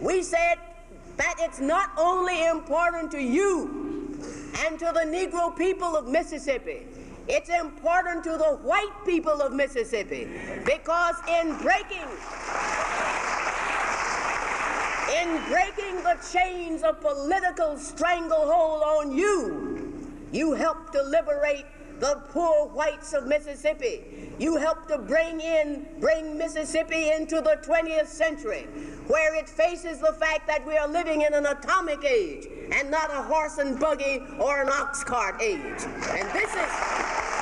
we 0.00 0.22
said 0.22 0.56
that 1.16 1.34
it's 1.38 1.60
not 1.60 1.90
only 1.96 2.46
important 2.46 3.10
to 3.12 3.20
you 3.20 4.18
and 4.66 4.78
to 4.78 4.86
the 4.86 5.04
Negro 5.06 5.56
people 5.56 5.96
of 5.96 6.06
Mississippi, 6.06 6.86
it's 7.26 7.50
important 7.50 8.24
to 8.24 8.30
the 8.30 8.58
white 8.62 8.94
people 9.04 9.42
of 9.42 9.52
Mississippi 9.52 10.28
because 10.64 11.16
in 11.28 11.56
breaking 11.58 12.06
in 15.16 15.42
breaking 15.48 15.96
the 16.02 16.18
chains 16.32 16.82
of 16.82 17.00
political 17.00 17.76
stranglehold 17.78 18.82
on 18.82 19.12
you, 19.12 20.12
you 20.32 20.52
helped 20.52 20.92
to 20.92 21.02
liberate 21.02 21.64
the 22.00 22.22
poor 22.30 22.66
whites 22.68 23.12
of 23.12 23.26
Mississippi. 23.26 24.32
You 24.38 24.56
helped 24.56 24.88
to 24.88 24.98
bring 24.98 25.40
in, 25.40 25.86
bring 25.98 26.38
Mississippi 26.38 27.10
into 27.10 27.36
the 27.36 27.58
20th 27.64 28.06
century, 28.06 28.68
where 29.08 29.34
it 29.34 29.48
faces 29.48 29.98
the 29.98 30.12
fact 30.12 30.46
that 30.46 30.64
we 30.66 30.76
are 30.76 30.88
living 30.88 31.22
in 31.22 31.34
an 31.34 31.46
atomic 31.46 32.04
age 32.04 32.46
and 32.72 32.90
not 32.90 33.10
a 33.10 33.22
horse 33.22 33.58
and 33.58 33.80
buggy 33.80 34.22
or 34.38 34.62
an 34.62 34.68
ox 34.68 35.02
cart 35.02 35.40
age. 35.42 35.58
And 35.58 36.28
this 36.32 36.54
is. 36.54 37.37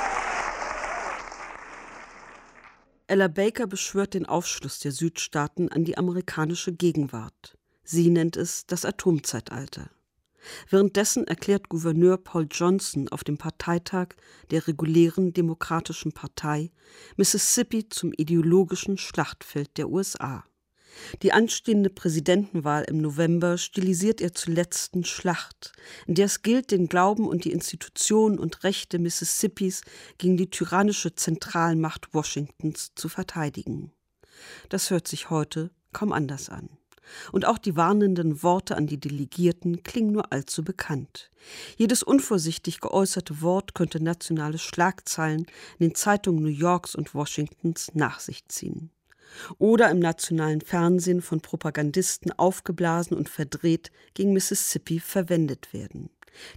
Ella 3.09 3.29
Baker 3.29 3.69
beschwört 3.69 4.15
den 4.15 4.27
Aufschluss 4.27 4.81
der 4.81 4.91
Südstaaten 4.91 5.69
an 5.71 5.85
die 5.85 5.97
amerikanische 5.97 6.73
Gegenwart. 6.73 7.57
Sie 7.85 8.11
nennt 8.11 8.37
es 8.37 8.67
das 8.67 8.85
Atomzeitalter. 8.85 9.91
Währenddessen 10.71 11.27
erklärt 11.27 11.69
Gouverneur 11.69 12.19
Paul 12.19 12.49
Johnson 12.51 13.09
auf 13.09 13.23
dem 13.23 13.39
Parteitag 13.39 14.09
der 14.51 14.67
regulären 14.67 15.33
Demokratischen 15.33 16.13
Partei 16.13 16.71
Mississippi 17.17 17.89
zum 17.89 18.13
ideologischen 18.13 18.99
Schlachtfeld 18.99 19.77
der 19.77 19.89
USA. 19.89 20.45
Die 21.23 21.33
anstehende 21.33 21.91
Präsidentenwahl 21.91 22.85
im 22.85 22.99
November 22.99 23.59
stilisiert 23.59 24.21
er 24.21 24.33
zur 24.33 24.55
letzten 24.55 25.05
Schlacht, 25.05 25.73
in 26.07 26.15
der 26.15 26.27
es 26.27 26.43
gilt, 26.43 26.71
den 26.71 26.89
Glauben 26.89 27.27
und 27.27 27.45
die 27.45 27.53
Institutionen 27.53 28.39
und 28.39 28.65
Rechte 28.65 28.99
Mississippis 28.99 29.83
gegen 30.19 30.37
die 30.37 30.51
tyrannische 30.51 31.15
Zentralmacht 31.15 32.13
Washingtons 32.15 32.93
zu 32.95 33.09
verteidigen. 33.09 33.93
Das 34.69 34.91
hört 34.91 35.09
sich 35.09 35.31
heute 35.31 35.71
kaum 35.93 36.13
anders 36.13 36.49
an. 36.49 36.69
Und 37.33 37.47
auch 37.47 37.59
die 37.59 37.77
warnenden 37.77 38.43
Worte 38.43 38.77
an 38.77 38.87
die 38.87 38.99
Delegierten 38.99 39.83
klingen 39.83 40.13
nur 40.13 40.33
allzu 40.33 40.65
bekannt. 40.65 41.31
Jedes 41.77 42.03
unvorsichtig 42.03 42.81
geäußerte 42.81 43.41
Wort 43.43 43.75
könnte 43.75 44.03
nationale 44.03 44.59
Schlagzeilen 44.59 45.47
in 45.79 45.89
den 45.89 45.95
Zeitungen 45.95 46.43
New 46.43 46.49
Yorks 46.49 46.95
und 46.95 47.15
Washingtons 47.15 47.93
nach 47.95 48.19
sich 48.19 48.49
ziehen. 48.49 48.91
Oder 49.59 49.91
im 49.91 49.99
nationalen 49.99 50.61
Fernsehen 50.61 51.23
von 51.23 51.41
Propagandisten 51.41 52.33
aufgeblasen 52.33 53.17
und 53.17 53.29
verdreht 53.29 53.91
gegen 54.15 54.33
Mississippi 54.33 55.01
verwendet 55.01 55.73
werden. 55.73 56.11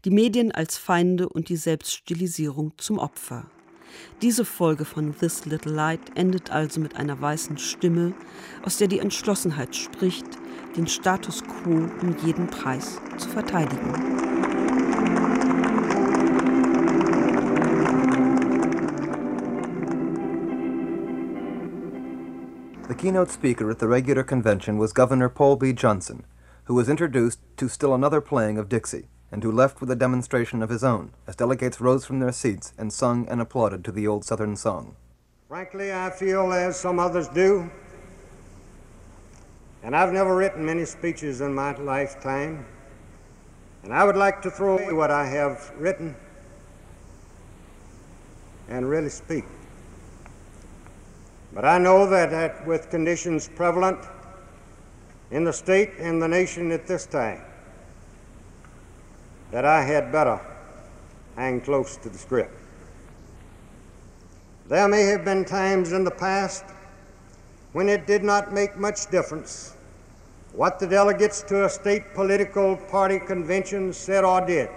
Die 0.06 0.12
Medien 0.12 0.52
als 0.52 0.78
Feinde 0.78 1.30
und 1.30 1.50
die 1.50 1.56
Selbststilisierung 1.56 2.74
zum 2.78 2.98
Opfer. 2.98 3.50
Diese 4.22 4.46
Folge 4.46 4.86
von 4.86 5.18
This 5.18 5.46
Little 5.46 5.72
Light 5.72 6.02
endet 6.16 6.52
also 6.52 6.80
mit 6.80 6.96
einer 6.96 7.20
weißen 7.20 7.58
Stimme, 7.58 8.14
aus 8.64 8.78
der 8.78 8.88
die 8.88 9.00
Entschlossenheit 9.00 9.76
spricht, 9.76 10.28
den 10.78 10.88
Status 10.88 11.44
quo 11.44 11.90
um 12.02 12.16
jeden 12.24 12.48
Preis 12.48 13.00
zu 13.18 13.30
verteidigen. 13.30 14.29
Keynote 23.00 23.32
speaker 23.32 23.72
at 23.72 23.80
the 23.80 23.88
regular 23.88 24.24
convention 24.24 24.78
was 24.78 24.92
Governor 24.92 25.30
Paul 25.30 25.56
B. 25.56 25.72
Johnson, 25.72 26.26
who 26.66 26.74
was 26.74 26.90
introduced 26.90 27.40
to 27.56 27.70
still 27.70 27.96
another 27.96 28.20
playing 28.20 28.58
of 28.58 28.68
Dixie 28.68 29.08
and 29.32 29.42
who 29.42 29.54
left 29.54 29.80
with 29.80 29.90
a 29.90 29.96
demonstration 29.96 30.62
of 30.62 30.70
his 30.70 30.84
own, 30.84 31.14
as 31.26 31.38
delegates 31.38 31.80
rose 31.80 32.04
from 32.04 32.20
their 32.20 32.34
seats 32.34 32.74
and 32.78 32.92
sung 32.92 33.26
and 33.30 33.40
applauded 33.40 33.86
to 33.86 33.94
the 33.94 34.06
old 34.06 34.26
Southern 34.26 34.58
song. 34.58 34.98
Frankly, 35.48 35.94
I 35.94 36.10
feel 36.10 36.52
as 36.52 36.78
some 36.78 37.00
others 37.00 37.30
do, 37.30 37.72
and 39.82 39.96
I've 39.96 40.12
never 40.12 40.36
written 40.36 40.66
many 40.66 40.84
speeches 40.84 41.40
in 41.40 41.56
my 41.56 41.74
lifetime, 41.78 42.66
and 43.84 43.94
I 43.94 44.04
would 44.04 44.18
like 44.18 44.42
to 44.42 44.52
throw 44.52 44.78
away 44.78 44.92
what 44.92 45.10
I 45.10 45.26
have 45.26 45.72
written 45.78 46.18
and 48.68 48.90
really 48.90 49.10
speak. 49.10 49.46
But 51.54 51.66
I 51.66 51.78
know 51.78 52.08
that, 52.10 52.66
with 52.68 52.90
conditions 52.90 53.50
prevalent 53.56 54.00
in 55.32 55.44
the 55.44 55.54
state 55.54 55.92
and 56.00 56.22
the 56.22 56.28
nation 56.28 56.72
at 56.72 56.88
this 56.88 57.06
time 57.06 57.42
that 59.52 59.66
I 59.66 59.84
had 59.84 60.12
better 60.12 60.40
hang 61.36 61.62
close 61.62 61.98
to 61.98 62.10
the 62.10 62.18
script. 62.18 62.54
There 64.68 64.88
may 64.88 65.04
have 65.04 65.26
been 65.26 65.46
times 65.46 65.92
in 65.92 66.04
the 66.04 66.12
past 66.12 66.64
when 67.74 67.90
it 67.90 68.06
did 68.06 68.24
not 68.24 68.54
make 68.54 68.78
much 68.78 69.10
difference 69.10 69.76
what 70.54 70.80
the 70.80 70.88
delegates 70.88 71.42
to 71.44 71.66
a 71.66 71.70
state 71.70 72.14
political 72.14 72.76
party 72.76 73.20
convention 73.20 73.94
said 73.94 74.24
or 74.24 74.46
did. 74.46 74.70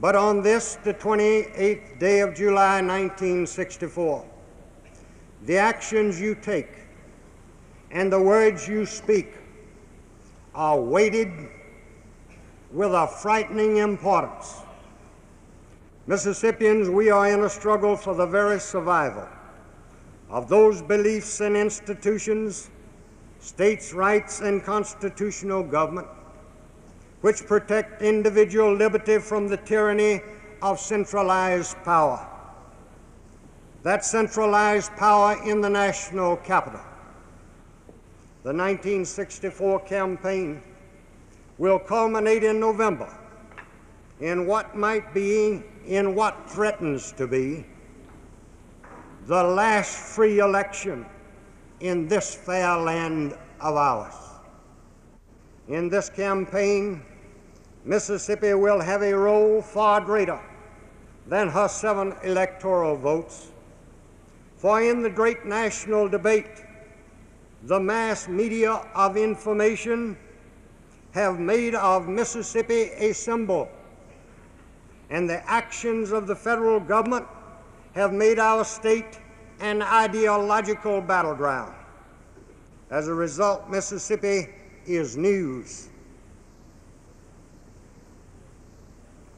But 0.00 0.14
on 0.14 0.42
this, 0.42 0.78
the 0.84 0.94
28th 0.94 1.98
day 1.98 2.20
of 2.20 2.34
July 2.34 2.80
1964, 2.80 4.24
the 5.46 5.56
actions 5.56 6.20
you 6.20 6.34
take 6.34 6.68
and 7.90 8.12
the 8.12 8.20
words 8.20 8.68
you 8.68 8.84
speak 8.84 9.34
are 10.54 10.80
weighted 10.80 11.30
with 12.72 12.92
a 12.92 13.06
frightening 13.06 13.78
importance. 13.78 14.56
Mississippians, 16.06 16.88
we 16.88 17.10
are 17.10 17.30
in 17.30 17.40
a 17.40 17.48
struggle 17.48 17.96
for 17.96 18.14
the 18.14 18.26
very 18.26 18.58
survival 18.58 19.28
of 20.28 20.48
those 20.48 20.82
beliefs 20.82 21.40
and 21.40 21.56
institutions, 21.56 22.70
states' 23.40 23.92
rights, 23.92 24.40
and 24.40 24.62
constitutional 24.62 25.62
government 25.62 26.08
which 27.20 27.46
protect 27.46 28.02
individual 28.02 28.72
liberty 28.74 29.18
from 29.18 29.48
the 29.48 29.56
tyranny 29.56 30.20
of 30.62 30.78
centralized 30.78 31.76
power. 31.84 32.26
That 33.82 34.04
centralized 34.04 34.94
power 34.96 35.40
in 35.44 35.60
the 35.60 35.70
national 35.70 36.36
capital. 36.38 36.80
The 38.42 38.52
1964 38.52 39.80
campaign 39.80 40.62
will 41.58 41.78
culminate 41.78 42.44
in 42.44 42.60
November 42.60 43.08
in 44.20 44.46
what 44.46 44.76
might 44.76 45.14
be, 45.14 45.62
in 45.86 46.14
what 46.14 46.50
threatens 46.50 47.12
to 47.12 47.26
be, 47.26 47.64
the 49.26 49.42
last 49.42 49.94
free 49.94 50.38
election 50.40 51.06
in 51.80 52.08
this 52.08 52.34
fair 52.34 52.76
land 52.76 53.34
of 53.60 53.76
ours. 53.76 54.14
In 55.68 55.88
this 55.88 56.08
campaign, 56.08 57.02
Mississippi 57.84 58.54
will 58.54 58.80
have 58.80 59.02
a 59.02 59.12
role 59.12 59.62
far 59.62 60.00
greater 60.00 60.40
than 61.26 61.48
her 61.48 61.68
seven 61.68 62.14
electoral 62.22 62.96
votes. 62.96 63.52
For 64.58 64.82
in 64.82 65.02
the 65.02 65.10
great 65.10 65.46
national 65.46 66.08
debate, 66.08 66.64
the 67.62 67.78
mass 67.78 68.26
media 68.26 68.84
of 68.92 69.16
information 69.16 70.18
have 71.12 71.38
made 71.38 71.76
of 71.76 72.08
Mississippi 72.08 72.90
a 72.96 73.12
symbol, 73.14 73.68
and 75.10 75.30
the 75.30 75.48
actions 75.48 76.10
of 76.10 76.26
the 76.26 76.34
federal 76.34 76.80
government 76.80 77.24
have 77.94 78.12
made 78.12 78.40
our 78.40 78.64
state 78.64 79.20
an 79.60 79.80
ideological 79.80 81.00
battleground. 81.00 81.74
As 82.90 83.06
a 83.06 83.14
result, 83.14 83.70
Mississippi 83.70 84.48
is 84.86 85.16
news. 85.16 85.88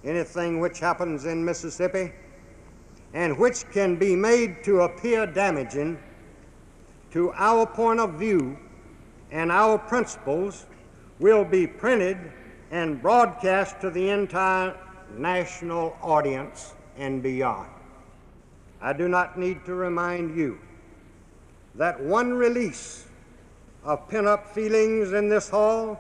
Anything 0.02 0.60
which 0.60 0.80
happens 0.80 1.26
in 1.26 1.44
Mississippi 1.44 2.10
and 3.14 3.36
which 3.38 3.68
can 3.70 3.96
be 3.96 4.14
made 4.14 4.62
to 4.64 4.82
appear 4.82 5.26
damaging 5.26 5.98
to 7.10 7.32
our 7.32 7.66
point 7.66 7.98
of 7.98 8.14
view 8.14 8.56
and 9.30 9.50
our 9.50 9.78
principles 9.78 10.66
will 11.18 11.44
be 11.44 11.66
printed 11.66 12.18
and 12.70 13.02
broadcast 13.02 13.80
to 13.80 13.90
the 13.90 14.10
entire 14.10 14.76
national 15.16 15.96
audience 16.02 16.74
and 16.96 17.22
beyond. 17.22 17.68
I 18.80 18.92
do 18.92 19.08
not 19.08 19.38
need 19.38 19.64
to 19.66 19.74
remind 19.74 20.36
you 20.36 20.58
that 21.74 22.00
one 22.00 22.32
release 22.32 23.06
of 23.84 24.08
pent 24.08 24.26
up 24.26 24.54
feelings 24.54 25.12
in 25.12 25.28
this 25.28 25.48
hall 25.48 25.98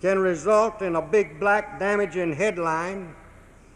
can 0.00 0.18
result 0.18 0.82
in 0.82 0.96
a 0.96 1.02
big 1.02 1.38
black 1.38 1.78
damaging 1.78 2.32
headline 2.32 3.14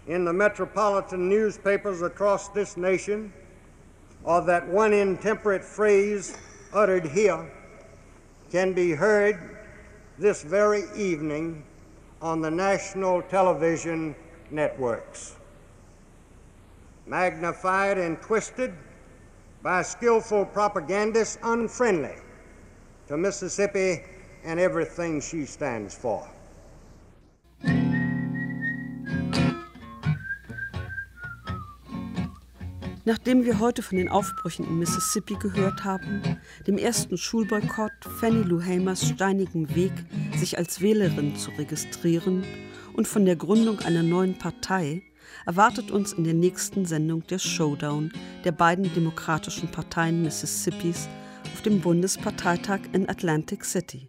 in 0.06 0.24
the 0.24 0.32
metropolitan 0.32 1.28
newspapers 1.28 2.02
across 2.02 2.48
this 2.48 2.76
nation, 2.76 3.32
or 4.22 4.40
that 4.42 4.66
one 4.68 4.92
intemperate 4.92 5.64
phrase 5.64 6.36
uttered 6.72 7.06
here 7.06 7.50
can 8.50 8.72
be 8.72 8.92
heard 8.92 9.58
this 10.18 10.42
very 10.42 10.84
evening 10.96 11.64
on 12.22 12.40
the 12.40 12.50
national 12.50 13.22
television 13.22 14.14
networks. 14.50 15.36
Magnified 17.06 17.98
and 17.98 18.20
twisted 18.22 18.72
by 19.62 19.82
skillful 19.82 20.44
propagandists 20.44 21.38
unfriendly 21.42 22.16
to 23.08 23.16
Mississippi 23.16 24.02
and 24.44 24.60
everything 24.60 25.20
she 25.20 25.44
stands 25.44 25.94
for. 25.94 26.28
Nachdem 33.06 33.44
wir 33.44 33.58
heute 33.58 33.82
von 33.82 33.98
den 33.98 34.08
Aufbrüchen 34.08 34.66
in 34.66 34.78
Mississippi 34.78 35.34
gehört 35.34 35.84
haben, 35.84 36.22
dem 36.66 36.78
ersten 36.78 37.18
Schulboykott, 37.18 37.92
Fannie 38.18 38.44
Lou 38.44 38.62
Hamers 38.62 39.06
steinigem 39.06 39.74
Weg, 39.74 39.92
sich 40.38 40.56
als 40.56 40.80
Wählerin 40.80 41.36
zu 41.36 41.50
registrieren 41.50 42.44
und 42.94 43.06
von 43.06 43.26
der 43.26 43.36
Gründung 43.36 43.80
einer 43.80 44.02
neuen 44.02 44.38
Partei, 44.38 45.02
erwartet 45.44 45.90
uns 45.90 46.14
in 46.14 46.24
der 46.24 46.32
nächsten 46.32 46.86
Sendung 46.86 47.26
der 47.26 47.38
Showdown 47.38 48.10
der 48.42 48.52
beiden 48.52 48.90
demokratischen 48.94 49.70
Parteien 49.70 50.22
Mississippis 50.22 51.06
auf 51.52 51.60
dem 51.60 51.82
Bundesparteitag 51.82 52.80
in 52.94 53.06
Atlantic 53.06 53.66
City. 53.66 54.08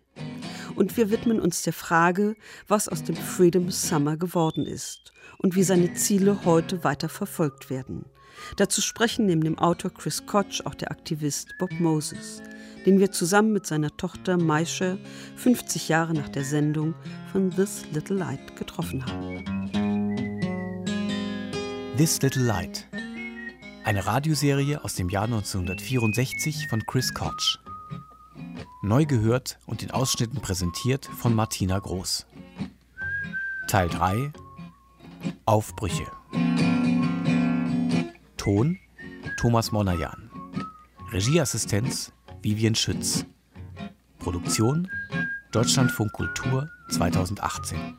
Und 0.78 0.96
wir 0.96 1.10
widmen 1.10 1.42
uns 1.42 1.64
der 1.64 1.74
Frage, 1.74 2.38
was 2.70 2.88
aus 2.88 3.04
dem 3.04 3.18
Freedom 3.18 3.72
Summer 3.72 4.16
geworden 4.16 4.66
ist 4.66 5.12
und 5.38 5.56
wie 5.56 5.64
seine 5.64 5.96
Ziele 5.96 6.46
heute 6.46 6.86
weiter 6.86 7.10
verfolgt 7.10 7.70
werden. 7.70 8.06
Dazu 8.58 8.82
sprechen 8.82 9.26
neben 9.26 9.44
dem 9.44 9.58
Autor 9.58 9.94
Chris 9.94 10.26
Koch 10.26 10.66
auch 10.66 10.76
der 10.76 10.92
Aktivist 10.92 11.58
Bob 11.58 11.72
Moses, 11.80 12.42
den 12.86 13.00
wir 13.00 13.12
zusammen 13.12 13.54
mit 13.54 13.66
seiner 13.66 13.96
Tochter 13.98 14.38
Maisha 14.38 14.98
50 15.38 15.90
Jahre 15.90 16.14
nach 16.14 16.30
der 16.30 16.44
Sendung 16.44 16.94
von 17.32 17.52
This 17.52 17.84
Little 17.94 18.18
Light 18.18 18.56
getroffen 18.56 19.06
haben. 19.06 19.44
This 21.98 22.22
Little 22.22 22.44
Light. 22.44 22.86
Eine 23.84 24.06
Radioserie 24.06 24.84
aus 24.84 24.96
dem 24.96 25.10
Jahr 25.10 25.26
1964 25.26 26.68
von 26.70 26.86
Chris 26.86 27.14
Koch. 27.14 27.60
Neu 28.82 29.06
gehört 29.06 29.58
und 29.66 29.82
in 29.82 29.92
Ausschnitten 29.92 30.42
präsentiert 30.42 31.06
von 31.06 31.34
Martina 31.34 31.80
Groß. 31.80 32.26
Teil 33.68 33.90
3 33.90 34.32
Aufbrüche. 35.46 36.06
Ton 38.46 38.78
Thomas 39.38 39.72
Monajan. 39.72 40.30
Regieassistenz 41.12 42.14
Vivian 42.44 42.76
Schütz. 42.76 43.26
Produktion 44.20 44.88
Deutschlandfunk 45.52 46.14
Kultur 46.14 46.70
2018. 46.92 47.98